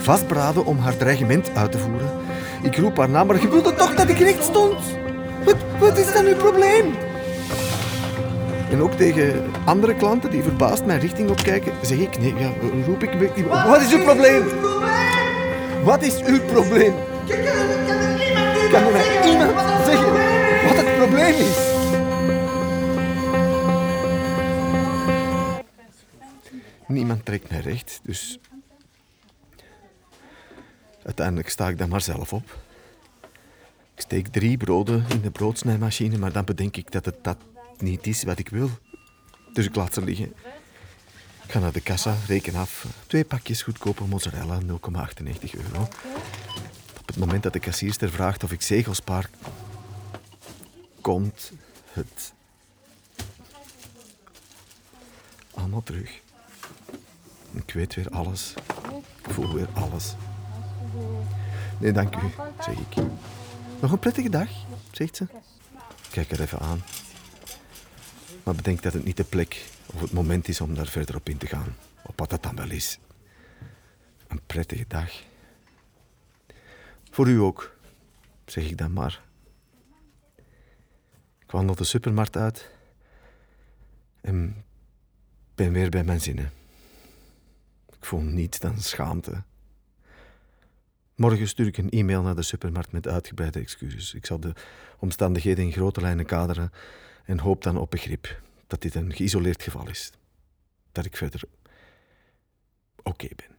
vastberaden 0.00 0.64
om 0.64 0.78
haar 0.78 0.96
dreigement 0.96 1.50
uit 1.54 1.72
te 1.72 1.78
voeren. 1.78 2.10
Ik 2.62 2.76
roep 2.76 2.96
haar 2.96 3.10
naam, 3.10 3.26
maar 3.26 3.40
je 3.40 3.48
wilde 3.48 3.74
toch 3.74 3.94
dat 3.94 4.08
ik 4.08 4.18
recht 4.18 4.44
stond? 4.44 4.78
Wat, 5.44 5.56
wat 5.78 5.98
is 5.98 6.12
dan 6.12 6.26
uw 6.26 6.36
probleem? 6.36 6.94
En 8.70 8.82
ook 8.82 8.92
tegen 8.92 9.44
andere 9.64 9.94
klanten 9.94 10.30
die 10.30 10.42
verbaasd 10.42 10.84
mijn 10.84 11.00
richting 11.00 11.30
opkijken, 11.30 11.72
zeg 11.82 11.98
ik, 11.98 12.18
nee, 12.18 12.34
ja, 12.38 12.50
roep 12.86 13.02
ik, 13.02 13.10
wat, 13.48 13.66
wat 13.66 13.80
is 13.80 13.92
uw 13.92 14.02
probleem? 14.02 14.42
Wat 15.84 16.02
is 16.02 16.22
uw 16.22 16.40
probleem? 16.40 16.94
Kan 18.70 18.82
er 18.82 18.92
mij 18.92 19.30
iemand 19.30 19.54
zeggen 19.84 20.12
wat 20.66 20.76
het 20.76 20.96
probleem 20.96 21.34
is? 21.34 21.81
Niemand 26.92 27.24
trekt 27.24 27.50
mij 27.50 27.60
recht, 27.60 28.00
dus 28.02 28.38
uiteindelijk 31.04 31.48
sta 31.48 31.68
ik 31.68 31.78
dan 31.78 31.88
maar 31.88 32.00
zelf 32.00 32.32
op. 32.32 32.58
Ik 33.94 34.00
steek 34.00 34.28
drie 34.28 34.56
broden 34.56 35.04
in 35.08 35.20
de 35.20 35.30
broodsnijmachine, 35.30 36.18
maar 36.18 36.32
dan 36.32 36.44
bedenk 36.44 36.76
ik 36.76 36.90
dat 36.90 37.04
het 37.04 37.24
dat 37.24 37.36
niet 37.78 38.06
is 38.06 38.22
wat 38.22 38.38
ik 38.38 38.48
wil. 38.48 38.70
Dus 39.52 39.66
ik 39.66 39.74
laat 39.74 39.94
ze 39.94 40.02
liggen. 40.02 40.32
Ik 41.44 41.50
ga 41.52 41.58
naar 41.58 41.72
de 41.72 41.80
kassa, 41.80 42.16
reken 42.26 42.54
af. 42.54 42.86
Twee 43.06 43.24
pakjes 43.24 43.62
goedkope 43.62 44.04
mozzarella, 44.04 44.60
0,98 44.60 44.66
euro. 45.50 45.88
Op 47.00 47.06
het 47.06 47.16
moment 47.16 47.42
dat 47.42 47.52
de 47.52 47.60
kassierster 47.60 48.10
vraagt 48.10 48.44
of 48.44 48.52
ik 48.52 48.62
zegels 48.62 48.96
spaar, 48.96 49.30
komt 51.00 51.52
het 51.92 52.32
allemaal 55.54 55.82
terug. 55.82 56.20
Ik 57.52 57.72
weet 57.72 57.94
weer 57.94 58.10
alles. 58.10 58.54
Ik 59.24 59.32
voel 59.32 59.54
weer 59.54 59.68
alles. 59.72 60.14
Nee, 61.78 61.92
dank 61.92 62.16
u, 62.16 62.30
zeg 62.60 62.76
ik. 62.78 63.04
Nog 63.80 63.92
een 63.92 63.98
prettige 63.98 64.28
dag, 64.30 64.48
zegt 64.90 65.16
ze. 65.16 65.26
Kijk 66.10 66.30
er 66.30 66.40
even 66.40 66.58
aan. 66.58 66.82
Maar 68.42 68.54
bedenk 68.54 68.82
dat 68.82 68.92
het 68.92 69.04
niet 69.04 69.16
de 69.16 69.24
plek 69.24 69.64
of 69.94 70.00
het 70.00 70.12
moment 70.12 70.48
is 70.48 70.60
om 70.60 70.74
daar 70.74 70.86
verder 70.86 71.16
op 71.16 71.28
in 71.28 71.38
te 71.38 71.46
gaan. 71.46 71.76
Op 72.02 72.18
wat 72.18 72.30
dat 72.30 72.42
dan 72.42 72.56
wel 72.56 72.70
is. 72.70 72.98
Een 74.28 74.40
prettige 74.46 74.84
dag. 74.88 75.10
Voor 77.10 77.28
u 77.28 77.40
ook, 77.40 77.76
zeg 78.46 78.64
ik 78.64 78.78
dan 78.78 78.92
maar. 78.92 79.22
Ik 81.38 81.50
wandel 81.50 81.74
de 81.74 81.84
supermarkt 81.84 82.36
uit 82.36 82.70
en 84.20 84.64
ben 85.54 85.72
weer 85.72 85.90
bij 85.90 86.04
mijn 86.04 86.20
zinnen. 86.20 86.61
Ik 88.02 88.08
voel 88.08 88.20
niets 88.20 88.58
dan 88.58 88.80
schaamte. 88.80 89.42
Morgen 91.14 91.48
stuur 91.48 91.66
ik 91.66 91.76
een 91.76 91.90
e-mail 91.90 92.22
naar 92.22 92.34
de 92.34 92.42
supermarkt 92.42 92.92
met 92.92 93.08
uitgebreide 93.08 93.58
excuses. 93.58 94.14
Ik 94.14 94.26
zal 94.26 94.40
de 94.40 94.52
omstandigheden 94.98 95.64
in 95.64 95.72
grote 95.72 96.00
lijnen 96.00 96.26
kaderen 96.26 96.72
en 97.24 97.38
hoop 97.38 97.62
dan 97.62 97.76
op 97.76 97.90
begrip 97.90 98.40
dat 98.66 98.82
dit 98.82 98.94
een 98.94 99.14
geïsoleerd 99.14 99.62
geval 99.62 99.88
is. 99.88 100.12
Dat 100.92 101.04
ik 101.04 101.16
verder 101.16 101.42
oké 103.02 103.28
ben. 103.36 103.51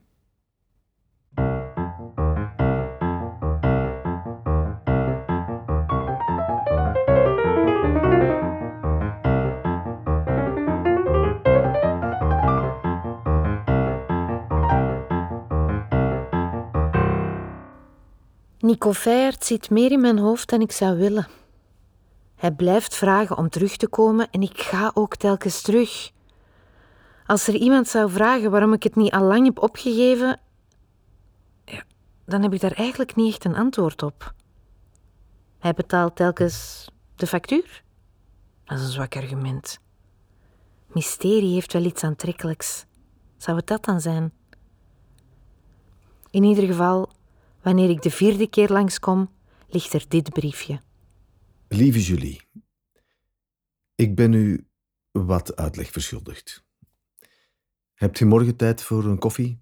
Nico 18.64 18.94
Feijert 18.94 19.46
zit 19.46 19.70
meer 19.70 19.92
in 19.92 20.02
mijn 20.02 20.20
hoofd 20.20 20.50
dan 20.50 20.62
ik 20.62 20.72
zou 20.72 20.98
willen. 20.98 21.28
Hij 22.36 22.52
blijft 22.52 22.96
vragen 22.96 23.38
om 23.38 23.50
terug 23.50 23.78
te 23.78 23.88
komen 23.88 24.30
en 24.32 24.42
ik 24.42 24.62
ga 24.62 24.92
ook 24.94 25.16
telkens 25.16 25.62
terug. 25.62 26.12
Als 27.26 27.48
er 27.48 27.54
iemand 27.54 27.88
zou 27.88 28.12
vragen 28.12 28.52
waarom 28.52 28.74
ik 28.74 28.84
het 28.84 28.96
niet 28.96 29.12
al 29.12 29.24
lang 29.24 29.46
heb 29.46 29.62
opgegeven, 29.62 30.40
ja, 31.66 31.84
dan 32.26 32.42
heb 32.42 32.54
ik 32.54 32.62
daar 32.62 32.72
eigenlijk 32.72 33.16
niet 33.16 33.34
echt 33.34 33.46
een 33.46 33.56
antwoord 33.56 34.04
op. 34.04 34.34
Hij 35.60 35.74
betaalt 35.74 36.16
telkens 36.16 36.88
de 37.16 37.28
factuur? 37.28 37.84
Dat 38.64 38.78
is 38.78 38.84
een 38.84 38.92
zwak 38.92 39.16
argument. 39.16 39.80
Mysterie 40.88 41.54
heeft 41.54 41.74
wel 41.74 41.84
iets 41.84 42.04
aantrekkelijks. 42.04 42.86
Zou 43.38 43.58
het 43.58 43.68
dat 43.68 43.86
dan 43.86 44.02
zijn? 44.02 44.34
In 46.30 46.44
ieder 46.44 46.64
geval, 46.64 47.10
wanneer 47.64 47.90
ik 47.90 48.02
de 48.02 48.12
vierde 48.12 48.50
keer 48.50 48.70
langskom, 48.70 49.32
ligt 49.68 49.94
er 49.94 50.06
dit 50.08 50.30
briefje. 50.30 50.82
Lieve 51.68 52.02
Julie, 52.02 52.42
ik 53.96 54.16
ben 54.16 54.34
u 54.34 54.68
wat 55.12 55.56
uitleg 55.56 55.92
verschuldigd. 55.92 56.64
Hebt 57.94 58.20
u 58.20 58.26
morgen 58.26 58.56
tijd 58.56 58.84
voor 58.84 59.06
een 59.06 59.20
koffie? 59.20 59.62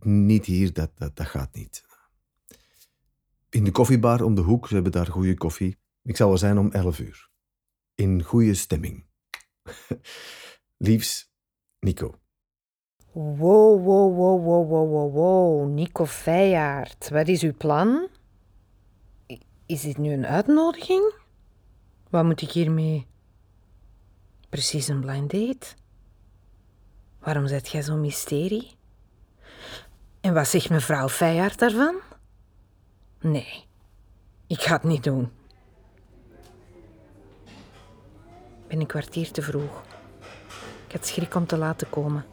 niet 0.00 0.44
hier, 0.44 0.72
dat, 0.72 0.90
dat, 0.94 1.26
gaat 1.26 1.54
niet. 1.54 1.84
In 3.50 3.64
de 3.64 3.70
koffiebar 3.70 4.22
om 4.22 4.34
de 4.34 4.40
hoek, 4.40 4.68
ze 4.68 4.74
hebben 4.74 4.92
daar 4.92 5.06
goede 5.06 5.34
koffie. 5.34 5.78
Ik 6.02 6.16
zal 6.16 6.32
er 6.32 6.38
zijn 6.38 6.58
om 6.58 6.70
elf 6.70 6.98
uur. 6.98 7.30
In 7.94 8.22
goede 8.22 8.54
stemming. 8.54 9.06
Liefs, 10.76 11.32
Nico. 11.80 12.20
Wow, 13.18 13.82
wow, 13.84 14.14
wow, 14.14 14.44
wow, 14.44 14.68
wow, 14.68 15.12
wow. 15.12 15.68
Nico 15.68 16.06
Feijaard, 16.06 17.08
wat 17.08 17.28
is 17.28 17.42
uw 17.42 17.54
plan? 17.56 18.08
Is 19.66 19.80
dit 19.80 19.98
nu 19.98 20.12
een 20.12 20.26
uitnodiging? 20.26 21.14
Wat 22.10 22.24
moet 22.24 22.42
ik 22.42 22.50
hiermee? 22.50 23.06
Precies 24.48 24.88
een 24.88 25.00
blind 25.00 25.30
date? 25.30 25.66
Waarom 27.18 27.46
zet 27.46 27.68
jij 27.68 27.82
zo'n 27.82 28.00
mysterie? 28.00 28.70
En 30.20 30.34
wat 30.34 30.48
zegt 30.48 30.70
mevrouw 30.70 31.08
Feijaard 31.08 31.58
daarvan? 31.58 31.96
Nee, 33.20 33.64
ik 34.46 34.60
ga 34.60 34.72
het 34.72 34.82
niet 34.82 35.04
doen. 35.04 35.30
Ben 38.68 38.80
een 38.80 38.86
kwartier 38.86 39.30
te 39.30 39.42
vroeg. 39.42 39.82
Ik 40.86 40.92
had 40.92 41.06
schrik 41.06 41.34
om 41.34 41.46
te 41.46 41.56
laten 41.56 41.90
komen. 41.90 42.24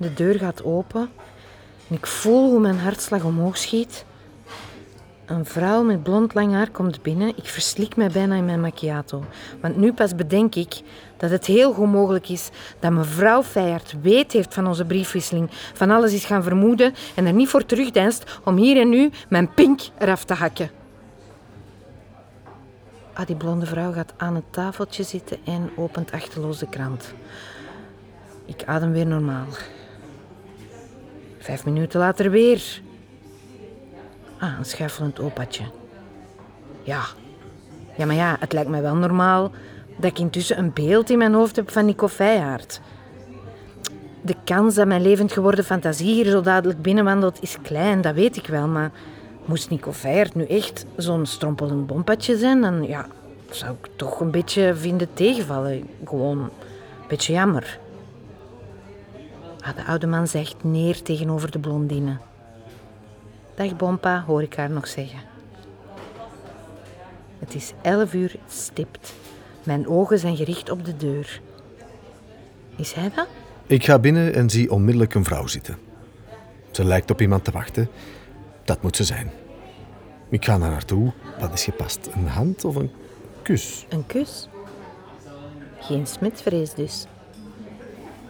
De 0.00 0.14
deur 0.14 0.38
gaat 0.38 0.64
open 0.64 1.10
en 1.88 1.96
ik 1.96 2.06
voel 2.06 2.50
hoe 2.50 2.60
mijn 2.60 2.78
hartslag 2.78 3.24
omhoog 3.24 3.56
schiet. 3.56 4.04
Een 5.26 5.44
vrouw 5.44 5.82
met 5.82 6.02
blond 6.02 6.34
lang 6.34 6.52
haar 6.52 6.70
komt 6.70 7.02
binnen. 7.02 7.28
Ik 7.36 7.44
verslik 7.44 7.96
mij 7.96 8.08
bijna 8.08 8.34
in 8.34 8.44
mijn 8.44 8.60
macchiato. 8.60 9.24
Want 9.60 9.76
nu 9.76 9.92
pas 9.92 10.14
bedenk 10.14 10.54
ik 10.54 10.80
dat 11.16 11.30
het 11.30 11.46
heel 11.46 11.72
goed 11.72 11.92
mogelijk 11.92 12.28
is 12.28 12.50
dat 12.78 12.92
mevrouw 12.92 13.42
Feijaard 13.42 13.94
weet 14.02 14.32
heeft 14.32 14.54
van 14.54 14.66
onze 14.66 14.84
briefwisseling, 14.84 15.48
van 15.50 15.90
alles 15.90 16.12
is 16.12 16.24
gaan 16.24 16.42
vermoeden 16.42 16.94
en 17.14 17.26
er 17.26 17.32
niet 17.32 17.48
voor 17.48 17.66
terugdeinst 17.66 18.40
om 18.44 18.56
hier 18.56 18.80
en 18.80 18.88
nu 18.88 19.10
mijn 19.28 19.54
pink 19.54 19.80
eraf 19.98 20.24
te 20.24 20.34
hakken. 20.34 20.70
Ah, 23.12 23.26
die 23.26 23.36
blonde 23.36 23.66
vrouw 23.66 23.92
gaat 23.92 24.12
aan 24.16 24.34
het 24.34 24.52
tafeltje 24.52 25.02
zitten 25.02 25.38
en 25.44 25.70
opent 25.76 26.12
achterloos 26.12 26.58
de 26.58 26.68
krant. 26.68 27.14
Ik 28.44 28.62
adem 28.66 28.92
weer 28.92 29.06
normaal. 29.06 29.46
Vijf 31.40 31.64
minuten 31.64 32.00
later 32.00 32.30
weer. 32.30 32.80
Ah, 34.38 34.58
een 34.58 34.64
schuifelend 34.64 35.20
opatje. 35.20 35.64
Ja. 36.82 37.02
Ja, 37.96 38.06
maar 38.06 38.14
ja, 38.14 38.36
het 38.40 38.52
lijkt 38.52 38.70
mij 38.70 38.82
wel 38.82 38.94
normaal 38.94 39.50
dat 39.96 40.10
ik 40.10 40.18
intussen 40.18 40.58
een 40.58 40.72
beeld 40.72 41.10
in 41.10 41.18
mijn 41.18 41.34
hoofd 41.34 41.56
heb 41.56 41.70
van 41.70 41.84
Nico 41.84 42.08
Feijaard. 42.08 42.80
De 44.22 44.34
kans 44.44 44.74
dat 44.74 44.86
mijn 44.86 45.02
levend 45.02 45.32
geworden 45.32 45.64
fantasie 45.64 46.14
hier 46.14 46.30
zo 46.30 46.40
dadelijk 46.40 46.82
binnenwandelt 46.82 47.42
is 47.42 47.56
klein, 47.62 48.00
dat 48.00 48.14
weet 48.14 48.36
ik 48.36 48.46
wel. 48.46 48.66
Maar 48.66 48.90
moest 49.44 49.70
Nico 49.70 49.92
Feijaard 49.92 50.34
nu 50.34 50.44
echt 50.44 50.86
zo'n 50.96 51.26
strompelend 51.26 51.86
bompatje 51.86 52.36
zijn, 52.36 52.60
dan 52.60 52.82
ja, 52.82 53.06
zou 53.50 53.74
ik 53.82 53.90
toch 53.96 54.20
een 54.20 54.30
beetje 54.30 54.74
vinden 54.74 55.08
tegenvallen. 55.14 55.88
Gewoon 56.04 56.38
een 56.38 56.50
beetje 57.08 57.32
jammer. 57.32 57.78
Ah, 59.60 59.76
de 59.76 59.84
oude 59.84 60.06
man 60.06 60.28
zegt 60.28 60.64
neer 60.64 61.02
tegenover 61.02 61.50
de 61.50 61.58
blondine. 61.58 62.16
Dag 63.54 63.76
Bompa, 63.76 64.24
hoor 64.26 64.42
ik 64.42 64.54
haar 64.54 64.70
nog 64.70 64.88
zeggen. 64.88 65.18
Het 67.38 67.54
is 67.54 67.72
elf 67.82 68.14
uur 68.14 68.36
stipt. 68.48 69.14
Mijn 69.62 69.88
ogen 69.88 70.18
zijn 70.18 70.36
gericht 70.36 70.70
op 70.70 70.84
de 70.84 70.96
deur. 70.96 71.40
Is 72.76 72.92
hij 72.92 73.10
dat? 73.14 73.26
Ik 73.66 73.84
ga 73.84 73.98
binnen 73.98 74.34
en 74.34 74.50
zie 74.50 74.70
onmiddellijk 74.70 75.14
een 75.14 75.24
vrouw 75.24 75.46
zitten. 75.46 75.78
Ze 76.70 76.84
lijkt 76.84 77.10
op 77.10 77.20
iemand 77.20 77.44
te 77.44 77.50
wachten. 77.50 77.88
Dat 78.64 78.82
moet 78.82 78.96
ze 78.96 79.04
zijn. 79.04 79.30
Ik 80.28 80.44
ga 80.44 80.56
naar 80.56 80.70
haar 80.70 80.84
toe. 80.84 81.12
Wat 81.40 81.52
is 81.52 81.64
gepast? 81.64 82.08
Een 82.12 82.26
hand 82.26 82.64
of 82.64 82.74
een 82.74 82.90
kus? 83.42 83.86
Een 83.88 84.06
kus? 84.06 84.48
Geen 85.78 86.06
smetvrees 86.06 86.74
dus. 86.74 87.06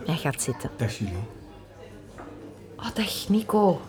Hij 0.06 0.16
gaat 0.16 0.42
zitten. 0.42 0.70
Dag 0.76 0.98
Julie. 0.98 1.14
Oh, 2.76 2.94
dag 2.94 3.28
Nico. 3.28 3.80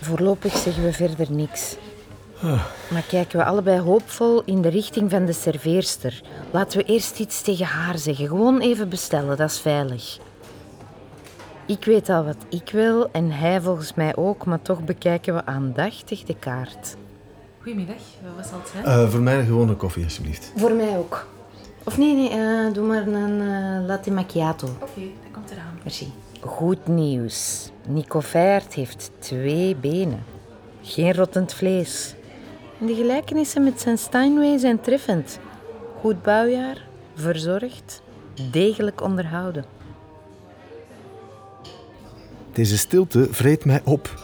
Voorlopig 0.00 0.56
zeggen 0.56 0.82
we 0.82 0.92
verder 0.92 1.32
niks. 1.32 1.76
Maar 2.90 3.04
kijken 3.08 3.38
we 3.38 3.44
allebei 3.44 3.80
hoopvol 3.80 4.42
in 4.44 4.62
de 4.62 4.68
richting 4.68 5.10
van 5.10 5.24
de 5.24 5.32
serveerster. 5.32 6.22
Laten 6.50 6.78
we 6.78 6.84
eerst 6.84 7.18
iets 7.18 7.42
tegen 7.42 7.66
haar 7.66 7.98
zeggen. 7.98 8.26
Gewoon 8.26 8.60
even 8.60 8.88
bestellen, 8.88 9.36
dat 9.36 9.50
is 9.50 9.60
veilig. 9.60 10.18
Ik 11.66 11.84
weet 11.84 12.08
al 12.08 12.24
wat 12.24 12.36
ik 12.48 12.70
wil 12.70 13.08
en 13.12 13.30
hij 13.30 13.60
volgens 13.60 13.94
mij 13.94 14.16
ook, 14.16 14.44
maar 14.44 14.62
toch 14.62 14.84
bekijken 14.84 15.34
we 15.34 15.46
aandachtig 15.46 16.22
de 16.22 16.36
kaart. 16.38 16.96
Goedemiddag, 17.64 18.02
wat 18.36 18.46
zal 18.46 18.58
het 18.58 18.68
zijn? 18.68 18.84
Uh, 18.84 19.10
voor 19.10 19.20
mij 19.20 19.44
gewoon 19.44 19.68
een 19.68 19.76
koffie, 19.76 20.04
alsjeblieft. 20.04 20.52
Voor 20.56 20.72
mij 20.72 20.98
ook. 20.98 21.26
Of 21.84 21.98
nee, 21.98 22.14
nee, 22.14 22.30
uh, 22.30 22.72
doe 22.72 22.86
maar 22.86 23.06
een 23.06 23.40
uh, 23.40 23.86
latte 23.86 24.10
macchiato. 24.10 24.66
Oké, 24.66 24.84
okay, 24.84 25.12
dat 25.22 25.32
komt 25.32 25.50
eraan. 25.50 25.78
Merci. 25.82 26.12
Goed 26.40 26.86
nieuws. 26.86 27.70
Nico 27.86 28.20
Feyert 28.20 28.74
heeft 28.74 29.10
twee 29.18 29.76
benen. 29.76 30.24
Geen 30.82 31.14
rottend 31.14 31.54
vlees. 31.54 32.14
En 32.80 32.86
de 32.86 32.94
gelijkenissen 32.94 33.64
met 33.64 33.80
zijn 33.80 33.98
Steinway 33.98 34.58
zijn 34.58 34.80
treffend. 34.80 35.38
Goed 36.00 36.22
bouwjaar, 36.22 36.86
verzorgd, 37.14 38.02
degelijk 38.50 39.02
onderhouden. 39.02 39.64
Deze 42.52 42.78
stilte 42.78 43.28
vreet 43.30 43.64
mij 43.64 43.80
op. 43.84 44.23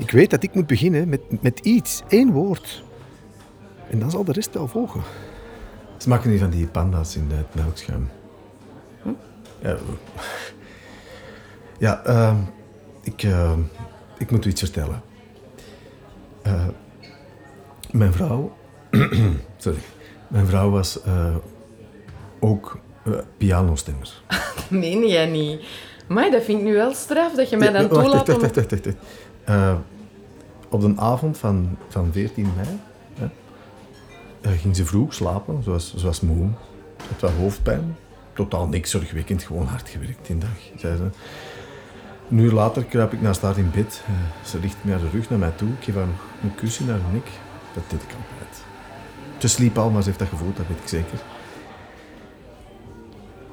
Ik 0.00 0.10
weet 0.10 0.30
dat 0.30 0.42
ik 0.42 0.54
moet 0.54 0.66
beginnen 0.66 1.08
met, 1.08 1.42
met 1.42 1.58
iets, 1.58 2.02
één 2.08 2.32
woord. 2.32 2.82
En 3.90 3.98
dan 3.98 4.10
zal 4.10 4.24
de 4.24 4.32
rest 4.32 4.54
wel 4.54 4.68
volgen. 4.68 5.02
Ze 5.96 6.08
maken 6.08 6.30
niet 6.30 6.40
van 6.40 6.50
die 6.50 6.66
panda's 6.66 7.16
in 7.16 7.30
het 7.30 7.54
melkschuim. 7.54 8.08
Hm? 9.02 9.08
Ja, 9.62 9.76
ja 11.78 12.06
uh, 12.06 12.36
ik, 13.02 13.22
uh, 13.22 13.52
ik 14.18 14.30
moet 14.30 14.44
u 14.44 14.48
iets 14.48 14.60
vertellen. 14.60 15.02
Uh, 16.46 16.66
mijn 17.90 18.12
vrouw... 18.12 18.56
sorry. 19.56 19.78
Mijn 20.28 20.46
vrouw 20.46 20.70
was 20.70 21.02
eh, 21.02 21.34
ook 22.40 22.78
pianostemmer. 23.36 24.22
Meen 24.68 25.08
jij 25.08 25.26
niet? 25.26 25.64
Maar 26.06 26.30
dat 26.30 26.42
vind 26.42 26.58
ik 26.58 26.64
nu 26.64 26.74
wel 26.74 26.94
straf 26.94 27.34
dat 27.34 27.50
je 27.50 27.56
mij 27.56 27.72
dan 27.72 27.88
toelaat 27.88 28.26
wacht, 28.26 28.40
wacht, 28.40 28.56
wacht, 28.56 28.70
wacht, 28.70 28.84
wacht. 28.84 28.96
Uh, 29.48 29.74
op 30.70 30.80
de 30.80 30.92
avond 30.96 31.38
van, 31.38 31.76
van 31.88 32.08
14 32.12 32.52
mei 32.56 32.78
hè, 33.14 33.30
uh, 34.50 34.58
ging 34.60 34.76
ze 34.76 34.84
vroeg 34.84 35.14
slapen, 35.14 35.62
zoals, 35.62 35.94
zoals 35.96 36.20
moe. 36.20 36.48
Het 37.02 37.20
was 37.20 37.30
hoofdpijn. 37.30 37.96
Totaal 38.32 38.66
niks 38.66 38.90
zorgwekkend, 38.90 39.42
gewoon 39.42 39.66
hard 39.66 39.88
gewerkt 39.88 40.26
die 40.26 40.38
dag, 40.38 40.58
zei 40.76 40.96
ze. 40.96 41.10
Een 42.30 42.38
uur 42.38 42.52
later 42.52 42.84
kruip 42.84 43.12
ik 43.12 43.20
naast 43.20 43.42
haar 43.42 43.58
in 43.58 43.70
bed. 43.74 44.02
Uh, 44.10 44.16
ze 44.44 44.58
ligt 44.60 44.76
met 44.82 45.00
haar 45.00 45.10
rug 45.12 45.30
naar 45.30 45.38
mij 45.38 45.50
toe. 45.50 45.68
Ik 45.68 45.84
geef 45.84 45.94
haar 45.94 46.06
een 46.42 46.54
kusje 46.54 46.84
naar 46.84 47.00
haar 47.00 47.12
nek. 47.12 47.26
Dat 47.74 47.82
deed 47.88 48.02
ik 48.02 48.08
altijd. 48.08 48.62
Ze 49.38 49.48
sliep 49.48 49.78
al, 49.78 49.90
maar 49.90 50.02
ze 50.02 50.08
heeft 50.08 50.18
dat 50.18 50.28
gevoeld, 50.28 50.56
dat 50.56 50.66
weet 50.66 50.78
ik 50.78 50.88
zeker. 50.88 51.18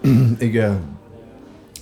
ik, 0.47 0.53
uh, 0.53 0.73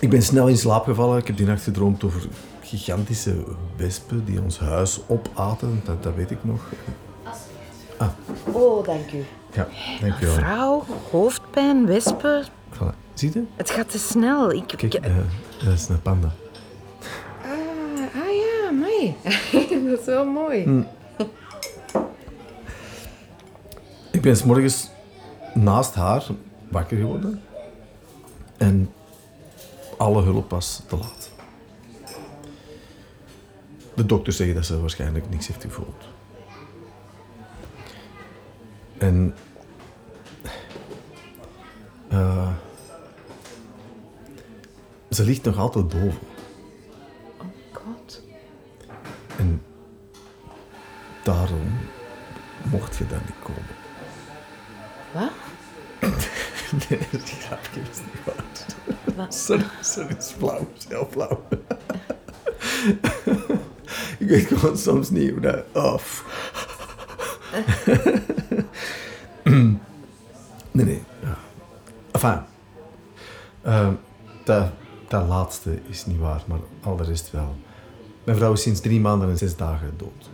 ik 0.00 0.10
ben 0.10 0.22
snel 0.22 0.48
in 0.48 0.56
slaap 0.56 0.84
gevallen. 0.84 1.18
Ik 1.18 1.26
heb 1.26 1.36
die 1.36 1.46
nacht 1.46 1.62
gedroomd 1.62 2.04
over 2.04 2.28
gigantische 2.66 3.44
wespen 3.76 4.24
die 4.24 4.42
ons 4.42 4.58
huis 4.58 5.00
opaten. 5.06 5.80
Dat, 5.84 6.02
dat 6.02 6.14
weet 6.14 6.30
ik 6.30 6.44
nog. 6.44 6.60
Ah. 7.96 8.08
Oh, 8.52 8.84
dank 8.84 9.12
u. 9.12 9.24
Ja, 9.52 9.68
dank 10.00 10.20
u 10.20 10.26
wel. 10.26 10.34
Vrouw, 10.34 10.84
hoofdpijn, 11.10 11.86
wespen. 11.86 12.44
Voilà. 12.72 12.94
Zie 13.14 13.30
je? 13.34 13.42
Het 13.56 13.70
gaat 13.70 13.90
te 13.90 13.98
snel. 13.98 14.52
Ik, 14.52 14.66
Kijk, 14.66 14.94
uh, 14.94 15.16
dat 15.64 15.72
is 15.72 15.88
een 15.88 16.02
panda. 16.02 16.32
Ah, 17.42 18.22
ah 18.22 18.34
ja, 18.34 18.70
mooi. 18.70 19.14
dat 19.90 20.00
is 20.00 20.04
wel 20.04 20.24
mooi. 20.24 20.62
Hm. 20.62 20.82
Ik 24.10 24.22
ben 24.22 24.36
s 24.36 24.42
morgens 24.42 24.90
naast 25.54 25.94
haar 25.94 26.26
wakker 26.68 26.96
geworden. 26.96 27.42
En 28.56 28.92
alle 29.96 30.22
hulp 30.22 30.50
was 30.50 30.82
te 30.86 30.96
laat. 30.96 31.25
De 33.96 34.06
dokter 34.06 34.32
zeggen 34.32 34.54
dat 34.54 34.66
ze 34.66 34.80
waarschijnlijk 34.80 35.30
niks 35.30 35.46
heeft 35.46 35.62
gevoeld. 35.62 36.04
En... 38.98 39.34
eh, 42.08 42.52
ze 45.10 45.24
ligt 45.24 45.44
nog 45.44 45.58
altijd 45.58 45.88
boven. 45.88 46.18
Oh 47.38 47.46
god. 47.72 48.22
En 49.36 49.62
daarom 51.24 51.78
mocht 52.70 52.96
je 52.96 53.06
daar 53.06 53.22
niet 53.26 53.38
komen. 53.42 53.74
Wat? 55.12 55.30
Nee, 56.88 56.98
dat 57.12 57.22
is 57.22 57.30
grapje, 57.30 57.80
dat 57.82 57.90
is 57.92 57.98
niet 57.98 58.24
waar. 58.24 58.44
Wat? 59.16 59.34
Sorry, 59.34 59.64
sorry, 59.80 60.16
is 60.16 60.30
flauw, 60.38 60.66
is 60.76 60.86
heel 60.88 61.08
flauw. 61.10 61.42
Ik 64.18 64.28
weet 64.28 64.46
gewoon 64.46 64.78
soms 64.78 65.10
niet 65.10 65.30
hoe 65.30 65.40
dat... 65.40 65.64
Oh. 65.72 66.00
nee, 70.72 70.84
nee. 70.84 71.02
Ja. 71.22 71.38
Enfin. 72.10 72.40
eh, 73.62 73.88
dat, 74.44 74.70
dat 75.08 75.28
laatste 75.28 75.78
is 75.88 76.06
niet 76.06 76.18
waar, 76.18 76.42
maar 76.46 76.58
al 76.82 76.96
de 76.96 77.04
rest 77.04 77.30
wel. 77.30 77.56
Mijn 78.24 78.36
vrouw 78.38 78.52
is 78.52 78.62
sinds 78.62 78.80
drie 78.80 79.00
maanden 79.00 79.28
en 79.28 79.38
zes 79.38 79.56
dagen 79.56 79.94
dood. 79.96 80.30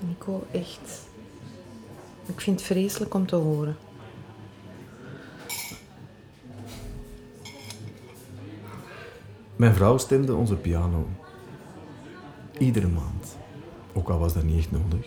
Nico, 0.00 0.46
echt. 0.50 1.06
Ik 2.26 2.40
vind 2.40 2.58
het 2.58 2.68
vreselijk 2.68 3.14
om 3.14 3.26
te 3.26 3.36
horen. 3.36 3.76
Mijn 9.56 9.74
vrouw 9.74 9.98
stemde 9.98 10.34
onze 10.34 10.54
piano. 10.54 11.08
Iedere 12.58 12.88
maand. 12.88 13.36
Ook 13.92 14.08
al 14.08 14.18
was 14.18 14.34
dat 14.34 14.42
niet 14.42 14.58
echt 14.58 14.70
nodig. 14.70 15.06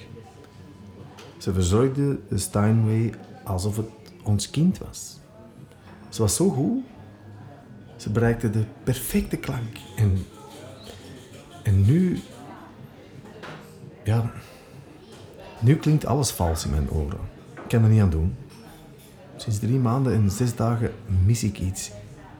Ze 1.38 1.54
verzorgde 1.54 2.20
de 2.30 2.38
Steinway 2.38 3.14
alsof 3.44 3.78
het 3.78 3.90
ons 4.24 4.50
kind 4.50 4.78
was. 4.78 5.20
Ze 6.10 6.22
was 6.22 6.36
zo 6.36 6.50
goed. 6.50 6.84
Ze 7.96 8.10
bereikte 8.10 8.50
de 8.50 8.64
perfecte 8.84 9.38
klank. 9.38 9.78
En, 9.96 10.26
en 11.64 11.86
nu... 11.86 12.20
Ja... 14.04 14.32
Nu 15.60 15.76
klinkt 15.76 16.06
alles 16.06 16.32
vals 16.32 16.66
in 16.66 16.72
mijn 16.72 16.90
oren. 16.90 17.20
Ik 17.54 17.68
kan 17.68 17.84
er 17.84 17.90
niet 17.90 18.02
aan 18.02 18.10
doen. 18.10 18.36
Sinds 19.36 19.60
drie 19.60 19.80
maanden 19.80 20.14
en 20.14 20.32
zes 20.32 20.56
dagen 20.56 20.92
mis 21.26 21.44
ik 21.44 21.60
iets 21.60 21.92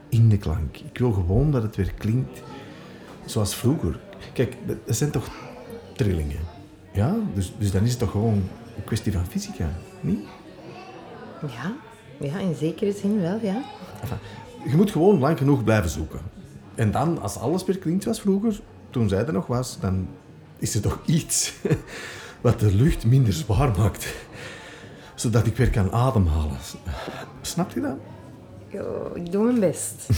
in 0.08 0.28
de 0.28 0.38
klank. 0.38 0.76
Ik 0.76 0.98
wil 0.98 1.12
gewoon 1.12 1.50
dat 1.50 1.62
het 1.62 1.76
weer 1.76 1.92
klinkt 1.92 2.42
zoals 3.24 3.54
vroeger. 3.54 4.00
Kijk, 4.32 4.56
dat 4.66 4.96
zijn 4.96 5.10
toch 5.10 5.28
trillingen? 5.96 6.40
Ja? 6.92 7.16
Dus, 7.34 7.52
dus 7.58 7.70
dan 7.70 7.82
is 7.82 7.90
het 7.90 7.98
toch 7.98 8.10
gewoon 8.10 8.48
een 8.76 8.84
kwestie 8.84 9.12
van 9.12 9.26
fysica, 9.26 9.68
niet? 10.00 10.24
Ja, 11.46 11.72
ja, 12.26 12.38
in 12.38 12.54
zekere 12.54 12.92
zin 12.92 13.20
wel, 13.20 13.38
ja. 13.42 13.62
Enfin, 14.00 14.16
je 14.64 14.76
moet 14.76 14.90
gewoon 14.90 15.18
lang 15.18 15.38
genoeg 15.38 15.64
blijven 15.64 15.90
zoeken. 15.90 16.20
En 16.74 16.90
dan, 16.90 17.20
als 17.20 17.36
alles 17.36 17.64
weer 17.64 17.78
klinkt 17.78 18.02
zoals 18.02 18.20
vroeger, 18.20 18.60
toen 18.90 19.08
zij 19.08 19.26
er 19.26 19.32
nog 19.32 19.46
was, 19.46 19.78
dan 19.80 20.08
is 20.58 20.74
er 20.74 20.80
toch 20.80 20.98
iets 21.06 21.54
wat 22.40 22.60
de 22.60 22.74
lucht 22.74 23.04
minder 23.04 23.32
zwaar 23.32 23.78
maakt. 23.78 24.14
Zodat 25.14 25.46
ik 25.46 25.56
weer 25.56 25.70
kan 25.70 25.92
ademhalen. 25.92 26.56
Snap 27.40 27.72
je 27.72 27.80
dat? 27.80 27.96
Jo, 28.68 29.12
ik 29.14 29.32
doe 29.32 29.44
mijn 29.44 29.60
best. 29.60 30.06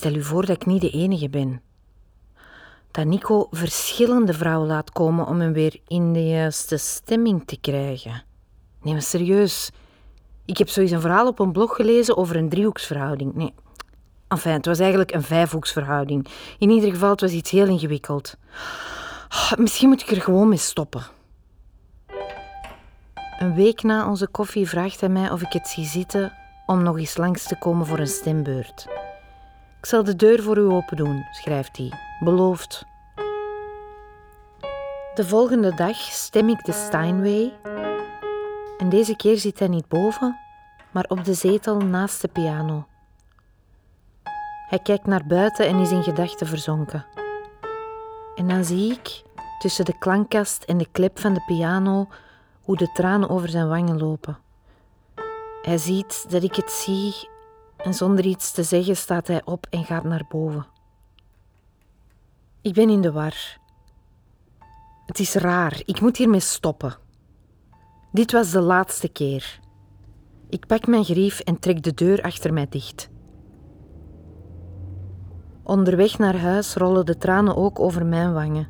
stel 0.00 0.14
u 0.14 0.22
voor 0.22 0.46
dat 0.46 0.56
ik 0.56 0.66
niet 0.66 0.80
de 0.80 0.90
enige 0.90 1.28
ben. 1.28 1.62
Dat 2.90 3.04
Nico 3.04 3.46
verschillende 3.50 4.32
vrouwen 4.32 4.68
laat 4.68 4.90
komen 4.90 5.26
om 5.26 5.40
hem 5.40 5.52
weer 5.52 5.80
in 5.86 6.12
de 6.12 6.26
juiste 6.26 6.76
stemming 6.76 7.42
te 7.46 7.60
krijgen. 7.60 8.22
Nee, 8.82 8.92
maar 8.92 9.02
serieus. 9.02 9.70
Ik 10.44 10.58
heb 10.58 10.68
zoiets 10.68 10.92
een 10.92 11.00
verhaal 11.00 11.26
op 11.26 11.38
een 11.38 11.52
blog 11.52 11.74
gelezen 11.74 12.16
over 12.16 12.36
een 12.36 12.48
driehoeksverhouding. 12.48 13.34
Nee, 13.34 13.54
enfin, 14.28 14.52
het 14.52 14.66
was 14.66 14.78
eigenlijk 14.78 15.12
een 15.12 15.22
vijfhoeksverhouding. 15.22 16.26
In 16.58 16.70
ieder 16.70 16.90
geval, 16.90 17.10
het 17.10 17.20
was 17.20 17.32
iets 17.32 17.50
heel 17.50 17.66
ingewikkeld. 17.66 18.36
Ah, 19.28 19.52
Misschien 19.56 19.88
moet 19.88 20.00
ik 20.00 20.10
er 20.10 20.22
gewoon 20.22 20.48
mee 20.48 20.58
stoppen. 20.58 21.02
Een 23.38 23.54
week 23.54 23.82
na 23.82 24.08
onze 24.08 24.26
koffie 24.26 24.68
vraagt 24.68 25.00
hij 25.00 25.08
mij 25.08 25.30
of 25.30 25.42
ik 25.42 25.52
het 25.52 25.68
zie 25.68 25.86
zitten 25.86 26.32
om 26.66 26.82
nog 26.82 26.98
eens 26.98 27.16
langs 27.16 27.46
te 27.46 27.58
komen 27.58 27.86
voor 27.86 27.98
een 27.98 28.06
stembeurt. 28.06 28.86
Ik 29.80 29.86
zal 29.86 30.04
de 30.04 30.16
deur 30.16 30.42
voor 30.42 30.58
u 30.58 30.64
open 30.64 30.96
doen, 30.96 31.26
schrijft 31.30 31.76
hij. 31.76 31.92
Beloofd. 32.18 32.84
De 35.14 35.24
volgende 35.24 35.74
dag 35.74 35.96
stem 35.96 36.48
ik 36.48 36.64
de 36.64 36.72
Steinway. 36.72 37.52
En 38.78 38.88
deze 38.88 39.16
keer 39.16 39.38
zit 39.38 39.58
hij 39.58 39.68
niet 39.68 39.88
boven, 39.88 40.38
maar 40.90 41.04
op 41.08 41.24
de 41.24 41.34
zetel 41.34 41.76
naast 41.76 42.20
de 42.20 42.28
piano. 42.28 42.86
Hij 44.68 44.78
kijkt 44.78 45.06
naar 45.06 45.26
buiten 45.26 45.66
en 45.66 45.78
is 45.78 45.90
in 45.90 46.02
gedachten 46.02 46.46
verzonken. 46.46 47.06
En 48.34 48.48
dan 48.48 48.64
zie 48.64 48.92
ik, 48.92 49.22
tussen 49.58 49.84
de 49.84 49.98
klankkast 49.98 50.62
en 50.62 50.78
de 50.78 50.88
klep 50.92 51.18
van 51.18 51.34
de 51.34 51.42
piano, 51.46 52.08
hoe 52.62 52.76
de 52.76 52.92
tranen 52.92 53.28
over 53.28 53.48
zijn 53.48 53.68
wangen 53.68 53.98
lopen. 53.98 54.38
Hij 55.62 55.78
ziet 55.78 56.30
dat 56.30 56.42
ik 56.42 56.54
het 56.54 56.70
zie 56.70 57.29
en 57.82 57.94
zonder 57.94 58.24
iets 58.24 58.52
te 58.52 58.62
zeggen 58.62 58.96
staat 58.96 59.26
hij 59.26 59.42
op 59.44 59.66
en 59.70 59.84
gaat 59.84 60.04
naar 60.04 60.24
boven. 60.28 60.66
Ik 62.62 62.74
ben 62.74 62.88
in 62.88 63.00
de 63.00 63.12
war. 63.12 63.58
Het 65.06 65.18
is 65.18 65.34
raar, 65.34 65.82
ik 65.84 66.00
moet 66.00 66.16
hiermee 66.16 66.40
stoppen. 66.40 66.96
Dit 68.12 68.32
was 68.32 68.50
de 68.50 68.60
laatste 68.60 69.08
keer. 69.08 69.60
Ik 70.48 70.66
pak 70.66 70.86
mijn 70.86 71.04
grief 71.04 71.40
en 71.40 71.58
trek 71.58 71.82
de 71.82 71.94
deur 71.94 72.22
achter 72.22 72.52
mij 72.52 72.66
dicht. 72.68 73.08
Onderweg 75.62 76.18
naar 76.18 76.36
huis 76.36 76.74
rollen 76.74 77.06
de 77.06 77.16
tranen 77.16 77.56
ook 77.56 77.78
over 77.78 78.06
mijn 78.06 78.32
wangen. 78.32 78.68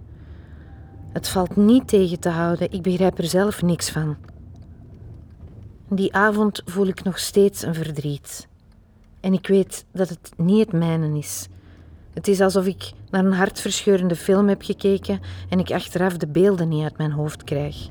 Het 1.12 1.28
valt 1.28 1.56
niet 1.56 1.88
tegen 1.88 2.20
te 2.20 2.28
houden, 2.28 2.70
ik 2.70 2.82
begrijp 2.82 3.18
er 3.18 3.26
zelf 3.26 3.62
niks 3.62 3.90
van. 3.90 4.16
Die 5.88 6.14
avond 6.14 6.62
voel 6.64 6.86
ik 6.86 7.02
nog 7.02 7.18
steeds 7.18 7.62
een 7.62 7.74
verdriet. 7.74 8.49
En 9.20 9.32
ik 9.32 9.46
weet 9.46 9.84
dat 9.92 10.08
het 10.08 10.32
niet 10.36 10.58
het 10.66 10.72
mijne 10.72 11.18
is. 11.18 11.48
Het 12.12 12.28
is 12.28 12.40
alsof 12.40 12.66
ik 12.66 12.92
naar 13.10 13.24
een 13.24 13.32
hartverscheurende 13.32 14.16
film 14.16 14.48
heb 14.48 14.62
gekeken 14.62 15.20
en 15.48 15.58
ik 15.58 15.70
achteraf 15.70 16.16
de 16.16 16.26
beelden 16.26 16.68
niet 16.68 16.82
uit 16.82 16.98
mijn 16.98 17.12
hoofd 17.12 17.44
krijg. 17.44 17.88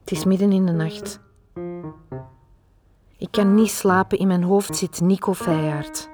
Het 0.00 0.12
is 0.12 0.24
midden 0.24 0.52
in 0.52 0.66
de 0.66 0.72
nacht. 0.72 1.20
Ik 3.16 3.28
kan 3.30 3.54
niet 3.54 3.70
slapen, 3.70 4.18
in 4.18 4.26
mijn 4.26 4.42
hoofd 4.42 4.76
zit 4.76 5.00
Nico 5.00 5.34
Feijaard. 5.34 6.08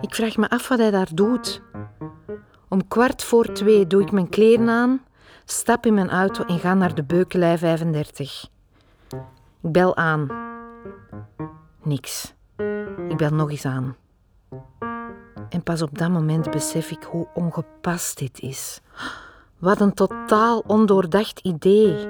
Ik 0.00 0.14
vraag 0.14 0.36
me 0.36 0.48
af 0.48 0.68
wat 0.68 0.78
hij 0.78 0.90
daar 0.90 1.14
doet. 1.14 1.62
Om 2.68 2.88
kwart 2.88 3.22
voor 3.22 3.52
twee 3.52 3.86
doe 3.86 4.02
ik 4.02 4.12
mijn 4.12 4.28
kleren 4.28 4.68
aan, 4.68 5.00
stap 5.44 5.86
in 5.86 5.94
mijn 5.94 6.10
auto 6.10 6.44
en 6.44 6.58
ga 6.58 6.74
naar 6.74 6.94
de 6.94 7.04
Beukelij 7.04 7.58
35. 7.58 8.48
Ik 9.60 9.72
bel 9.72 9.96
aan. 9.96 10.28
Niks. 11.82 12.34
Ik 13.08 13.16
bel 13.16 13.30
nog 13.30 13.50
eens 13.50 13.64
aan. 13.64 13.96
En 15.48 15.62
pas 15.62 15.82
op 15.82 15.98
dat 15.98 16.10
moment 16.10 16.50
besef 16.50 16.90
ik 16.90 17.02
hoe 17.02 17.28
ongepast 17.34 18.18
dit 18.18 18.40
is. 18.40 18.80
Wat 19.58 19.80
een 19.80 19.94
totaal 19.94 20.58
ondoordacht 20.66 21.38
idee. 21.38 22.08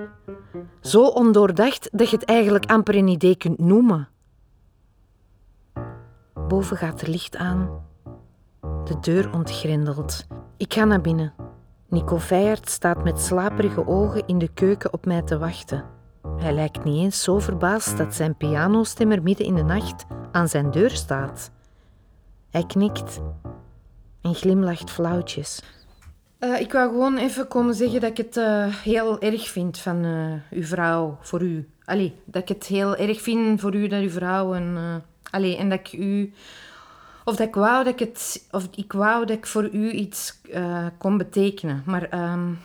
Zo 0.80 1.06
ondoordacht 1.06 1.88
dat 1.92 2.10
je 2.10 2.16
het 2.16 2.24
eigenlijk 2.24 2.66
amper 2.66 2.94
een 2.94 3.08
idee 3.08 3.36
kunt 3.36 3.58
noemen. 3.58 4.08
Boven 6.48 6.76
gaat 6.76 7.00
er 7.00 7.08
licht 7.08 7.36
aan. 7.36 7.84
De 8.84 8.98
deur 9.00 9.32
ontgrendelt. 9.32 10.26
Ik 10.56 10.74
ga 10.74 10.84
naar 10.84 11.00
binnen. 11.00 11.34
Nico 11.88 12.18
Feyert 12.18 12.70
staat 12.70 13.04
met 13.04 13.20
slaperige 13.20 13.86
ogen 13.86 14.26
in 14.26 14.38
de 14.38 14.48
keuken 14.48 14.92
op 14.92 15.06
mij 15.06 15.22
te 15.22 15.38
wachten. 15.38 15.84
Hij 16.38 16.52
lijkt 16.52 16.84
niet 16.84 17.02
eens 17.04 17.22
zo 17.22 17.38
verbaasd 17.38 17.96
dat 17.96 18.14
zijn 18.14 18.36
pianostemmer 18.36 19.22
midden 19.22 19.46
in 19.46 19.54
de 19.54 19.62
nacht 19.62 20.04
aan 20.32 20.48
zijn 20.48 20.70
deur 20.70 20.90
staat. 20.90 21.50
Hij 22.50 22.66
knikt 22.66 23.20
en 24.20 24.34
glimlacht 24.34 24.90
flauwtjes. 24.90 25.62
Uh, 26.40 26.60
ik 26.60 26.72
wou 26.72 26.90
gewoon 26.90 27.16
even 27.16 27.48
komen 27.48 27.74
zeggen 27.74 28.00
dat 28.00 28.10
ik 28.10 28.16
het 28.16 28.36
uh, 28.36 28.66
heel 28.66 29.20
erg 29.20 29.48
vind 29.48 29.78
van 29.78 30.04
uh, 30.04 30.32
uw 30.50 30.64
vrouw 30.64 31.18
voor 31.20 31.42
u. 31.42 31.68
Allee, 31.84 32.14
dat 32.24 32.42
ik 32.42 32.48
het 32.48 32.66
heel 32.66 32.96
erg 32.96 33.20
vind 33.20 33.60
voor 33.60 33.74
u 33.74 33.88
dat 33.88 34.00
uw 34.00 34.10
vrouw 34.10 34.54
en, 34.54 34.76
allee, 35.30 35.56
en 35.56 35.68
dat 35.68 35.78
ik 35.78 35.92
u 35.92 36.32
of 37.24 37.36
dat 37.36 37.46
ik 37.46 37.54
wou 37.54 37.84
dat 37.84 37.92
ik 37.92 37.98
het 37.98 38.46
of 38.50 38.68
ik 38.74 38.92
wou 38.92 39.26
dat 39.26 39.36
ik 39.36 39.46
voor 39.46 39.68
u 39.72 39.90
iets 39.90 40.40
kon 40.98 41.16
betekenen. 41.16 41.82
Maar 41.86 42.32
um, 42.32 42.58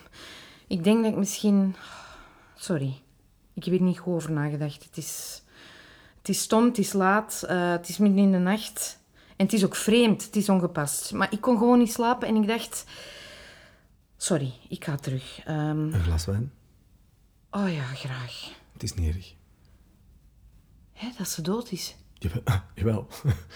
ik 0.68 0.84
denk 0.84 1.04
dat 1.04 1.12
ik 1.12 1.18
misschien 1.18 1.76
sorry. 2.56 3.02
Ik 3.54 3.64
heb 3.64 3.74
er 3.74 3.82
niet 3.82 4.00
goed 4.00 4.14
over 4.14 4.32
nagedacht. 4.32 4.84
Het 4.84 4.98
is, 4.98 5.44
het 6.18 6.30
is 6.30 6.42
stom, 6.42 6.66
het 6.66 6.78
is 6.78 6.94
laat, 6.94 7.44
het 7.48 7.90
is 7.90 7.98
midden 7.98 8.24
in 8.24 8.32
de 8.32 8.38
nacht. 8.38 9.00
En 9.36 9.46
het 9.46 9.54
is 9.54 9.66
ook 9.66 9.76
vreemd, 9.76 10.24
het 10.26 10.36
is 10.36 10.50
ongepast. 10.50 11.14
Maar 11.14 11.34
ik 11.34 11.42
kon 11.42 11.58
gewoon 11.58 11.80
niet 11.80 11.92
slapen 11.92 12.28
en 12.28 12.36
ik 12.36 12.48
dacht... 12.48 12.86
Sorry, 14.18 14.54
ik 14.70 14.86
ga 14.86 14.96
terug. 14.96 15.48
Um... 15.48 15.94
Een 15.94 16.04
glas 16.04 16.26
wijn? 16.26 16.52
Oh 17.52 17.74
ja, 17.74 17.84
graag. 17.84 18.52
Het 18.74 18.84
is 18.84 18.94
niet 18.94 19.16
erg. 19.16 19.34
Hé, 20.92 21.08
dat 21.18 21.28
ze 21.28 21.42
dood 21.42 21.72
is? 21.72 21.96
Jawel, 22.14 22.42
jawel. 22.76 23.08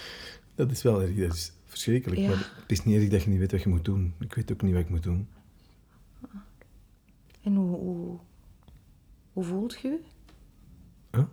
dat 0.56 0.72
is 0.72 0.82
wel 0.82 1.02
erg. 1.02 1.16
Dat 1.16 1.34
is 1.34 1.52
verschrikkelijk. 1.66 2.22
Maar 2.22 2.52
het 2.62 2.72
is 2.72 2.84
niet 2.84 3.02
erg 3.02 3.10
dat 3.10 3.24
je 3.24 3.30
niet 3.30 3.40
weet 3.40 3.52
wat 3.52 3.62
je 3.62 3.70
moet 3.70 3.86
doen. 3.86 4.14
Ik 4.20 4.34
weet 4.34 4.52
ook 4.52 4.62
niet 4.62 4.74
wat 4.74 4.82
ik 4.82 4.90
moet 4.90 5.04
doen. 5.04 5.30
En 7.42 7.56
hoe, 7.56 7.78
hoe, 7.78 8.20
hoe 9.36 9.44
voelt 9.44 9.80
je 9.82 10.00
Huh? 11.12 11.24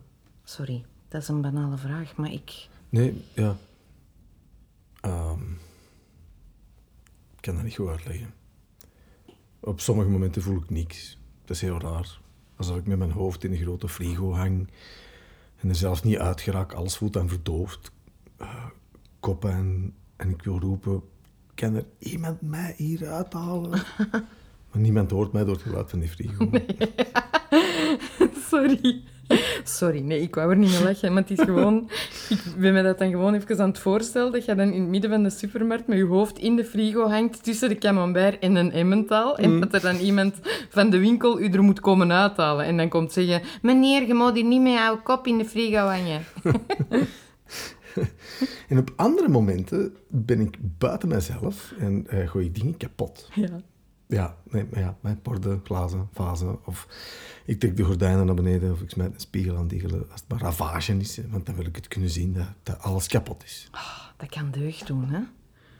Sorry, 0.45 0.85
dat 1.09 1.23
is 1.23 1.29
een 1.29 1.41
banale 1.41 1.77
vraag, 1.77 2.17
maar 2.17 2.33
ik... 2.33 2.69
Nee, 2.89 3.25
ja. 3.35 3.57
Um, 5.05 5.59
ik 7.37 7.41
kan 7.41 7.55
dat 7.55 7.65
niet 7.65 7.75
goed 7.75 7.89
uitleggen. 7.89 8.35
Op 9.61 9.81
sommige 9.81 10.09
momenten 10.09 10.43
voel 10.43 10.57
ik 10.57 10.71
niks. 10.71 11.19
Dat 11.45 11.57
is 11.57 11.63
heel 11.63 11.81
raar. 11.81 12.21
Alsof 12.57 12.77
ik 12.77 12.87
met 12.87 12.99
mijn 12.99 13.11
hoofd 13.11 13.45
in 13.45 13.53
een 13.53 13.59
grote 13.59 13.89
frigo 13.89 14.33
hang 14.35 14.69
en 15.57 15.69
er 15.69 15.75
zelfs 15.75 16.03
niet 16.03 16.19
uitgeraak. 16.19 16.73
Alles 16.73 16.97
voelt 16.97 17.13
dan 17.13 17.29
verdoofd. 17.29 17.93
Uh, 18.41 18.67
koppen 19.21 19.53
en, 19.53 19.95
en 20.17 20.31
ik 20.31 20.43
wil 20.43 20.59
roepen: 20.59 21.03
kan 21.55 21.75
er 21.75 21.87
iemand 21.99 22.41
mij 22.41 22.75
hier 22.77 23.09
uithalen? 23.09 23.71
maar 24.71 24.81
niemand 24.81 25.11
hoort 25.11 25.33
mij 25.33 25.45
door 25.45 25.55
het 25.55 25.63
geluid 25.63 25.91
van 25.91 25.99
die 25.99 26.09
frigo. 26.09 26.51
Sorry. 28.53 29.03
Sorry, 29.65 30.01
nee, 30.01 30.21
ik 30.21 30.35
wou 30.35 30.51
er 30.51 30.57
niet 30.57 30.71
mee 30.71 30.83
lachen, 30.83 31.13
maar 31.13 31.23
het 31.23 31.39
is 31.39 31.45
gewoon... 31.51 31.91
Ik 32.29 32.43
ben 32.59 32.73
me 32.73 32.83
dat 32.83 32.99
dan 32.99 33.11
gewoon 33.11 33.35
even 33.35 33.61
aan 33.61 33.69
het 33.69 33.79
voorstellen, 33.79 34.33
dat 34.33 34.45
je 34.45 34.55
dan 34.55 34.73
in 34.73 34.81
het 34.81 34.91
midden 34.91 35.11
van 35.11 35.23
de 35.23 35.31
supermarkt 35.31 35.87
met 35.87 35.99
je 35.99 36.05
hoofd 36.05 36.39
in 36.39 36.57
de 36.57 36.65
frigo 36.65 37.09
hangt 37.09 37.45
tussen 37.45 37.69
de 37.69 37.79
camembert 37.79 38.39
en 38.39 38.57
een 38.57 38.73
emmentaal 38.73 39.39
en 39.39 39.55
mm. 39.55 39.61
dat 39.61 39.75
er 39.75 39.81
dan 39.81 39.97
iemand 39.97 40.35
van 40.69 40.91
de 40.91 40.99
winkel 40.99 41.41
u 41.41 41.51
er 41.51 41.63
moet 41.63 41.81
komen 41.81 42.13
uithalen. 42.13 42.65
En 42.65 42.77
dan 42.77 42.89
komt 42.89 43.13
zeggen, 43.13 43.43
meneer, 43.63 44.07
je 44.07 44.15
moet 44.15 44.35
hier 44.35 44.45
niet 44.45 44.63
met 44.63 44.73
jouw 44.73 45.03
kop 45.03 45.27
in 45.27 45.39
de 45.39 45.45
frigo 45.45 45.87
hangen. 45.87 46.23
en 48.69 48.79
op 48.79 48.93
andere 48.97 49.29
momenten 49.29 49.97
ben 50.09 50.41
ik 50.41 50.57
buiten 50.79 51.09
mezelf 51.09 51.75
en 51.79 52.07
uh, 52.11 52.29
gooi 52.29 52.47
ik 52.47 52.55
dingen 52.55 52.77
kapot. 52.77 53.29
Ja. 53.35 53.61
Ja, 54.13 54.37
nee, 54.51 54.67
ja, 54.73 54.97
mijn 55.01 55.19
borden, 55.23 55.61
glazen, 55.65 56.09
vazen. 56.13 56.67
Of 56.67 56.89
ik 57.45 57.61
trek 57.61 57.77
de 57.77 57.85
gordijnen 57.85 58.27
naar 58.27 58.35
beneden 58.35 58.73
of 58.73 58.81
ik 58.81 58.91
smijt 58.91 59.15
een 59.15 59.21
spiegel 59.21 59.57
aan 59.57 59.69
die 59.69 59.83
als 59.85 59.93
het 60.21 60.25
maar 60.29 60.41
ravage 60.41 60.97
is. 60.97 61.21
Want 61.31 61.47
dan 61.47 61.55
wil 61.55 61.67
ik 61.67 61.77
het 61.77 61.89
kunnen 61.89 62.11
zien 62.11 62.33
dat, 62.33 62.47
dat 62.63 62.79
alles 62.79 63.07
kapot 63.07 63.45
is. 63.45 63.69
Oh, 63.75 63.99
dat 64.17 64.29
kan 64.29 64.51
deugd 64.51 64.87
doen, 64.87 65.09
hè? 65.09 65.21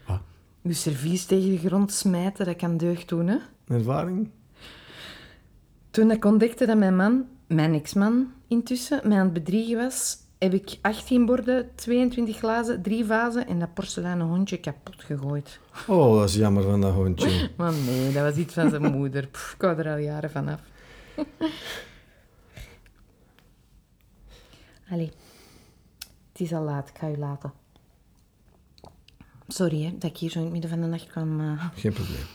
Wat? 0.07 0.21
Je 0.61 0.73
servies 0.73 1.25
tegen 1.25 1.49
de 1.49 1.57
grond 1.57 1.91
smijten, 1.91 2.45
dat 2.45 2.55
kan 2.55 2.77
deugd 2.77 3.09
doen, 3.09 3.27
hè? 3.27 3.37
ervaring? 3.67 4.29
Toen 5.91 6.11
ik 6.11 6.25
ontdekte 6.25 6.65
dat 6.65 6.77
mijn 6.77 6.95
man, 6.95 7.25
mijn 7.47 7.73
ex-man 7.73 8.31
intussen, 8.47 9.07
mij 9.07 9.17
aan 9.17 9.23
het 9.23 9.33
bedriegen 9.33 9.77
was, 9.77 10.17
heb 10.43 10.53
ik 10.53 10.77
18 10.81 11.25
borden, 11.25 11.75
22 11.75 12.37
glazen, 12.37 12.81
3 12.81 13.05
vazen 13.05 13.47
en 13.47 13.59
dat 13.59 13.73
porseleinen 13.73 14.27
hondje 14.27 14.57
kapot 14.57 15.03
gegooid. 15.03 15.59
Oh, 15.87 16.19
dat 16.19 16.29
is 16.29 16.35
jammer 16.35 16.63
van 16.63 16.81
dat 16.81 16.93
hondje. 16.93 17.49
Maar 17.57 17.73
nee, 17.73 18.11
dat 18.11 18.23
was 18.23 18.35
iets 18.35 18.53
van 18.53 18.69
zijn 18.69 18.91
moeder. 18.91 19.27
Pff, 19.27 19.53
ik 19.53 19.61
hou 19.61 19.77
er 19.77 19.91
al 19.91 19.97
jaren 19.97 20.31
van 20.31 20.47
af. 20.47 20.61
Allee, 24.91 25.11
het 26.31 26.41
is 26.41 26.53
al 26.53 26.63
laat. 26.63 26.89
Ik 26.89 26.97
ga 26.97 27.09
u 27.09 27.17
laten. 27.17 27.53
Sorry 29.47 29.83
hè, 29.83 29.91
dat 29.97 30.09
ik 30.09 30.17
hier 30.17 30.29
zo 30.29 30.37
in 30.37 30.43
het 30.43 30.53
midden 30.53 30.69
van 30.69 30.81
de 30.81 30.87
nacht 30.87 31.07
kwam. 31.07 31.39
Uh... 31.39 31.65
Geen 31.75 31.93
probleem. 31.93 32.25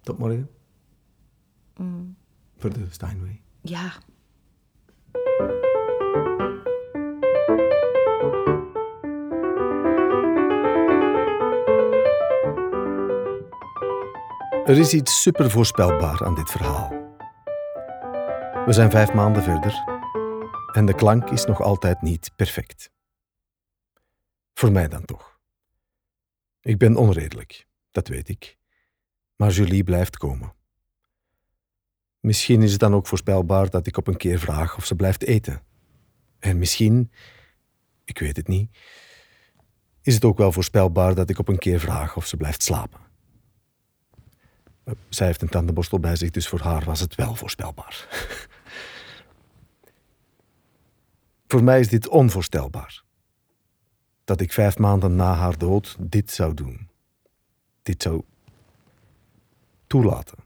Tot 0.00 0.18
morgen. 0.18 0.50
Mm. 1.76 2.16
Voor 2.56 2.72
de 2.72 2.86
Steinway. 2.90 3.40
Ja. 3.60 3.92
Er 14.66 14.78
is 14.78 14.92
iets 14.92 15.22
super 15.22 15.50
voorspelbaar 15.50 16.24
aan 16.24 16.34
dit 16.34 16.50
verhaal. 16.50 16.88
We 18.66 18.72
zijn 18.72 18.90
vijf 18.90 19.12
maanden 19.12 19.42
verder 19.42 19.84
en 20.72 20.86
de 20.86 20.94
klank 20.94 21.30
is 21.30 21.44
nog 21.44 21.60
altijd 21.60 22.02
niet 22.02 22.30
perfect. 22.36 22.90
Voor 24.54 24.72
mij 24.72 24.88
dan 24.88 25.04
toch. 25.04 25.38
Ik 26.60 26.78
ben 26.78 26.96
onredelijk, 26.96 27.66
dat 27.90 28.08
weet 28.08 28.28
ik, 28.28 28.56
maar 29.36 29.50
Julie 29.50 29.84
blijft 29.84 30.16
komen. 30.16 30.54
Misschien 32.20 32.62
is 32.62 32.70
het 32.70 32.80
dan 32.80 32.94
ook 32.94 33.06
voorspelbaar 33.06 33.70
dat 33.70 33.86
ik 33.86 33.96
op 33.96 34.06
een 34.06 34.16
keer 34.16 34.38
vraag 34.38 34.76
of 34.76 34.84
ze 34.84 34.94
blijft 34.94 35.22
eten. 35.22 35.62
En 36.38 36.58
misschien, 36.58 37.12
ik 38.04 38.18
weet 38.18 38.36
het 38.36 38.48
niet, 38.48 38.78
is 40.02 40.14
het 40.14 40.24
ook 40.24 40.38
wel 40.38 40.52
voorspelbaar 40.52 41.14
dat 41.14 41.30
ik 41.30 41.38
op 41.38 41.48
een 41.48 41.58
keer 41.58 41.80
vraag 41.80 42.16
of 42.16 42.26
ze 42.26 42.36
blijft 42.36 42.62
slapen. 42.62 43.05
Zij 45.08 45.26
heeft 45.26 45.42
een 45.42 45.48
tandenborstel 45.48 46.00
bij 46.00 46.16
zich, 46.16 46.30
dus 46.30 46.48
voor 46.48 46.60
haar 46.60 46.84
was 46.84 47.00
het 47.00 47.14
wel 47.14 47.34
voorspelbaar. 47.34 48.06
voor 51.48 51.64
mij 51.64 51.80
is 51.80 51.88
dit 51.88 52.08
onvoorstelbaar. 52.08 53.04
Dat 54.24 54.40
ik 54.40 54.52
vijf 54.52 54.78
maanden 54.78 55.16
na 55.16 55.34
haar 55.34 55.58
dood 55.58 55.96
dit 56.00 56.30
zou 56.30 56.54
doen. 56.54 56.88
Dit 57.82 58.02
zou 58.02 58.22
toelaten. 59.86 60.38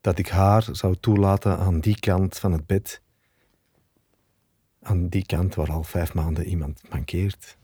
Dat 0.00 0.18
ik 0.18 0.28
haar 0.28 0.68
zou 0.72 0.96
toelaten 0.96 1.58
aan 1.58 1.80
die 1.80 1.98
kant 2.00 2.38
van 2.38 2.52
het 2.52 2.66
bed. 2.66 3.02
Aan 4.80 5.08
die 5.08 5.26
kant 5.26 5.54
waar 5.54 5.70
al 5.70 5.82
vijf 5.82 6.14
maanden 6.14 6.44
iemand 6.44 6.88
mankeert. 6.88 7.56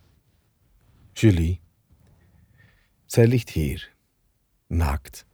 Julie. 1.12 1.60
Zij 3.06 3.26
ligt 3.26 3.50
hier 3.50 3.96
naakt, 4.68 5.24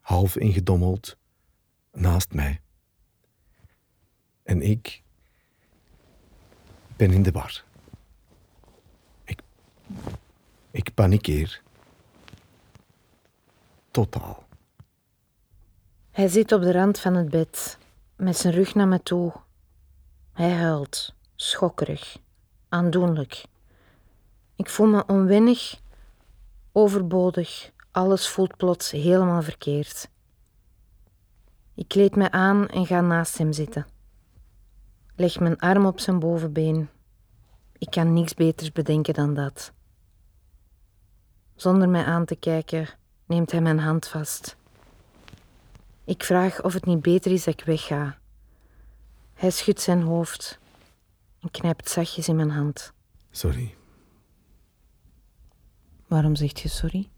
half 0.00 0.36
ingedommeld, 0.36 1.16
naast 1.92 2.32
mij. 2.32 2.60
En 4.42 4.62
ik 4.62 5.02
ben 6.96 7.10
in 7.10 7.22
de 7.22 7.30
war. 7.30 7.64
Ik, 9.24 9.40
ik 10.70 10.94
panikeer. 10.94 11.62
Totaal. 13.90 14.46
Hij 16.10 16.28
zit 16.28 16.52
op 16.52 16.62
de 16.62 16.72
rand 16.72 16.98
van 16.98 17.14
het 17.14 17.28
bed. 17.28 17.78
met 18.16 18.36
zijn 18.36 18.54
rug 18.54 18.74
naar 18.74 18.88
me 18.88 19.02
toe. 19.02 19.32
Hij 20.32 20.52
huilt, 20.52 21.14
schokkerig, 21.36 22.18
aandoenlijk. 22.68 23.44
Ik 24.56 24.68
voel 24.68 24.86
me 24.86 25.06
onwennig, 25.06 25.80
overbodig. 26.72 27.72
Alles 27.98 28.28
voelt 28.28 28.56
plots 28.56 28.90
helemaal 28.90 29.42
verkeerd. 29.42 30.10
Ik 31.74 31.88
kleed 31.88 32.16
me 32.16 32.30
aan 32.30 32.68
en 32.68 32.86
ga 32.86 33.00
naast 33.00 33.38
hem 33.38 33.52
zitten. 33.52 33.86
Leg 35.16 35.40
mijn 35.40 35.58
arm 35.58 35.86
op 35.86 36.00
zijn 36.00 36.18
bovenbeen. 36.18 36.88
Ik 37.78 37.90
kan 37.90 38.12
niks 38.12 38.34
beters 38.34 38.72
bedenken 38.72 39.14
dan 39.14 39.34
dat. 39.34 39.72
Zonder 41.54 41.88
mij 41.88 42.04
aan 42.04 42.24
te 42.24 42.36
kijken, 42.36 42.88
neemt 43.26 43.50
hij 43.50 43.60
mijn 43.60 43.78
hand 43.78 44.08
vast. 44.08 44.56
Ik 46.04 46.22
vraag 46.22 46.62
of 46.62 46.72
het 46.72 46.84
niet 46.84 47.02
beter 47.02 47.32
is 47.32 47.44
dat 47.44 47.54
ik 47.54 47.66
wegga. 47.66 48.18
Hij 49.34 49.50
schudt 49.50 49.80
zijn 49.80 50.02
hoofd 50.02 50.58
en 51.40 51.50
knijpt 51.50 51.90
zachtjes 51.90 52.28
in 52.28 52.36
mijn 52.36 52.50
hand. 52.50 52.92
Sorry, 53.30 53.74
Waarom 56.06 56.36
zegt 56.36 56.60
je 56.60 56.68
sorry? 56.68 57.08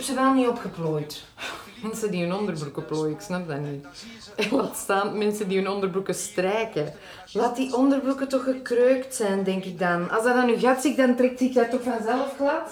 Heb 0.00 0.08
ze 0.08 0.14
wel 0.14 0.34
niet 0.34 0.48
opgeplooid. 0.48 1.24
Mensen 1.82 2.10
die 2.10 2.22
hun 2.22 2.34
onderbroeken 2.34 2.84
plooien, 2.84 3.14
ik 3.14 3.20
snap 3.20 3.48
dat 3.48 3.60
niet. 3.60 3.86
En 4.36 4.56
laat 4.56 4.76
staan 4.76 5.18
mensen 5.18 5.48
die 5.48 5.58
hun 5.58 5.68
onderbroeken 5.68 6.14
strijken. 6.14 6.92
Laat 7.32 7.56
die 7.56 7.76
onderbroeken 7.76 8.28
toch 8.28 8.44
gekreukt 8.44 9.14
zijn, 9.14 9.44
denk 9.44 9.64
ik 9.64 9.78
dan. 9.78 10.10
Als 10.10 10.24
dat 10.24 10.34
aan 10.34 10.48
uw 10.48 10.58
gat 10.58 10.82
zit, 10.82 10.96
dan 10.96 11.16
trekt 11.16 11.38
zich 11.38 11.52
dat 11.52 11.70
toch 11.70 11.82
vanzelf 11.82 12.34
glad? 12.36 12.70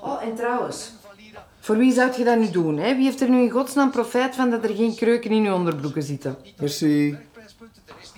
Oh, 0.00 0.22
en 0.22 0.34
trouwens, 0.34 0.92
voor 1.60 1.76
wie 1.76 1.92
zou 1.92 2.10
je 2.16 2.24
dat 2.24 2.38
nu 2.38 2.50
doen? 2.50 2.78
Hè? 2.78 2.94
Wie 2.94 3.04
heeft 3.04 3.20
er 3.20 3.28
nu 3.28 3.42
in 3.42 3.50
godsnaam 3.50 3.90
profijt 3.90 4.34
van 4.34 4.50
dat 4.50 4.64
er 4.64 4.74
geen 4.74 4.94
kreuken 4.94 5.30
in 5.30 5.44
uw 5.44 5.54
onderbroeken 5.54 6.02
zitten? 6.02 6.36
Merci. 6.58 7.16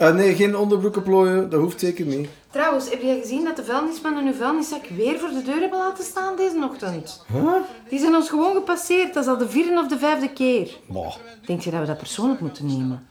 Ah, 0.02 0.14
nee, 0.14 0.34
geen 0.34 0.56
onderbroeken 0.56 1.02
plooien, 1.02 1.50
dat 1.50 1.60
hoeft 1.60 1.80
zeker 1.80 2.04
niet. 2.06 2.28
Trouwens, 2.50 2.90
heb 2.90 3.02
jij 3.02 3.20
gezien 3.20 3.44
dat 3.44 3.56
de 3.56 3.64
vuilnismannen 3.64 4.24
hun 4.24 4.34
vuilniszak 4.34 4.86
weer 4.86 5.18
voor 5.18 5.28
de 5.28 5.42
deur 5.42 5.60
hebben 5.60 5.78
laten 5.78 6.04
staan 6.04 6.36
deze 6.36 6.68
ochtend? 6.70 7.24
Huh? 7.32 7.52
Die 7.88 7.98
zijn 7.98 8.14
ons 8.14 8.28
gewoon 8.28 8.54
gepasseerd. 8.54 9.14
Dat 9.14 9.22
is 9.22 9.28
al 9.28 9.38
de 9.38 9.48
vierde 9.48 9.80
of 9.80 9.88
de 9.88 9.98
vijfde 9.98 10.32
keer. 10.32 10.76
Bah. 10.86 11.14
Denk 11.46 11.60
je 11.60 11.70
dat 11.70 11.80
we 11.80 11.86
dat 11.86 11.98
persoonlijk 11.98 12.40
moeten 12.40 12.66
nemen? 12.66 13.08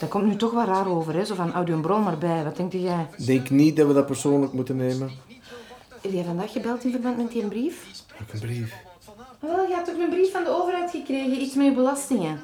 Dat 0.00 0.08
komt 0.08 0.24
nu 0.24 0.36
toch 0.36 0.52
wel 0.52 0.64
raar 0.64 0.88
over, 0.88 1.14
hè? 1.14 1.24
Zo 1.24 1.34
van, 1.34 1.54
een 1.54 1.80
bron 1.80 2.02
maar 2.02 2.18
bij. 2.18 2.44
Wat 2.44 2.56
denk 2.56 2.72
jij? 2.72 3.06
Ik 3.16 3.26
denk 3.26 3.50
niet 3.50 3.76
dat 3.76 3.86
we 3.86 3.92
dat 3.92 4.06
persoonlijk 4.06 4.52
moeten 4.52 4.76
nemen. 4.76 5.10
Heb 6.00 6.12
jij 6.12 6.24
vandaag 6.24 6.52
gebeld 6.52 6.84
in 6.84 6.90
verband 6.90 7.16
met 7.16 7.32
die 7.32 7.46
brief? 7.46 7.86
Een 8.32 8.40
brief. 8.40 8.74
Ah, 9.06 9.24
Wel, 9.40 9.66
je 9.68 9.74
hebt 9.74 9.86
toch 9.86 9.98
een 9.98 10.08
brief 10.08 10.32
van 10.32 10.44
de 10.44 10.50
overheid 10.50 10.90
gekregen? 10.90 11.40
Iets 11.40 11.54
met 11.54 11.66
je 11.66 11.72
belastingen? 11.72 12.40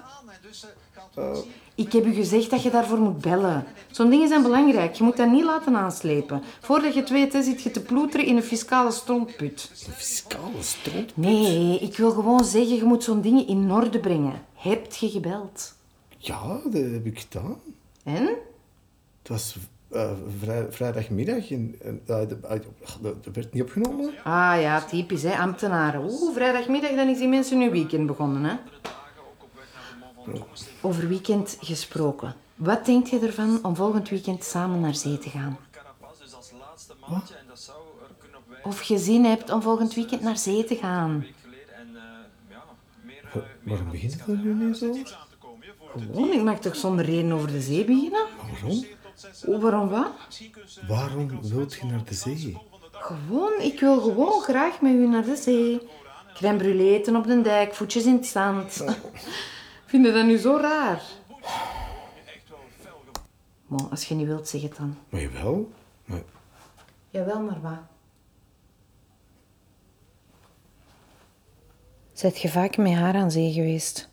Ik 1.81 1.93
heb 1.93 2.05
u 2.07 2.13
gezegd 2.13 2.51
dat 2.51 2.63
je 2.63 2.71
daarvoor 2.71 2.99
moet 2.99 3.21
bellen. 3.21 3.65
Zo'n 3.91 4.11
dingen 4.11 4.29
zijn 4.29 4.43
belangrijk. 4.43 4.95
Je 4.95 5.05
moet 5.05 5.17
dat 5.17 5.31
niet 5.31 5.45
laten 5.45 5.77
aanslepen. 5.77 6.43
Voordat 6.61 6.95
je 6.95 7.01
het 7.01 7.11
weet, 7.11 7.33
hè, 7.33 7.43
zit 7.43 7.63
je 7.63 7.71
te 7.71 7.81
ploeteren 7.83 8.27
in 8.27 8.37
een 8.37 8.43
fiscale 8.43 8.91
strontput. 8.91 9.71
Een 9.87 9.93
fiscale 9.93 10.61
stront. 10.61 11.17
Nee, 11.17 11.79
ik 11.79 11.97
wil 11.97 12.11
gewoon 12.11 12.45
zeggen, 12.45 12.77
je 12.77 12.85
moet 12.85 13.05
zo'n 13.05 13.21
dingen 13.21 13.47
in 13.47 13.73
orde 13.73 13.99
brengen. 14.01 14.33
Hebt 14.55 14.97
je 14.97 15.09
gebeld? 15.11 15.75
Ja, 16.19 16.61
dat 16.65 16.83
heb 16.83 17.07
ik 17.07 17.19
gedaan. 17.29 17.57
En? 18.05 18.23
Het 19.19 19.29
was 19.29 19.57
eh, 19.91 20.11
vrij- 20.41 20.67
vrijdagmiddag 20.71 21.51
en, 21.51 21.75
eh, 22.07 22.17
dat 22.29 22.29
dat 23.03 23.15
werd 23.33 23.53
niet 23.53 23.63
opgenomen. 23.63 24.11
Ah 24.25 24.57
ja, 24.61 24.81
typisch, 24.81 25.23
hè, 25.23 25.37
ambtenaren. 25.37 26.01
Oeh, 26.05 26.35
vrijdagmiddag, 26.35 26.91
dan 26.95 27.09
is 27.09 27.19
die 27.19 27.29
mensen 27.29 27.61
hun 27.61 27.71
weekend 27.71 28.07
begonnen, 28.07 28.45
hè. 28.45 28.55
Over 30.81 31.09
weekend 31.09 31.57
gesproken. 31.61 32.35
Wat 32.55 32.85
denkt 32.87 33.09
je 33.11 33.19
ervan 33.19 33.59
om 33.65 33.77
volgend 33.77 34.09
weekend 34.09 34.45
samen 34.45 34.81
naar 34.81 34.95
zee 34.95 35.19
te 35.19 35.31
gaan? 35.31 35.59
Of 38.63 38.83
je 38.83 38.99
zin 38.99 39.25
hebt 39.25 39.51
om 39.51 39.63
volgend 39.63 39.95
weekend 39.95 40.21
naar 40.23 40.39
zee 40.39 40.65
te 40.65 40.77
gaan? 40.77 41.27
Wa- 43.35 43.43
Waarom 43.63 43.91
begint 43.91 44.13
het 44.13 44.27
er 44.29 44.37
nu 44.37 44.55
niet 44.55 44.77
zo? 44.77 44.97
Gewoon, 45.97 46.33
ik 46.33 46.43
mag 46.43 46.59
toch 46.59 46.77
zonder 46.77 47.05
reden 47.05 47.33
over 47.33 47.53
de 47.53 47.61
zee 47.61 47.85
beginnen? 47.85 48.27
Waarom? 48.53 48.85
Oh, 49.47 49.63
waarom 49.63 49.89
wat? 49.89 50.11
Waarom 50.89 51.41
wilt 51.43 51.75
je 51.75 51.87
naar 51.87 52.05
de 52.05 52.15
zee? 52.15 52.57
Gewoon, 52.93 53.61
ik 53.61 53.81
wil 53.81 54.01
gewoon 54.01 54.43
graag 54.43 54.81
met 54.81 54.93
u 54.93 55.07
naar 55.09 55.25
de 55.25 55.37
zee. 55.37 55.81
Crème 56.35 56.59
brûlée 56.59 57.15
op 57.17 57.27
de 57.27 57.41
dijk, 57.43 57.75
voetjes 57.75 58.05
in 58.05 58.15
het 58.15 58.27
zand. 58.27 58.85
Vind 59.91 60.07
je 60.07 60.13
dat 60.13 60.25
nu 60.27 60.37
zo 60.37 60.57
raar? 60.57 61.03
Bon, 63.67 63.91
als 63.91 64.05
je 64.05 64.15
niet 64.15 64.27
wilt, 64.27 64.49
zeg 64.49 64.63
het 64.63 64.77
dan. 64.77 64.97
Maar 65.09 65.21
jawel. 65.21 65.71
Maar 66.05 66.23
Jawel, 67.11 67.41
maar 67.41 67.61
wat? 67.61 67.79
Zet 72.13 72.39
je 72.41 72.49
vaak 72.49 72.77
met 72.77 72.93
haar 72.93 73.15
aan 73.15 73.31
zee 73.31 73.53
geweest? 73.53 74.09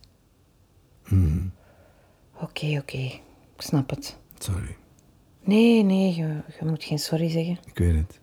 Oké, 2.41 2.78
oké. 2.82 2.97
Ik 2.97 3.21
snap 3.61 3.89
het. 3.89 4.17
sorry, 4.38 4.75
Nee, 5.43 5.84
nee, 5.84 6.15
je, 6.15 6.41
je 6.59 6.65
moet 6.65 6.84
geen 6.84 6.99
sorry 6.99 7.30
zeggen. 7.30 7.57
ik 7.65 7.78
weet 7.78 7.95
het. 7.95 8.19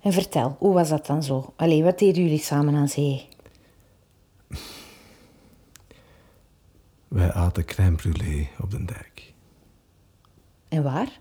En 0.00 0.12
vertel, 0.12 0.56
hoe 0.58 0.74
was 0.74 0.88
dat 0.88 1.06
dan 1.06 1.22
zo? 1.22 1.52
Allee, 1.56 1.82
wat 1.84 1.98
deden 1.98 2.22
jullie 2.22 2.38
samen 2.38 2.74
aan 2.74 2.88
zee? 2.88 3.28
Wij 7.10 7.32
aten 7.32 7.64
crème 7.64 7.96
brûlée 7.96 8.48
op 8.62 8.70
de 8.70 8.84
dijk. 8.84 9.34
En 10.68 10.82
waar? 10.82 11.20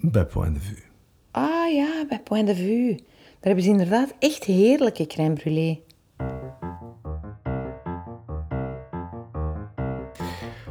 Bij 0.00 0.26
Point 0.26 0.54
de 0.54 0.60
Vue. 0.60 0.82
Ah 1.30 1.72
ja, 1.72 2.04
bij 2.08 2.20
Point 2.20 2.46
de 2.46 2.54
Vue. 2.54 2.94
Daar 2.96 3.06
hebben 3.40 3.64
ze 3.64 3.70
inderdaad 3.70 4.14
echt 4.18 4.44
heerlijke 4.44 5.06
crème 5.06 5.34
brûlée. 5.34 5.80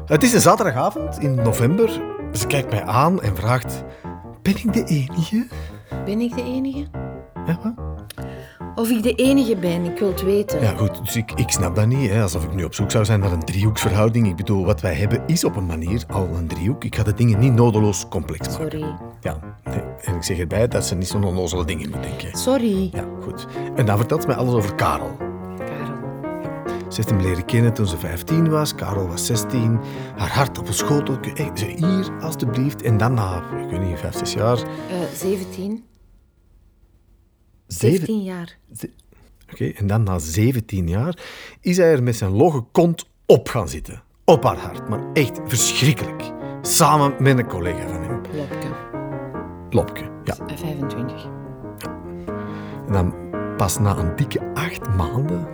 Het 0.06 0.24
is 0.24 0.34
een 0.34 0.42
zaterdagavond 0.42 1.20
in 1.20 1.36
november. 1.36 1.90
Ze 2.34 2.48
kijkt 2.48 2.70
mij 2.70 2.84
aan 2.84 3.22
en 3.22 3.36
vraagt... 3.36 3.84
Ben 4.42 4.56
ik 4.56 4.74
de 4.74 4.84
enige? 4.84 5.48
Ben 6.06 6.20
ik 6.20 6.36
de 6.36 6.44
enige? 6.44 6.88
Ja, 7.46 7.60
wat? 7.64 7.91
Of 8.82 8.90
ik 8.90 9.04
de 9.04 9.16
enige 9.16 9.56
ben, 9.56 9.86
ik 9.86 10.00
wil 10.00 10.08
het 10.08 10.22
weten. 10.22 10.62
Ja, 10.62 10.76
goed, 10.76 11.06
dus 11.06 11.16
ik, 11.16 11.32
ik 11.32 11.50
snap 11.50 11.76
dat 11.76 11.88
niet. 11.88 12.10
Hè. 12.10 12.22
Alsof 12.22 12.44
ik 12.44 12.54
nu 12.54 12.64
op 12.64 12.74
zoek 12.74 12.92
zou 12.92 13.06
zijn 13.06 13.20
naar 13.20 13.32
een 13.32 13.44
driehoeksverhouding. 13.44 14.28
Ik 14.28 14.36
bedoel, 14.36 14.66
wat 14.66 14.82
wij 14.82 14.94
hebben 14.94 15.24
is 15.28 15.44
op 15.44 15.56
een 15.56 15.66
manier 15.66 16.04
al 16.08 16.28
een 16.36 16.48
driehoek. 16.48 16.84
Ik 16.84 16.96
ga 16.96 17.04
de 17.04 17.14
dingen 17.14 17.40
niet 17.40 17.54
nodeloos 17.54 18.08
complex 18.08 18.48
maken. 18.48 18.72
Sorry. 18.72 18.96
Ja, 19.22 19.40
nee. 19.64 19.82
en 20.02 20.16
ik 20.16 20.24
zeg 20.24 20.38
erbij 20.38 20.68
dat 20.68 20.86
ze 20.86 20.96
niet 20.96 21.08
zo'n 21.08 21.24
onnozele 21.24 21.66
dingen 21.66 21.90
moet 21.90 22.04
denken. 22.04 22.38
Sorry. 22.38 22.90
Ja, 22.94 23.06
goed. 23.24 23.48
En 23.76 23.86
dan 23.86 23.98
vertelt 23.98 24.22
ze 24.22 24.28
mij 24.28 24.38
alles 24.38 24.54
over 24.54 24.76
Karel. 24.76 25.18
Karel. 25.58 26.00
Ze 26.90 26.96
heeft 26.96 27.10
hem 27.10 27.22
leren 27.22 27.46
kennen 27.46 27.74
toen 27.74 27.88
ze 27.88 27.98
15 27.98 28.50
was. 28.50 28.76
Karel 28.76 29.08
was 29.08 29.26
16. 29.26 29.80
Haar 30.18 30.34
hart 30.34 30.60
op 30.60 30.68
een 30.68 30.74
schoteltje. 30.74 31.32
Hey, 31.34 31.74
hier, 31.76 32.12
alstublieft. 32.22 32.82
En 32.82 32.98
dan 32.98 33.14
na, 33.14 33.44
ik 33.64 33.70
weet 33.70 33.82
niet, 33.82 34.00
5, 34.00 34.18
6 34.18 34.34
jaar... 34.34 34.58
Eh 34.58 34.64
17. 35.16 35.84
Zeven- 37.80 38.06
17 38.06 38.24
jaar. 38.24 38.58
Oké, 39.52 39.66
en 39.70 39.88
dan 39.88 40.04
na 40.04 40.20
17 40.20 40.88
jaar 40.88 41.18
is 41.62 41.78
hij 41.78 41.92
er 41.92 42.04
met 42.04 42.16
zijn 42.16 42.32
logge 42.32 42.64
kont 42.72 43.06
op 43.26 43.50
gaan 43.50 43.70
zitten. 43.70 44.02
Op 44.26 44.44
haar 44.44 44.58
hart, 44.58 44.90
maar 44.90 45.04
echt 45.14 45.40
verschrikkelijk. 45.46 46.32
Samen 46.62 47.14
met 47.20 47.38
een 47.38 47.48
collega 47.48 47.88
van 47.88 48.02
hem, 48.04 48.22
Lopke. 48.36 48.68
Lopke. 49.70 50.04
Ja. 50.24 50.38
Eh, 50.48 50.58
25. 50.58 51.26
En 52.88 52.94
dan 52.94 53.16
pas 53.58 53.80
na 53.80 53.98
een 53.98 54.16
dikke 54.16 54.52
acht 54.54 54.90
maanden 54.96 55.48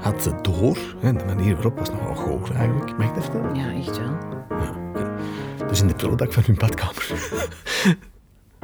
had 0.00 0.22
ze 0.22 0.34
door. 0.42 0.78
Hè, 0.98 1.12
de 1.12 1.24
manier 1.24 1.54
waarop 1.54 1.78
was 1.78 1.90
nogal 1.90 2.14
goor 2.14 2.50
eigenlijk. 2.54 2.96
Mag 2.98 3.08
ik 3.08 3.14
dat 3.14 3.24
vertellen? 3.24 3.54
Ja, 3.54 3.72
echt 3.72 3.98
wel. 3.98 4.16
Ja. 4.58 5.16
Dus 5.68 5.80
in 5.80 5.86
de 5.86 5.94
prullenbak 5.94 6.32
van 6.32 6.42
hun 6.46 6.54
badkamer. 6.56 7.08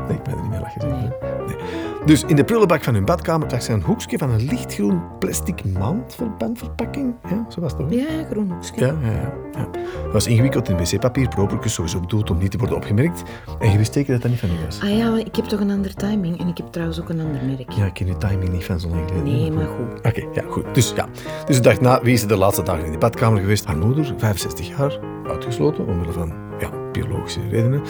nee, 0.08 0.16
ik 0.16 0.22
ben 0.22 0.34
er 0.34 0.40
niet 0.40 0.50
meer 0.50 0.60
lachen. 0.60 0.88
Nee. 0.88 1.08
Nee. 1.46 1.56
Dus 2.04 2.24
in 2.24 2.36
de 2.36 2.44
prullenbak 2.44 2.82
van 2.84 2.94
hun 2.94 3.04
badkamer 3.04 3.50
zag 3.50 3.62
ze 3.62 3.72
een 3.72 3.82
hoekje 3.82 4.18
van 4.18 4.30
een 4.30 4.44
lichtgroen 4.44 5.00
plastic 5.18 5.64
maandverbandverpakking. 5.64 7.14
Ja, 7.28 7.46
zo 7.48 7.60
was 7.60 7.72
het 7.72 7.80
toch? 7.80 7.90
Ja, 7.92 8.24
groen 8.30 8.50
hoekje. 8.50 8.86
Ja, 8.86 8.94
ja, 9.02 9.10
ja, 9.10 9.32
ja. 9.52 9.68
Dat 10.02 10.12
was 10.12 10.26
ingewikkeld 10.26 10.68
in 10.68 10.76
wc-papier, 10.76 11.28
propertjes 11.28 11.74
sowieso 11.74 12.00
bedoeld 12.00 12.30
om 12.30 12.38
niet 12.38 12.50
te 12.50 12.58
worden 12.58 12.76
opgemerkt. 12.76 13.22
En 13.58 13.70
je 13.70 13.78
wist 13.78 13.92
zeker 13.92 14.12
dat 14.12 14.22
dat 14.22 14.30
niet 14.30 14.40
van 14.40 14.48
u 14.48 14.64
was. 14.64 14.80
Ah 14.82 14.96
ja, 14.96 15.10
maar 15.10 15.18
ik 15.18 15.36
heb 15.36 15.44
toch 15.44 15.60
een 15.60 15.70
ander 15.70 15.94
timing 15.94 16.40
en 16.40 16.48
ik 16.48 16.56
heb 16.56 16.66
trouwens 16.66 17.00
ook 17.00 17.08
een 17.08 17.20
ander 17.20 17.44
merk. 17.44 17.70
Ja, 17.70 17.84
ik 17.84 17.94
ken 17.94 18.06
je 18.06 18.16
timing 18.16 18.52
niet 18.52 18.64
van 18.64 18.80
zo 18.80 18.88
lang 18.88 19.08
geleden. 19.08 19.32
Nee, 19.32 19.50
maar 19.50 19.66
goed. 19.66 19.98
Oké, 19.98 20.26
ja, 20.32 20.42
goed. 20.48 20.74
Dus 20.74 20.92
ja. 20.96 21.08
Dus 21.46 21.56
de 21.56 21.62
dag 21.62 21.80
na, 21.80 22.00
wie 22.02 22.12
is 22.12 22.22
er 22.22 22.28
de 22.28 22.36
laatste 22.36 22.62
dagen 22.62 22.84
in 22.84 22.92
de 22.92 22.98
badkamer 22.98 23.40
geweest? 23.40 23.64
Haar 23.64 23.78
moeder, 23.78 24.14
65 24.16 24.68
jaar, 24.68 24.98
uitgesloten, 25.28 25.86
omwille 25.86 26.12
van 26.12 26.32
ja, 26.58 26.70
biologische 26.92 27.40
redenen. 27.50 27.82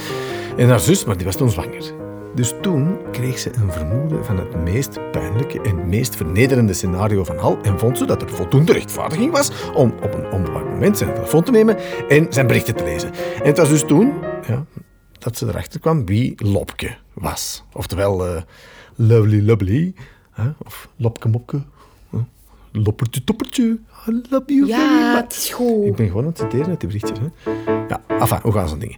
En 0.56 0.68
haar 0.68 0.80
zus, 0.80 1.04
maar 1.04 1.16
die 1.16 1.26
was 1.26 1.36
toen 1.36 1.50
zwanger. 1.50 1.92
Dus 2.34 2.54
toen 2.62 2.98
kreeg 3.12 3.38
ze 3.38 3.54
een 3.54 3.72
vermoeden 3.72 4.24
van 4.24 4.38
het 4.38 4.54
meest 4.64 5.10
pijnlijke 5.10 5.60
en 5.60 5.88
meest 5.88 6.16
vernederende 6.16 6.72
scenario 6.72 7.24
van 7.24 7.38
al 7.38 7.58
en 7.62 7.78
vond 7.78 7.98
ze 7.98 8.04
dat 8.04 8.22
er 8.22 8.30
voldoende 8.30 8.72
rechtvaardiging 8.72 9.32
was 9.32 9.50
om 9.74 9.94
op 10.02 10.14
een 10.14 10.30
onbelangrijk 10.30 10.74
moment 10.74 10.98
zijn 10.98 11.14
telefoon 11.14 11.42
te 11.42 11.50
nemen 11.50 11.76
en 12.08 12.26
zijn 12.30 12.46
berichten 12.46 12.76
te 12.76 12.84
lezen. 12.84 13.12
En 13.12 13.46
het 13.46 13.58
was 13.58 13.68
dus 13.68 13.84
toen 13.84 14.12
ja, 14.46 14.64
dat 15.18 15.36
ze 15.36 15.46
erachter 15.46 15.80
kwam 15.80 16.06
wie 16.06 16.46
Lopke 16.46 16.96
was. 17.12 17.64
Oftewel 17.72 18.26
eh, 18.26 18.42
Lovely 18.94 19.46
Lovely, 19.46 19.94
of 20.58 20.88
Lopke 20.96 21.28
Mopke, 21.28 21.62
hè, 22.10 22.18
Loppertje 22.72 23.24
Toppertje, 23.24 23.78
I 24.08 24.20
love 24.30 24.42
you 24.46 24.66
very 24.66 24.78
Ja, 24.80 25.12
much. 25.12 25.20
het 25.22 25.32
is 25.32 25.50
goed. 25.50 25.84
Ik 25.86 25.96
ben 25.96 26.06
gewoon 26.06 26.22
aan 26.22 26.28
het 26.28 26.38
citeren 26.38 26.66
uit 26.66 26.80
die 26.80 26.88
berichtjes. 26.88 27.18
Hè. 27.18 27.50
Ja, 27.88 28.00
enfin, 28.18 28.38
hoe 28.42 28.52
gaan 28.52 28.68
zo'n 28.68 28.78
dingen? 28.78 28.96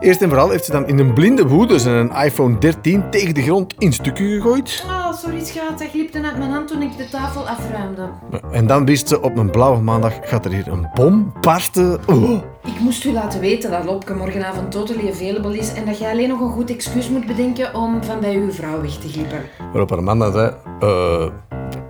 Eerst 0.00 0.22
en 0.22 0.28
vooral 0.28 0.50
heeft 0.50 0.64
ze 0.64 0.70
dan 0.72 0.86
in 0.86 0.98
een 0.98 1.14
blinde 1.14 1.46
woede 1.48 1.78
zijn 1.78 2.10
iPhone 2.12 2.58
13 2.58 3.10
tegen 3.10 3.34
de 3.34 3.42
grond 3.42 3.74
in 3.78 3.92
stukken 3.92 4.26
gegooid. 4.26 4.84
Oh, 4.86 5.12
sorry 5.12 5.44
schat, 5.44 5.78
dat 5.78 5.88
glipte 5.90 6.22
uit 6.22 6.38
mijn 6.38 6.50
hand 6.50 6.68
toen 6.68 6.82
ik 6.82 6.96
de 6.96 7.08
tafel 7.08 7.48
afruimde. 7.48 8.08
En 8.52 8.66
dan 8.66 8.84
wist 8.86 9.08
ze 9.08 9.20
op 9.22 9.36
een 9.36 9.50
blauwe 9.50 9.80
maandag 9.80 10.12
gaat 10.22 10.44
er 10.44 10.50
hier 10.52 10.68
een 10.68 10.88
bom 10.94 11.32
barsten. 11.40 11.98
Oh. 12.06 12.30
Ik 12.64 12.80
moest 12.80 13.04
u 13.04 13.12
laten 13.12 13.40
weten 13.40 13.70
dat 13.70 13.84
Lopke 13.84 14.14
morgenavond 14.14 14.70
totally 14.70 15.08
available 15.10 15.58
is 15.58 15.72
en 15.72 15.86
dat 15.86 15.98
jij 15.98 16.10
alleen 16.10 16.28
nog 16.28 16.40
een 16.40 16.50
goed 16.52 16.70
excuus 16.70 17.08
moet 17.08 17.26
bedenken 17.26 17.74
om 17.74 18.02
van 18.04 18.20
bij 18.20 18.34
uw 18.34 18.52
vrouw 18.52 18.80
weg 18.80 18.92
te 18.94 19.08
glippen. 19.08 19.40
Waarop 19.72 19.90
haar 19.90 20.02
man 20.02 20.18
dan 20.18 20.32
zei, 20.32 20.52
eh, 20.80 21.26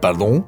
pardon? 0.01 0.45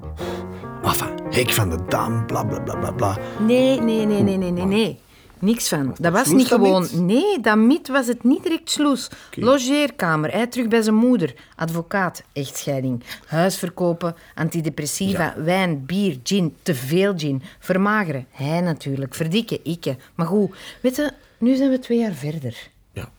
Enfin, 0.82 1.08
hek 1.30 1.50
van 1.50 1.70
de 1.70 1.84
dam, 1.88 2.26
bla 2.26 2.44
bla 2.44 2.60
bla 2.60 2.76
bla 2.76 2.90
bla. 2.90 3.18
Nee, 3.40 3.80
nee, 3.80 4.06
nee, 4.06 4.22
nee, 4.22 4.36
nee, 4.36 4.50
nee, 4.50 4.64
nee. 4.64 5.00
Niks 5.40 5.68
van. 5.68 5.94
Dat 6.00 6.12
was 6.12 6.28
niet 6.28 6.46
gewoon... 6.46 6.82
niet? 6.82 7.00
Nee, 7.00 7.40
dat 7.40 7.56
miet 7.56 7.88
was 7.88 8.06
het 8.06 8.24
niet 8.24 8.42
direct 8.42 8.70
sloes. 8.70 9.10
Logeerkamer, 9.34 10.32
hij 10.32 10.46
terug 10.46 10.68
bij 10.68 10.82
zijn 10.82 10.94
moeder. 10.94 11.34
Advocaat, 11.56 12.22
echtscheiding. 12.32 13.02
Huis 13.26 13.58
verkopen, 13.58 14.14
antidepressiva, 14.34 15.34
wijn, 15.36 15.86
bier, 15.86 16.18
gin, 16.22 16.56
te 16.62 16.74
veel 16.74 17.18
gin. 17.18 17.42
Vermageren, 17.58 18.26
hij 18.30 18.60
natuurlijk. 18.60 19.14
Verdikken, 19.14 19.64
ikke. 19.64 19.96
Maar 20.14 20.26
goed, 20.26 20.56
weet 20.80 20.96
je, 20.96 21.12
nu 21.38 21.54
zijn 21.54 21.70
we 21.70 21.78
twee 21.78 21.98
jaar 21.98 22.14
verder. 22.14 22.70
Ja. 22.92 23.10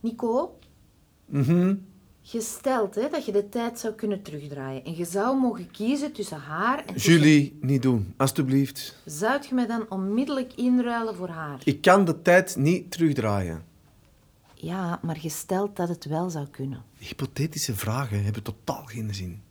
Nico? 0.00 0.58
Gesteld 2.30 2.94
hè, 2.94 3.08
dat 3.08 3.24
je 3.24 3.32
de 3.32 3.48
tijd 3.48 3.78
zou 3.78 3.94
kunnen 3.94 4.22
terugdraaien 4.22 4.84
en 4.84 4.96
je 4.96 5.04
zou 5.04 5.40
mogen 5.40 5.70
kiezen 5.70 6.12
tussen 6.12 6.38
haar 6.38 6.78
en... 6.78 6.94
tussen- 6.94 7.12
Julie, 7.12 7.58
niet 7.60 7.82
doen, 7.82 8.14
alstublieft. 8.16 9.02
Zou 9.04 9.40
je 9.48 9.54
mij 9.54 9.66
dan 9.66 9.86
onmiddellijk 9.88 10.52
inruilen 10.54 11.14
voor 11.16 11.28
haar? 11.28 11.60
Ik 11.64 11.80
kan 11.80 12.04
de 12.04 12.22
tijd 12.22 12.56
niet 12.56 12.90
terugdraaien. 12.90 13.64
Ja, 14.54 14.98
maar 15.02 15.16
gesteld 15.16 15.76
dat 15.76 15.88
het 15.88 16.04
wel 16.04 16.30
zou 16.30 16.46
kunnen. 16.46 16.82
Hypothetische 16.98 17.74
vragen 17.74 18.24
hebben 18.24 18.42
totaal 18.42 18.84
geen 18.84 19.14
zin. 19.14 19.42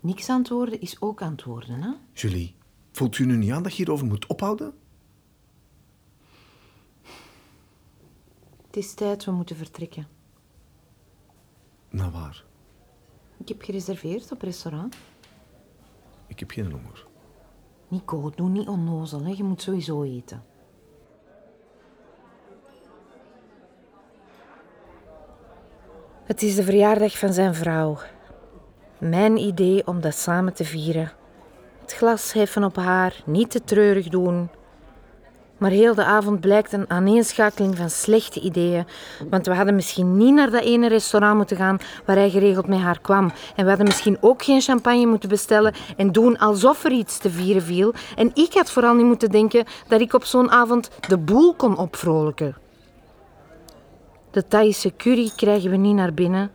Niks 0.00 0.28
antwoorden 0.28 0.80
is 0.80 1.00
ook 1.00 1.22
antwoorden, 1.22 1.82
hè? 1.82 1.90
Julie, 2.12 2.54
voelt 2.92 3.18
u 3.18 3.26
nu 3.26 3.36
niet 3.36 3.50
aan 3.50 3.62
dat 3.62 3.72
je 3.72 3.76
hierover 3.78 4.06
moet 4.06 4.26
ophouden? 4.26 4.72
Het 8.66 8.76
is 8.76 8.94
tijd, 8.94 9.24
we 9.24 9.30
moeten 9.30 9.56
vertrekken. 9.56 10.06
Nou 11.90 12.10
waar? 12.12 12.44
Ik 13.36 13.48
heb 13.48 13.62
gereserveerd 13.62 14.32
op 14.32 14.42
restaurant. 14.42 14.96
Ik 16.26 16.38
heb 16.38 16.50
geen 16.50 16.70
honger. 16.70 17.06
Nico, 17.88 18.30
doe 18.30 18.48
niet 18.48 18.68
onnozel, 18.68 19.24
hè? 19.24 19.30
Je 19.30 19.44
moet 19.44 19.62
sowieso 19.62 20.02
eten. 20.02 20.44
Het 26.24 26.42
is 26.42 26.54
de 26.54 26.62
verjaardag 26.62 27.18
van 27.18 27.32
zijn 27.32 27.54
vrouw. 27.54 27.98
Mijn 28.98 29.36
idee 29.36 29.86
om 29.86 30.00
dat 30.00 30.14
samen 30.14 30.54
te 30.54 30.64
vieren. 30.64 31.12
Het 31.80 31.92
glas 31.92 32.32
heffen 32.32 32.64
op 32.64 32.76
haar, 32.76 33.22
niet 33.26 33.50
te 33.50 33.64
treurig 33.64 34.08
doen. 34.08 34.50
Maar 35.58 35.70
heel 35.70 35.94
de 35.94 36.04
avond 36.04 36.40
blijkt 36.40 36.72
een 36.72 36.90
aaneenschakeling 36.90 37.76
van 37.76 37.90
slechte 37.90 38.40
ideeën. 38.40 38.86
Want 39.30 39.46
we 39.46 39.54
hadden 39.54 39.74
misschien 39.74 40.16
niet 40.16 40.34
naar 40.34 40.50
dat 40.50 40.62
ene 40.62 40.88
restaurant 40.88 41.36
moeten 41.36 41.56
gaan 41.56 41.78
waar 42.04 42.16
hij 42.16 42.30
geregeld 42.30 42.66
met 42.66 42.78
haar 42.78 43.00
kwam. 43.00 43.32
En 43.56 43.62
we 43.62 43.68
hadden 43.68 43.86
misschien 43.86 44.18
ook 44.20 44.42
geen 44.42 44.60
champagne 44.60 45.06
moeten 45.06 45.28
bestellen 45.28 45.74
en 45.96 46.12
doen 46.12 46.38
alsof 46.38 46.84
er 46.84 46.92
iets 46.92 47.18
te 47.18 47.30
vieren 47.30 47.62
viel. 47.62 47.94
En 48.16 48.30
ik 48.34 48.52
had 48.52 48.70
vooral 48.70 48.94
niet 48.94 49.06
moeten 49.06 49.30
denken 49.30 49.64
dat 49.88 50.00
ik 50.00 50.12
op 50.12 50.24
zo'n 50.24 50.50
avond 50.50 50.90
de 51.08 51.18
boel 51.18 51.54
kon 51.54 51.76
opvrolijken. 51.76 52.56
De 54.30 54.46
Thaise 54.46 54.96
curry 54.96 55.30
krijgen 55.36 55.70
we 55.70 55.76
niet 55.76 55.94
naar 55.94 56.14
binnen, 56.14 56.50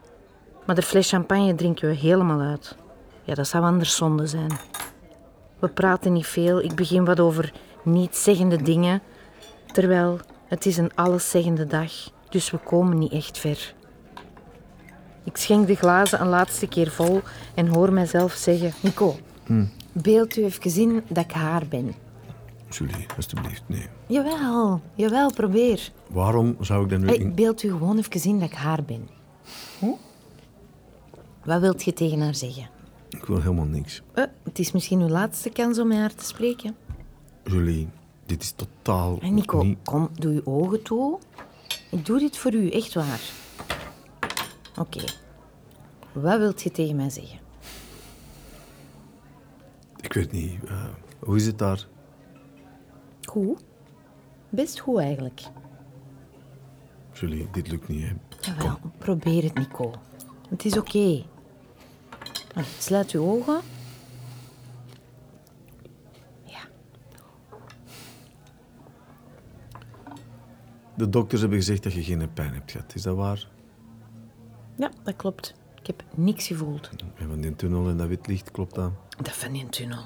maar 0.65 0.75
de 0.75 0.81
fles 0.81 1.09
champagne 1.09 1.55
drinken 1.55 1.89
we 1.89 1.95
helemaal 1.95 2.39
uit. 2.39 2.75
Ja, 3.23 3.33
dat 3.33 3.47
zou 3.47 3.63
anders 3.63 3.95
zonde 3.95 4.27
zijn. 4.27 4.59
We 5.59 5.67
praten 5.67 6.13
niet 6.13 6.27
veel. 6.27 6.61
Ik 6.61 6.75
begin 6.75 7.05
wat 7.05 7.19
over 7.19 7.53
nietszeggende 7.83 8.61
dingen. 8.61 9.01
Terwijl 9.71 10.19
het 10.47 10.65
is 10.65 10.77
een 10.77 10.95
alleszeggende 10.95 11.65
dag, 11.67 11.91
dus 12.29 12.51
we 12.51 12.57
komen 12.57 12.97
niet 12.97 13.11
echt 13.11 13.37
ver. 13.37 13.73
Ik 15.23 15.37
schenk 15.37 15.67
de 15.67 15.75
glazen 15.75 16.21
een 16.21 16.27
laatste 16.27 16.67
keer 16.67 16.91
vol 16.91 17.21
en 17.55 17.67
hoor 17.67 17.93
mijzelf 17.93 18.33
zeggen... 18.33 18.71
Nico, 18.81 19.15
beeld 19.91 20.37
u 20.37 20.43
even 20.43 20.75
in 20.81 21.03
dat 21.07 21.23
ik 21.23 21.31
haar 21.31 21.63
ben. 21.69 21.93
Julie, 22.69 23.05
alstublieft, 23.15 23.63
nee. 23.65 23.87
Jawel, 24.07 24.81
jawel, 24.95 25.33
probeer. 25.33 25.91
Waarom 26.09 26.55
zou 26.59 26.83
ik 26.83 26.89
dat 26.89 26.99
nu... 26.99 27.05
Hey, 27.05 27.15
in- 27.15 27.35
beeld 27.35 27.63
u 27.63 27.69
gewoon 27.69 27.97
even 27.97 28.23
in 28.29 28.39
dat 28.39 28.49
ik 28.49 28.55
haar 28.55 28.83
ben. 28.83 29.09
Hm? 29.79 29.85
Wat 31.45 31.61
wilt 31.61 31.83
je 31.83 31.93
tegen 31.93 32.21
haar 32.21 32.35
zeggen? 32.35 32.69
Ik 33.09 33.25
wil 33.25 33.41
helemaal 33.41 33.65
niks. 33.65 34.01
Eh, 34.13 34.23
het 34.43 34.59
is 34.59 34.71
misschien 34.71 35.01
uw 35.01 35.07
laatste 35.07 35.49
kans 35.49 35.79
om 35.79 35.87
met 35.87 35.97
haar 35.97 36.15
te 36.15 36.25
spreken. 36.25 36.75
Julie, 37.43 37.87
dit 38.25 38.41
is 38.41 38.51
totaal 38.51 39.17
Nico, 39.21 39.63
niet... 39.63 39.77
kom, 39.83 40.09
doe 40.13 40.33
je 40.33 40.45
ogen 40.47 40.81
toe. 40.83 41.19
Ik 41.91 42.05
doe 42.05 42.19
dit 42.19 42.37
voor 42.37 42.53
u, 42.53 42.69
echt 42.69 42.93
waar. 42.93 43.21
Oké. 44.77 45.03
Wat 46.11 46.37
wilt 46.39 46.61
je 46.61 46.71
tegen 46.71 46.95
mij 46.95 47.09
zeggen? 47.09 47.39
Ik 50.01 50.13
weet 50.13 50.31
niet. 50.31 50.63
eh, 50.63 50.85
hoe 51.19 51.35
is 51.35 51.45
het 51.45 51.57
daar? 51.57 51.85
Goed. 53.21 53.63
Best 54.49 54.79
goed 54.79 54.97
eigenlijk. 54.99 55.41
Julie, 57.13 57.47
dit 57.51 57.67
lukt 57.67 57.87
niet, 57.87 58.03
hè. 58.03 58.11
Jawel, 58.51 58.79
probeer 58.97 59.43
het, 59.43 59.53
Nico. 59.53 59.91
Het 60.49 60.65
is 60.65 60.77
oké. 60.77 61.23
Ah, 62.55 62.63
Sluit 62.79 63.11
uw 63.11 63.21
ogen. 63.23 63.59
De 70.95 71.09
dokters 71.09 71.41
hebben 71.41 71.59
gezegd 71.59 71.83
dat 71.83 71.93
je 71.93 72.03
geen 72.03 72.33
pijn 72.33 72.53
hebt 72.53 72.71
gehad. 72.71 72.95
Is 72.95 73.01
dat 73.01 73.15
waar? 73.15 73.47
ja, 74.75 74.91
dat 75.03 75.15
klopt. 75.15 75.53
Ik 75.79 75.87
heb 75.87 76.03
niks 76.15 76.47
gevoeld. 76.47 76.89
En 77.15 77.27
van 77.27 77.41
die 77.41 77.55
tunnel 77.55 77.89
en 77.89 77.97
dat 77.97 78.07
wit 78.07 78.27
licht, 78.27 78.51
klopt 78.51 78.75
dat? 78.75 78.91
Dat 79.17 79.31
van 79.31 79.51
die 79.51 79.69
tunnel. 79.69 80.03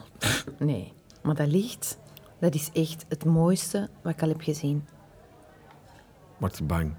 Nee, 0.60 0.94
maar 1.24 1.36
dat 1.36 1.48
licht, 1.48 1.98
dat 2.40 2.56
is 2.56 2.70
echt 2.74 3.06
het 3.08 3.26
mooiste 3.26 3.90
wat 4.02 4.14
ik 4.14 4.22
al 4.22 4.28
heb 4.28 4.42
gezien. 4.42 4.88
Maak 6.38 6.54
je 6.54 6.64
bang? 6.64 6.94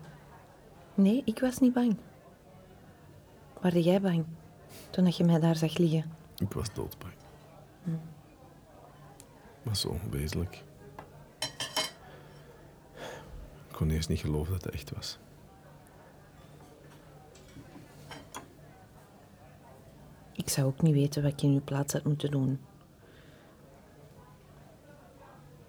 Nee, 0.95 1.22
ik 1.24 1.41
was 1.41 1.59
niet 1.59 1.72
bang. 1.72 1.97
Waarde 3.61 3.82
jij 3.82 4.01
bang 4.01 4.24
toen 4.91 5.05
dat 5.05 5.16
je 5.16 5.24
mij 5.24 5.41
daar 5.41 5.57
zag 5.57 5.78
liggen? 5.78 6.11
Ik 6.36 6.53
was 6.53 6.72
doodsbang. 6.74 7.12
Was 9.62 9.80
zo 9.80 9.99
onwezenlijk. 10.05 10.64
Ik 13.68 13.68
kon 13.79 13.91
eerst 13.91 14.09
niet 14.09 14.20
geloven 14.20 14.53
dat 14.53 14.64
het 14.64 14.74
echt 14.74 14.91
was. 14.95 15.18
Ik 20.33 20.49
zou 20.49 20.66
ook 20.66 20.83
niet 20.83 20.95
weten 20.95 21.22
wat 21.22 21.33
ik 21.33 21.43
in 21.43 21.51
uw 21.53 21.62
plaats 21.64 21.93
had 21.93 22.05
moeten 22.05 22.31
doen. 22.31 22.61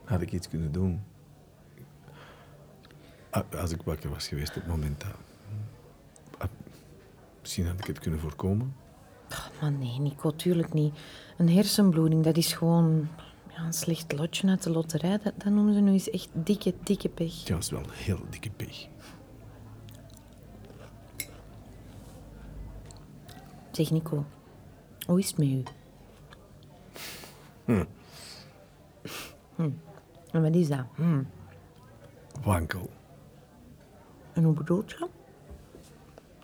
had 0.04 0.22
ik 0.22 0.32
iets 0.32 0.50
kunnen 0.50 0.72
doen. 0.72 1.04
Ah, 3.30 3.44
Als 3.58 3.72
ik 3.72 3.82
wakker 3.82 4.10
was 4.10 4.28
geweest 4.28 4.50
op 4.50 4.56
het 4.56 4.68
moment 4.68 5.02
dat... 5.02 5.16
Ah, 6.38 6.50
Misschien 7.42 7.68
had 7.68 7.80
ik 7.80 7.86
het 7.86 8.00
kunnen 8.00 8.20
voorkomen. 8.20 8.76
Maar 9.62 9.72
nee, 9.72 10.00
Nico, 10.00 10.36
tuurlijk 10.36 10.74
niet. 10.74 11.00
Een 11.38 11.50
hersenbloeding, 11.50 12.24
dat 12.24 12.38
is 12.38 12.54
gewoon 12.54 13.08
ja, 13.60 13.66
een 13.66 13.74
slecht 13.74 14.12
lotje 14.12 14.48
uit 14.48 14.64
de 14.64 14.70
loterij. 14.70 15.18
Dat, 15.18 15.34
dat 15.38 15.54
noemen 15.54 15.74
ze 15.74 15.80
nu 15.80 15.92
eens 15.92 16.10
echt 16.10 16.30
dikke, 16.34 16.74
dikke 16.84 17.10
pech. 17.10 17.34
Ja, 17.34 17.54
dat 17.54 17.64
is 17.64 17.70
wel 17.70 17.80
een 17.80 17.90
heel 17.90 18.20
dikke 18.30 18.50
pech. 18.50 18.88
Zeg 23.72 23.92
Nico, 23.92 24.26
hoe 25.06 25.20
is 25.20 25.28
het 25.28 25.38
met 25.38 25.48
u? 25.48 25.64
Hm. 27.66 27.86
Hm. 29.56 29.70
En 30.32 30.42
wat 30.42 30.56
is 30.56 30.68
dat? 30.68 30.86
Hm. 30.96 31.24
Wankel. 32.42 32.90
En 34.34 34.44
hoe 34.44 34.54
bedoelt 34.54 34.92
je? 34.92 35.08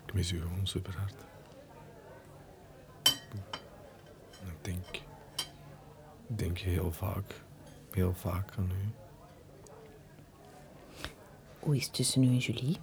Ik 0.06 0.14
mis 0.14 0.32
u 0.32 0.40
gewoon 0.40 0.66
super 0.66 0.96
hard. 0.98 1.14
Ik 4.46 4.64
denk... 4.64 5.05
Denk 6.26 6.58
heel 6.58 6.92
vaak... 6.92 7.44
Heel 7.90 8.14
vaak 8.14 8.52
aan 8.58 8.70
u. 8.70 8.90
Hoe 11.58 11.76
is 11.76 11.84
het 11.84 11.94
tussen 11.94 12.22
u 12.22 12.26
en 12.26 12.38
Julie? 12.38 12.76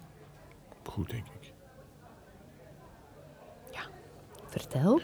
Goed, 0.84 1.10
denk 1.10 1.26
ik. 1.26 1.54
Vertel. 4.54 5.00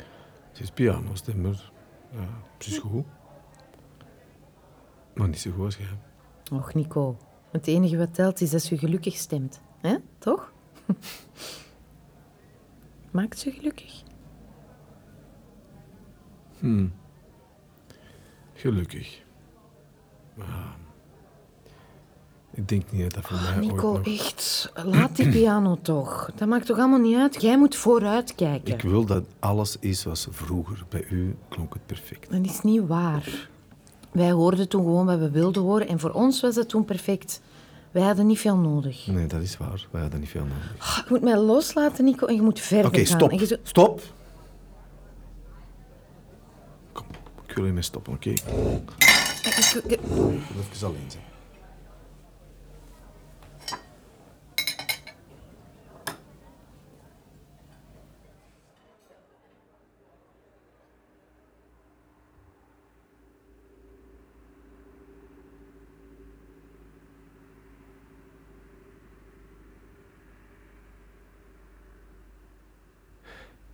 Ze 0.53 0.63
is 0.63 0.71
pianostemmer. 0.71 1.73
Ja, 2.13 2.29
ze 2.59 2.71
is 2.71 2.79
goed. 2.79 3.05
Maar 5.15 5.29
niet 5.29 5.39
zo 5.39 5.51
goed 5.51 5.65
als 5.65 5.77
jij. 5.77 5.99
Och, 6.53 6.75
Nico. 6.75 7.17
Het 7.51 7.67
enige 7.67 7.97
wat 7.97 8.15
telt 8.15 8.41
is 8.41 8.51
dat 8.51 8.63
ze 8.63 8.79
gelukkig 8.79 9.15
stemt. 9.15 9.61
hè? 9.81 9.97
Toch? 10.19 10.53
Maakt 13.11 13.39
ze 13.39 13.51
gelukkig? 13.51 14.03
Hm. 16.59 16.89
Gelukkig. 18.61 19.21
Maar... 20.35 20.79
Ik 22.55 22.69
denk 22.69 22.93
niet 22.93 23.03
dat 23.03 23.13
dat 23.15 23.25
voor 23.25 23.37
mij 23.41 23.55
ooit 23.57 23.61
Nico, 23.73 23.93
nog... 23.93 24.07
echt. 24.07 24.73
Laat 24.85 25.17
die 25.17 25.29
piano 25.31 25.79
toch. 25.83 26.31
Dat 26.35 26.49
maakt 26.49 26.67
toch 26.67 26.79
allemaal 26.79 26.99
niet 26.99 27.17
uit? 27.17 27.43
Jij 27.43 27.59
moet 27.59 27.77
vooruitkijken. 27.77 28.75
Ik 28.75 28.83
wil 28.83 29.05
dat 29.05 29.25
alles 29.39 29.77
is 29.81 30.01
zoals 30.01 30.27
vroeger. 30.31 30.85
Bij 30.89 31.05
u 31.11 31.37
klonk 31.49 31.73
het 31.75 31.87
perfect. 31.87 32.31
Dat 32.31 32.45
is 32.45 32.61
niet 32.63 32.87
waar. 32.87 33.49
Wij 34.13 34.31
hoorden 34.31 34.69
toen 34.69 34.83
gewoon 34.83 35.07
wat 35.07 35.19
we 35.19 35.31
wilden 35.31 35.63
horen. 35.63 35.89
En 35.89 36.01
voor 36.01 36.11
ons 36.11 36.41
was 36.41 36.55
het 36.57 36.69
toen 36.69 36.85
perfect. 36.85 37.41
Wij 37.91 38.03
hadden 38.03 38.27
niet 38.27 38.39
veel 38.39 38.57
nodig. 38.57 39.07
Nee, 39.07 39.27
dat 39.27 39.43
is 39.43 39.57
waar. 39.57 39.87
Wij 39.91 40.01
hadden 40.01 40.21
niet 40.21 40.29
veel 40.29 40.45
nodig. 40.45 40.75
Ah, 40.79 40.97
Je 40.97 41.05
moet 41.09 41.23
mij 41.23 41.37
loslaten, 41.39 42.05
Nico, 42.05 42.27
en 42.27 42.35
je 42.35 42.43
moet 42.43 42.61
verder 42.61 42.87
Oké, 42.87 43.05
gaan. 43.05 43.17
stop. 43.19 43.31
Je 43.33 43.47
zo- 43.47 43.57
Stop. 43.63 44.01
Kom, 46.93 47.07
ik 47.51 47.57
wil 47.57 47.65
stoppen, 47.83 48.13
oké? 48.13 48.31
Ik- 48.31 48.41
wil 50.01 50.41
even 50.73 50.87
alleen 50.87 51.11
zijn. 51.11 51.25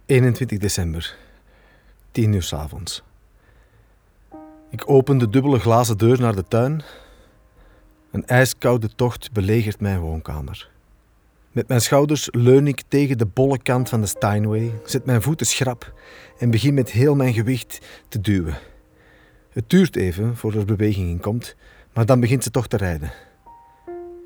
...21 0.06 0.58
december, 0.58 1.16
10 2.12 2.32
uur 2.32 2.42
's 2.42 2.52
avonds. 2.52 3.02
Ik 4.70 4.90
open 4.90 5.18
de 5.18 5.30
dubbele 5.30 5.58
glazen 5.58 5.98
deur 5.98 6.20
naar 6.20 6.34
de 6.34 6.44
tuin. 6.48 6.82
Een 8.10 8.26
ijskoude 8.26 8.88
tocht 8.94 9.32
belegert 9.32 9.80
mijn 9.80 10.00
woonkamer. 10.00 10.70
Met 11.52 11.68
mijn 11.68 11.80
schouders 11.80 12.28
leun 12.30 12.66
ik 12.66 12.82
tegen 12.88 13.18
de 13.18 13.26
bolle 13.26 13.58
kant 13.58 13.88
van 13.88 14.00
de 14.00 14.06
Steinway, 14.06 14.72
zet 14.84 15.04
mijn 15.04 15.22
voeten 15.22 15.46
schrap 15.46 15.92
en 16.38 16.50
begin 16.50 16.74
met 16.74 16.90
heel 16.90 17.14
mijn 17.14 17.34
gewicht 17.34 17.78
te 18.08 18.20
duwen. 18.20 18.58
Het 19.50 19.70
duurt 19.70 19.96
even 19.96 20.36
voor 20.36 20.54
er 20.54 20.64
beweging 20.64 21.08
in 21.08 21.20
komt, 21.20 21.56
maar 21.92 22.06
dan 22.06 22.20
begint 22.20 22.42
ze 22.42 22.50
toch 22.50 22.66
te 22.66 22.76
rijden. 22.76 23.12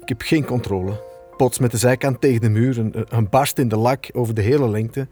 Ik 0.00 0.08
heb 0.08 0.22
geen 0.22 0.44
controle. 0.44 1.02
Pots 1.36 1.58
met 1.58 1.70
de 1.70 1.76
zijkant 1.76 2.20
tegen 2.20 2.40
de 2.40 2.48
muur, 2.48 2.78
een, 2.78 3.06
een 3.08 3.28
barst 3.28 3.58
in 3.58 3.68
de 3.68 3.76
lak 3.76 4.08
over 4.12 4.34
de 4.34 4.42
hele 4.42 4.68
lengte. 4.68 5.08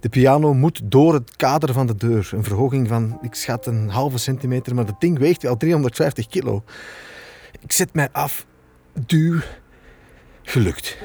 De 0.00 0.08
piano 0.08 0.54
moet 0.54 0.80
door 0.84 1.14
het 1.14 1.36
kader 1.36 1.72
van 1.72 1.86
de 1.86 1.94
deur. 1.94 2.30
Een 2.32 2.44
verhoging 2.44 2.88
van, 2.88 3.18
ik 3.22 3.34
schat, 3.34 3.66
een 3.66 3.88
halve 3.88 4.18
centimeter, 4.18 4.74
maar 4.74 4.86
dat 4.86 5.00
ding 5.00 5.18
weegt 5.18 5.42
wel 5.42 5.56
350 5.56 6.26
kilo. 6.26 6.64
Ik 7.60 7.72
zet 7.72 7.94
mij 7.94 8.08
af, 8.12 8.46
duw. 8.92 9.40
Gelukt. 10.42 10.98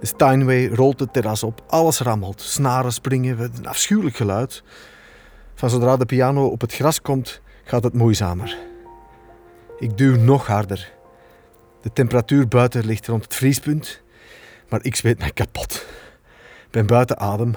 De 0.00 0.06
Steinway 0.06 0.66
rolt 0.66 1.00
het 1.00 1.12
terras 1.12 1.42
op, 1.42 1.62
alles 1.66 1.98
rammelt. 1.98 2.40
Snaren 2.40 2.92
springen, 2.92 3.38
een 3.38 3.66
afschuwelijk 3.66 4.16
geluid. 4.16 4.62
Van 5.54 5.70
zodra 5.70 5.96
de 5.96 6.06
piano 6.06 6.46
op 6.46 6.60
het 6.60 6.74
gras 6.74 7.00
komt, 7.00 7.40
gaat 7.64 7.84
het 7.84 7.94
moeizamer. 7.94 8.58
Ik 9.78 9.98
duw 9.98 10.16
nog 10.16 10.46
harder. 10.46 10.92
De 11.82 11.92
temperatuur 11.92 12.48
buiten 12.48 12.86
ligt 12.86 13.06
rond 13.06 13.22
het 13.22 13.34
vriespunt, 13.34 14.02
maar 14.68 14.84
ik 14.84 14.96
zweet 14.96 15.18
mij 15.18 15.30
kapot. 15.30 15.86
Ben 16.70 16.86
buiten 16.86 17.18
adem. 17.18 17.54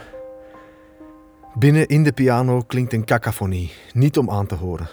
Binnen 1.54 1.88
in 1.88 2.04
de 2.04 2.12
piano 2.12 2.62
klinkt 2.62 2.94
een 2.94 3.06
cacophonie, 3.06 3.72
niet 3.94 4.18
om 4.18 4.30
aan 4.30 4.48
te 4.48 4.56
horen. 4.56 4.90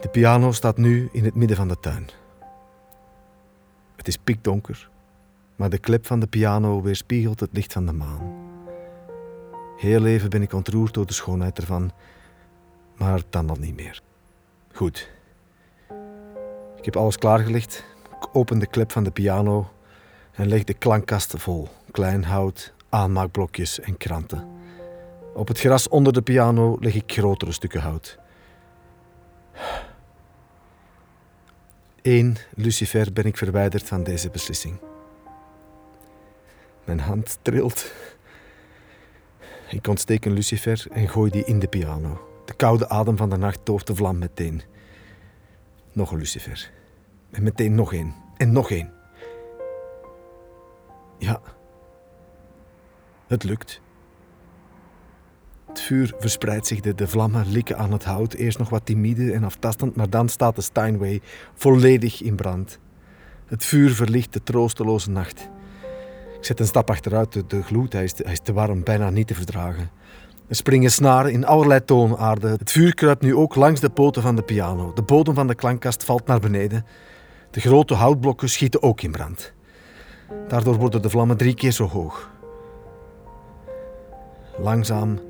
De 0.00 0.08
piano 0.10 0.52
staat 0.52 0.76
nu 0.76 1.08
in 1.12 1.24
het 1.24 1.34
midden 1.34 1.56
van 1.56 1.68
de 1.68 1.80
tuin. 1.80 2.08
Het 3.96 4.08
is 4.08 4.16
pikdonker, 4.16 4.90
maar 5.56 5.70
de 5.70 5.78
klep 5.78 6.06
van 6.06 6.20
de 6.20 6.26
piano 6.26 6.82
weerspiegelt 6.82 7.40
het 7.40 7.50
licht 7.52 7.72
van 7.72 7.86
de 7.86 7.92
maan. 7.92 8.50
Heel 9.76 10.06
even 10.06 10.30
ben 10.30 10.42
ik 10.42 10.52
ontroerd 10.52 10.94
door 10.94 11.06
de 11.06 11.12
schoonheid 11.12 11.58
ervan, 11.58 11.92
maar 12.96 13.22
dan 13.30 13.50
al 13.50 13.56
niet 13.56 13.76
meer. 13.76 14.00
Goed. 14.72 15.10
Ik 16.76 16.84
heb 16.84 16.96
alles 16.96 17.18
klaargelegd. 17.18 17.84
Open 18.32 18.58
de 18.58 18.66
klep 18.66 18.92
van 18.92 19.04
de 19.04 19.10
piano 19.10 19.70
en 20.32 20.48
leg 20.48 20.64
de 20.64 20.74
klankkast 20.74 21.34
vol. 21.36 21.68
Klein 21.90 22.24
hout, 22.24 22.74
aanmaakblokjes 22.88 23.80
en 23.80 23.96
kranten. 23.96 24.48
Op 25.34 25.48
het 25.48 25.58
gras 25.58 25.88
onder 25.88 26.12
de 26.12 26.22
piano 26.22 26.76
leg 26.80 26.94
ik 26.94 27.12
grotere 27.12 27.52
stukken 27.52 27.80
hout. 27.80 28.18
Eén 32.02 32.36
lucifer 32.54 33.12
ben 33.12 33.24
ik 33.24 33.36
verwijderd 33.36 33.88
van 33.88 34.02
deze 34.02 34.30
beslissing. 34.30 34.78
Mijn 36.84 37.00
hand 37.00 37.38
trilt. 37.42 37.92
Ik 39.68 39.86
ontsteek 39.86 40.24
een 40.24 40.32
lucifer 40.32 40.86
en 40.90 41.08
gooi 41.08 41.30
die 41.30 41.44
in 41.44 41.58
de 41.58 41.68
piano. 41.68 42.28
De 42.44 42.54
koude 42.54 42.88
adem 42.88 43.16
van 43.16 43.30
de 43.30 43.36
nacht 43.36 43.60
dooft 43.64 43.86
de 43.86 43.94
vlam 43.94 44.18
meteen. 44.18 44.62
Nog 45.92 46.10
een 46.10 46.18
lucifer. 46.18 46.70
En 47.32 47.42
meteen 47.42 47.74
nog 47.74 47.92
één. 47.92 48.14
En 48.36 48.52
nog 48.52 48.70
één. 48.70 48.92
Ja. 51.18 51.40
Het 53.26 53.44
lukt. 53.44 53.80
Het 55.66 55.80
vuur 55.80 56.14
verspreidt 56.18 56.66
zich, 56.66 56.80
de, 56.80 57.08
vlammen 57.08 57.46
likken 57.48 57.78
aan 57.78 57.92
het 57.92 58.04
hout. 58.04 58.34
Eerst 58.34 58.58
nog 58.58 58.68
wat 58.68 58.86
timide 58.86 59.32
en 59.32 59.44
aftastend, 59.44 59.96
maar 59.96 60.10
dan 60.10 60.28
staat 60.28 60.56
de 60.56 60.62
Steinway 60.62 61.20
volledig 61.54 62.22
in 62.22 62.34
brand. 62.34 62.78
Het 63.46 63.64
vuur 63.64 63.90
verlicht 63.90 64.32
de 64.32 64.42
troosteloze 64.42 65.10
nacht. 65.10 65.48
Ik 66.36 66.44
zet 66.44 66.60
een 66.60 66.66
stap 66.66 66.90
achteruit, 66.90 67.32
de, 67.32 67.46
de 67.46 67.62
gloed, 67.62 67.92
hij 67.92 68.04
is, 68.04 68.12
te, 68.12 68.22
hij 68.22 68.32
is 68.32 68.40
te 68.42 68.52
warm, 68.52 68.84
bijna 68.84 69.10
niet 69.10 69.26
te 69.26 69.34
verdragen. 69.34 69.90
Er 70.48 70.56
springen 70.56 70.90
snaren 70.90 71.32
in 71.32 71.44
allerlei 71.44 71.84
toonaarden. 71.84 72.50
Het 72.50 72.70
vuur 72.70 72.94
kruipt 72.94 73.22
nu 73.22 73.34
ook 73.34 73.54
langs 73.54 73.80
de 73.80 73.90
poten 73.90 74.22
van 74.22 74.36
de 74.36 74.42
piano. 74.42 74.92
De 74.92 75.02
bodem 75.02 75.34
van 75.34 75.46
de 75.46 75.54
klankkast 75.54 76.04
valt 76.04 76.26
naar 76.26 76.40
beneden. 76.40 76.84
De 77.52 77.60
grote 77.60 77.94
houtblokken 77.94 78.48
schieten 78.48 78.82
ook 78.82 79.00
in 79.00 79.10
brand. 79.10 79.52
Daardoor 80.48 80.76
worden 80.76 81.02
de 81.02 81.10
vlammen 81.10 81.36
drie 81.36 81.54
keer 81.54 81.72
zo 81.72 81.88
hoog. 81.88 82.30
Langzaam 84.58 85.20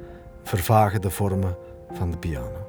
vervagen 0.42 1.00
de 1.00 1.10
vormen 1.10 1.56
van 1.92 2.10
de 2.10 2.16
piano. 2.16 2.61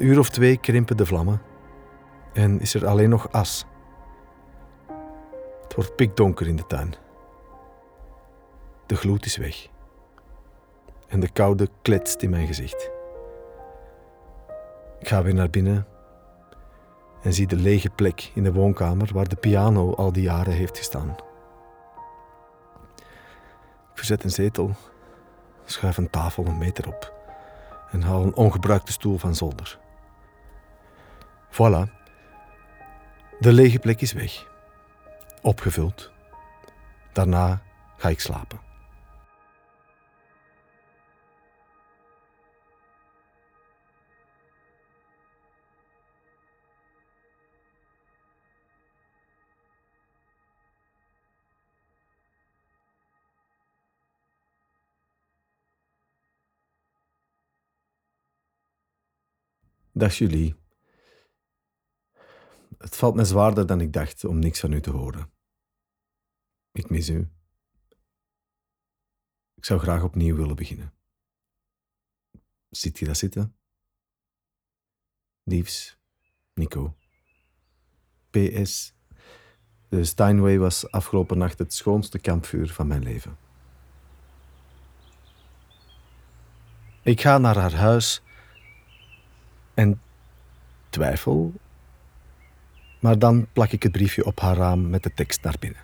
Een 0.00 0.06
uur 0.06 0.18
of 0.18 0.30
twee 0.30 0.56
krimpen 0.56 0.96
de 0.96 1.06
vlammen 1.06 1.42
en 2.32 2.60
is 2.60 2.74
er 2.74 2.86
alleen 2.86 3.08
nog 3.08 3.32
as. 3.32 3.66
Het 5.62 5.74
wordt 5.74 5.96
pikdonker 5.96 6.46
in 6.46 6.56
de 6.56 6.66
tuin. 6.66 6.94
De 8.86 8.96
gloed 8.96 9.24
is 9.24 9.36
weg 9.36 9.68
en 11.08 11.20
de 11.20 11.28
koude 11.28 11.68
kletst 11.82 12.22
in 12.22 12.30
mijn 12.30 12.46
gezicht. 12.46 12.90
Ik 14.98 15.08
ga 15.08 15.22
weer 15.22 15.34
naar 15.34 15.50
binnen 15.50 15.86
en 17.22 17.32
zie 17.32 17.46
de 17.46 17.56
lege 17.56 17.90
plek 17.90 18.30
in 18.34 18.42
de 18.42 18.52
woonkamer 18.52 19.10
waar 19.12 19.28
de 19.28 19.36
piano 19.36 19.94
al 19.94 20.12
die 20.12 20.22
jaren 20.22 20.52
heeft 20.52 20.78
gestaan. 20.78 21.16
Ik 23.92 24.06
verzet 24.06 24.24
een 24.24 24.30
zetel, 24.30 24.70
schuif 25.64 25.96
een 25.96 26.10
tafel 26.10 26.46
een 26.46 26.58
meter 26.58 26.86
op 26.86 27.14
en 27.90 28.02
haal 28.02 28.22
een 28.22 28.34
ongebruikte 28.34 28.92
stoel 28.92 29.18
van 29.18 29.34
zolder. 29.34 29.78
Voilà, 31.50 31.84
de 33.40 33.52
lege 33.52 33.78
plek 33.78 34.00
is 34.00 34.12
weg, 34.12 34.46
opgevuld. 35.42 36.10
Daarna 37.12 37.62
ga 37.96 38.08
ik 38.08 38.20
slapen. 38.20 38.60
Dag 59.92 60.14
Julie. 60.14 60.59
Het 62.80 62.96
valt 62.96 63.14
me 63.14 63.24
zwaarder 63.24 63.66
dan 63.66 63.80
ik 63.80 63.92
dacht 63.92 64.24
om 64.24 64.38
niks 64.38 64.60
van 64.60 64.72
u 64.72 64.80
te 64.80 64.90
horen. 64.90 65.30
Ik 66.72 66.90
mis 66.90 67.08
u. 67.08 67.28
Ik 69.54 69.64
zou 69.64 69.80
graag 69.80 70.02
opnieuw 70.02 70.36
willen 70.36 70.56
beginnen. 70.56 70.92
Ziet 72.70 72.98
je 72.98 73.04
dat 73.06 73.16
zitten? 73.16 73.56
Liefs, 75.42 75.98
Nico. 76.54 76.96
PS. 78.30 78.94
De 79.88 80.04
Steinway 80.04 80.58
was 80.58 80.90
afgelopen 80.90 81.38
nacht 81.38 81.58
het 81.58 81.74
schoonste 81.74 82.18
kampvuur 82.18 82.72
van 82.72 82.86
mijn 82.86 83.02
leven. 83.02 83.38
Ik 87.02 87.20
ga 87.20 87.38
naar 87.38 87.56
haar 87.56 87.74
huis 87.74 88.22
en 89.74 90.02
twijfel. 90.90 91.52
Maar 93.00 93.18
dan 93.18 93.46
plak 93.52 93.70
ik 93.70 93.82
het 93.82 93.92
briefje 93.92 94.24
op 94.24 94.40
haar 94.40 94.56
raam 94.56 94.90
met 94.90 95.02
de 95.02 95.14
tekst 95.14 95.42
naar 95.42 95.56
binnen. 95.58 95.80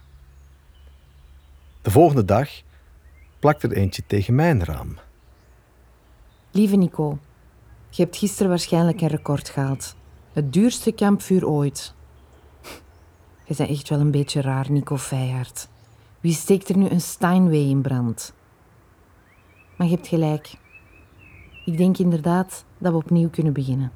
De 1.82 1.90
volgende 1.90 2.24
dag 2.24 2.48
plakt 3.38 3.62
er 3.62 3.72
eentje 3.72 4.02
tegen 4.06 4.34
mijn 4.34 4.64
raam. 4.64 4.98
Lieve 6.50 6.76
Nico, 6.76 7.18
je 7.90 8.02
hebt 8.02 8.16
gisteren 8.16 8.48
waarschijnlijk 8.48 9.00
een 9.00 9.08
record 9.08 9.48
gehaald. 9.48 9.96
Het 10.32 10.52
duurste 10.52 10.92
kampvuur 10.92 11.46
ooit. 11.46 11.94
Je 13.44 13.54
bent 13.56 13.70
echt 13.70 13.88
wel 13.88 14.00
een 14.00 14.10
beetje 14.10 14.40
raar, 14.40 14.70
Nico 14.70 14.96
Feijaard. 14.96 15.68
Wie 16.20 16.32
steekt 16.32 16.68
er 16.68 16.76
nu 16.76 16.88
een 16.88 17.00
Steinway 17.00 17.68
in 17.68 17.80
brand? 17.80 18.32
Maar 19.76 19.86
je 19.86 19.94
hebt 19.94 20.08
gelijk. 20.08 20.54
Ik 21.64 21.76
denk 21.76 21.98
inderdaad 21.98 22.64
dat 22.78 22.92
we 22.92 22.98
opnieuw 22.98 23.30
kunnen 23.30 23.52
beginnen. 23.52 23.92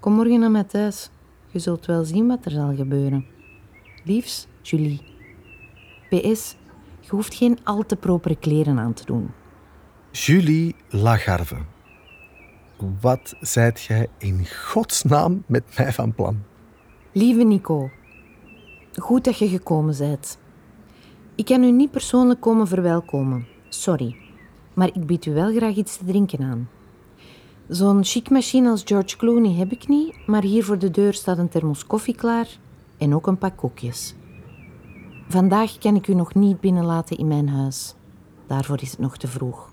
Kom 0.00 0.12
morgen 0.12 0.40
naar 0.40 0.50
mij 0.50 0.64
thuis. 0.64 1.10
Je 1.52 1.58
zult 1.58 1.86
wel 1.86 2.04
zien 2.04 2.26
wat 2.26 2.44
er 2.44 2.50
zal 2.50 2.74
gebeuren. 2.74 3.26
Liefs, 4.04 4.46
Julie. 4.62 5.00
PS, 6.08 6.56
je 7.00 7.10
hoeft 7.10 7.34
geen 7.34 7.58
al 7.62 7.86
te 7.86 7.96
propere 7.96 8.36
kleren 8.36 8.78
aan 8.78 8.92
te 8.92 9.04
doen. 9.04 9.30
Julie 10.10 10.74
Lagarve. 10.88 11.56
Wat 13.00 13.36
zijt 13.40 13.82
jij 13.82 14.08
in 14.18 14.46
godsnaam 14.46 15.42
met 15.46 15.62
mij 15.76 15.92
van 15.92 16.14
plan? 16.14 16.42
Lieve 17.12 17.42
Nico, 17.42 17.90
goed 18.94 19.24
dat 19.24 19.38
je 19.38 19.48
gekomen 19.48 19.98
bent. 19.98 20.38
Ik 21.34 21.44
kan 21.44 21.62
u 21.62 21.70
niet 21.70 21.90
persoonlijk 21.90 22.40
komen 22.40 22.66
verwelkomen. 22.66 23.46
Sorry. 23.68 24.16
Maar 24.74 24.90
ik 24.92 25.06
bied 25.06 25.26
u 25.26 25.32
wel 25.32 25.52
graag 25.54 25.74
iets 25.74 25.96
te 25.96 26.04
drinken 26.04 26.42
aan. 26.42 26.68
Zo'n 27.72 28.04
chic 28.04 28.30
machine 28.30 28.70
als 28.70 28.82
George 28.84 29.16
Clooney 29.16 29.54
heb 29.54 29.72
ik 29.72 29.88
niet, 29.88 30.14
maar 30.26 30.42
hier 30.42 30.64
voor 30.64 30.78
de 30.78 30.90
deur 30.90 31.14
staat 31.14 31.38
een 31.38 31.48
thermos 31.48 31.86
koffie 31.86 32.14
klaar 32.14 32.48
en 32.98 33.14
ook 33.14 33.26
een 33.26 33.38
pak 33.38 33.56
koekjes. 33.56 34.14
Vandaag 35.28 35.78
kan 35.78 35.96
ik 35.96 36.08
u 36.08 36.14
nog 36.14 36.34
niet 36.34 36.60
binnenlaten 36.60 37.16
in 37.16 37.28
mijn 37.28 37.48
huis. 37.48 37.94
Daarvoor 38.46 38.82
is 38.82 38.90
het 38.90 38.98
nog 38.98 39.16
te 39.16 39.28
vroeg. 39.28 39.70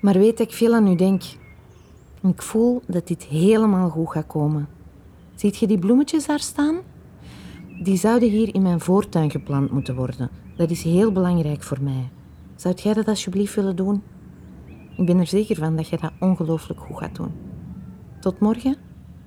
Maar 0.00 0.14
weet 0.14 0.40
ik 0.40 0.52
veel 0.52 0.74
aan 0.74 0.86
u 0.86 0.94
denk. 0.94 1.22
Ik 2.22 2.42
voel 2.42 2.82
dat 2.86 3.06
dit 3.06 3.24
helemaal 3.24 3.90
goed 3.90 4.10
gaat 4.10 4.26
komen. 4.26 4.68
Ziet 5.34 5.56
je 5.56 5.66
die 5.66 5.78
bloemetjes 5.78 6.26
daar 6.26 6.40
staan? 6.40 6.76
Die 7.82 7.96
zouden 7.96 8.30
hier 8.30 8.54
in 8.54 8.62
mijn 8.62 8.80
voortuin 8.80 9.30
geplant 9.30 9.70
moeten 9.70 9.96
worden. 9.96 10.30
Dat 10.56 10.70
is 10.70 10.82
heel 10.82 11.12
belangrijk 11.12 11.62
voor 11.62 11.82
mij. 11.82 12.08
Zou 12.56 12.74
jij 12.74 12.94
dat 12.94 13.08
alsjeblieft 13.08 13.54
willen 13.54 13.76
doen? 13.76 14.02
Ik 14.98 15.06
ben 15.06 15.18
er 15.18 15.26
zeker 15.26 15.56
van 15.56 15.76
dat 15.76 15.88
je 15.88 15.96
dat 15.96 16.12
ongelooflijk 16.20 16.80
goed 16.80 16.98
gaat 16.98 17.16
doen. 17.16 17.32
Tot 18.20 18.40
morgen, 18.40 18.76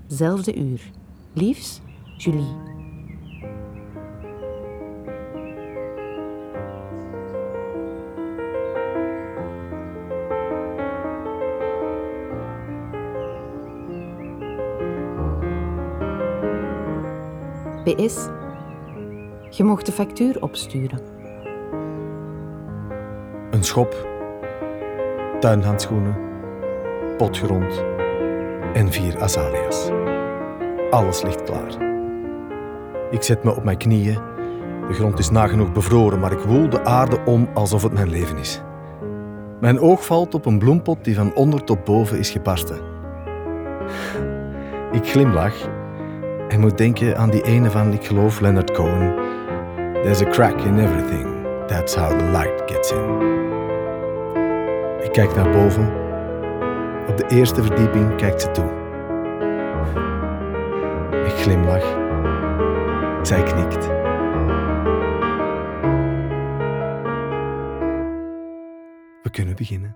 zelfde 0.08 0.56
uur. 0.56 0.92
Liefs, 1.34 1.82
Julie. 2.18 2.56
PS. 17.84 18.28
Je 19.50 19.64
mocht 19.64 19.86
de 19.86 19.92
factuur 19.92 20.42
opsturen. 20.42 21.00
Een 23.52 23.64
schop, 23.64 24.11
tuinhandschoenen, 25.42 26.16
potgrond 27.18 27.84
en 28.74 28.92
vier 28.92 29.22
azalea's. 29.22 29.90
Alles 30.90 31.22
ligt 31.22 31.44
klaar. 31.44 31.90
Ik 33.12 33.24
zet 33.24 33.44
me 33.44 33.56
op 33.56 33.64
mijn 33.64 33.78
knieën. 33.78 34.20
De 34.88 34.94
grond 34.94 35.20
is 35.20 35.30
nagenoeg 35.30 35.72
bevroren, 35.72 36.20
maar 36.20 36.32
ik 36.32 36.40
woel 36.40 36.70
de 36.70 36.86
aarde 36.86 37.20
om 37.26 37.50
alsof 37.54 37.84
het 37.84 37.94
mijn 37.94 38.10
leven 38.10 38.38
is. 38.38 38.62
Mijn 39.60 39.80
oog 39.80 40.06
valt 40.06 40.34
op 40.34 40.46
een 40.46 40.60
bloempot 40.60 41.04
die 41.04 41.16
van 41.16 41.34
onder 41.34 41.64
tot 41.64 41.84
boven 41.84 42.18
is 42.18 42.30
gebarsten. 42.30 42.80
Ik 44.92 45.06
glimlach 45.06 45.56
en 46.48 46.60
moet 46.60 46.78
denken 46.78 47.18
aan 47.18 47.30
die 47.30 47.44
ene 47.44 47.70
van, 47.70 47.94
ik 47.94 48.06
geloof, 48.06 48.40
Leonard 48.40 48.72
Cohen. 48.72 49.16
There's 49.94 50.22
a 50.22 50.30
crack 50.30 50.62
in 50.62 50.80
everything. 50.80 51.28
That's 51.68 51.96
how 51.96 52.20
the 52.20 52.26
light 52.26 52.62
gets 52.66 52.92
in. 52.92 53.21
Kijk 55.12 55.36
naar 55.36 55.50
boven. 55.50 55.86
Op 57.08 57.18
de 57.18 57.26
eerste 57.28 57.64
verdieping 57.64 58.16
kijkt 58.16 58.42
ze 58.42 58.52
toe. 58.52 58.80
Ik 61.26 61.34
glimlach. 61.34 62.00
Zij 63.22 63.44
knikt. 63.44 63.88
We 69.22 69.30
kunnen 69.32 69.56
beginnen. 69.56 69.96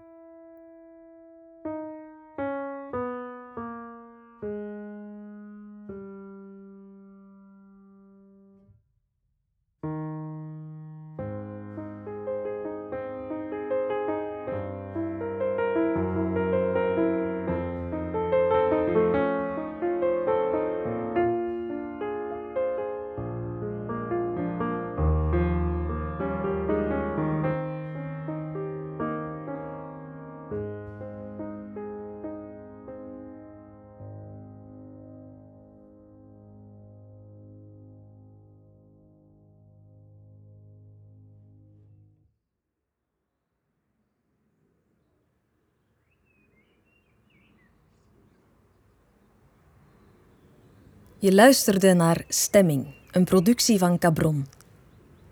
Je 51.25 51.33
luisterde 51.33 51.93
naar 51.93 52.23
Stemming, 52.27 52.85
een 53.11 53.23
productie 53.23 53.77
van 53.77 53.97
Cabron. 53.97 54.45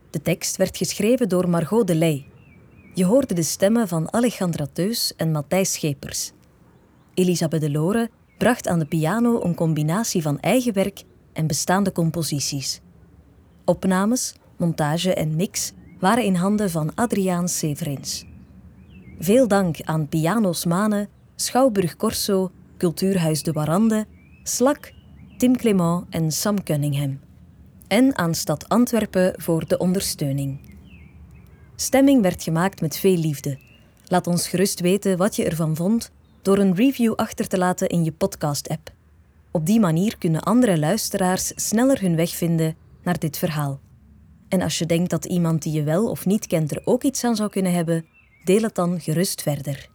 De 0.10 0.22
tekst 0.22 0.56
werd 0.58 0.78
geschreven 0.78 1.30
door 1.30 1.50
Margot 1.50 1.88
Delay. 1.88 2.26
Je 2.94 3.06
hoorde 3.06 3.34
de 3.34 3.44
stemmen 3.44 3.88
van 3.88 4.14
Alejandra 4.14 4.66
Teus 4.74 5.14
en 5.16 5.32
Matthijs 5.32 5.74
Schepers. 5.74 6.32
Elisabeth 7.14 7.62
Delore 7.62 8.10
bracht 8.38 8.68
aan 8.68 8.80
de 8.80 8.86
piano 8.86 9.44
een 9.44 9.56
combinatie 9.56 10.22
van 10.22 10.40
eigen 10.40 10.74
werk 10.74 11.04
en 11.34 11.48
bestaande 11.48 11.92
composities. 11.92 12.82
Opnames, 13.66 14.36
montage 14.58 15.14
en 15.14 15.36
mix 15.36 15.72
waren 16.00 16.24
in 16.24 16.36
handen 16.36 16.70
van 16.70 16.96
Adriaan 16.96 17.48
Severins. 17.48 18.26
Veel 19.20 19.48
dank 19.48 19.82
aan 19.82 20.08
Pianos 20.08 20.66
Mane, 20.66 21.08
Schouwburg 21.36 21.96
Corso, 21.96 22.52
Cultuurhuis 22.78 23.44
de 23.44 23.52
Warande, 23.52 24.06
Slak, 24.44 24.92
Tim 25.44 25.58
Clement 25.58 26.06
en 26.10 26.32
Sam 26.32 26.64
Cunningham. 26.64 27.20
En 27.88 28.18
aan 28.18 28.36
Stad 28.36 28.70
Antwerpen 28.70 29.34
voor 29.38 29.68
de 29.68 29.78
ondersteuning. 29.78 30.60
Stemming 31.76 32.22
werd 32.22 32.44
gemaakt 32.44 32.82
met 32.82 32.98
veel 32.98 33.18
liefde. 33.18 33.58
Laat 34.06 34.28
ons 34.28 34.48
gerust 34.48 34.80
weten 34.80 35.18
wat 35.18 35.36
je 35.36 35.46
ervan 35.46 35.76
vond 35.76 36.12
door 36.42 36.58
een 36.58 36.76
review 36.76 37.14
achter 37.14 37.48
te 37.48 37.58
laten 37.58 37.90
in 37.90 38.04
je 38.04 38.12
podcast-app. 38.12 38.90
Op 39.52 39.66
die 39.66 39.80
manier 39.80 40.18
kunnen 40.18 40.44
andere 40.44 40.80
luisteraars 40.80 41.52
sneller 41.56 42.02
hun 42.02 42.16
weg 42.16 42.30
vinden 42.30 42.76
naar 43.02 43.20
dit 43.20 43.38
verhaal. 43.38 43.80
En 44.50 44.62
als 44.62 44.78
je 44.78 44.86
denkt 44.86 45.10
dat 45.10 45.26
iemand 45.26 45.62
die 45.62 45.74
je 45.74 45.84
wel 45.84 46.10
of 46.10 46.26
niet 46.26 46.48
kent 46.48 46.72
er 46.72 46.82
ook 46.86 47.04
iets 47.04 47.24
aan 47.24 47.36
zou 47.36 47.50
kunnen 47.50 47.74
hebben, 47.74 48.06
deel 48.44 48.62
het 48.62 48.76
dan 48.76 49.02
gerust 49.02 49.42
verder. 49.42 49.92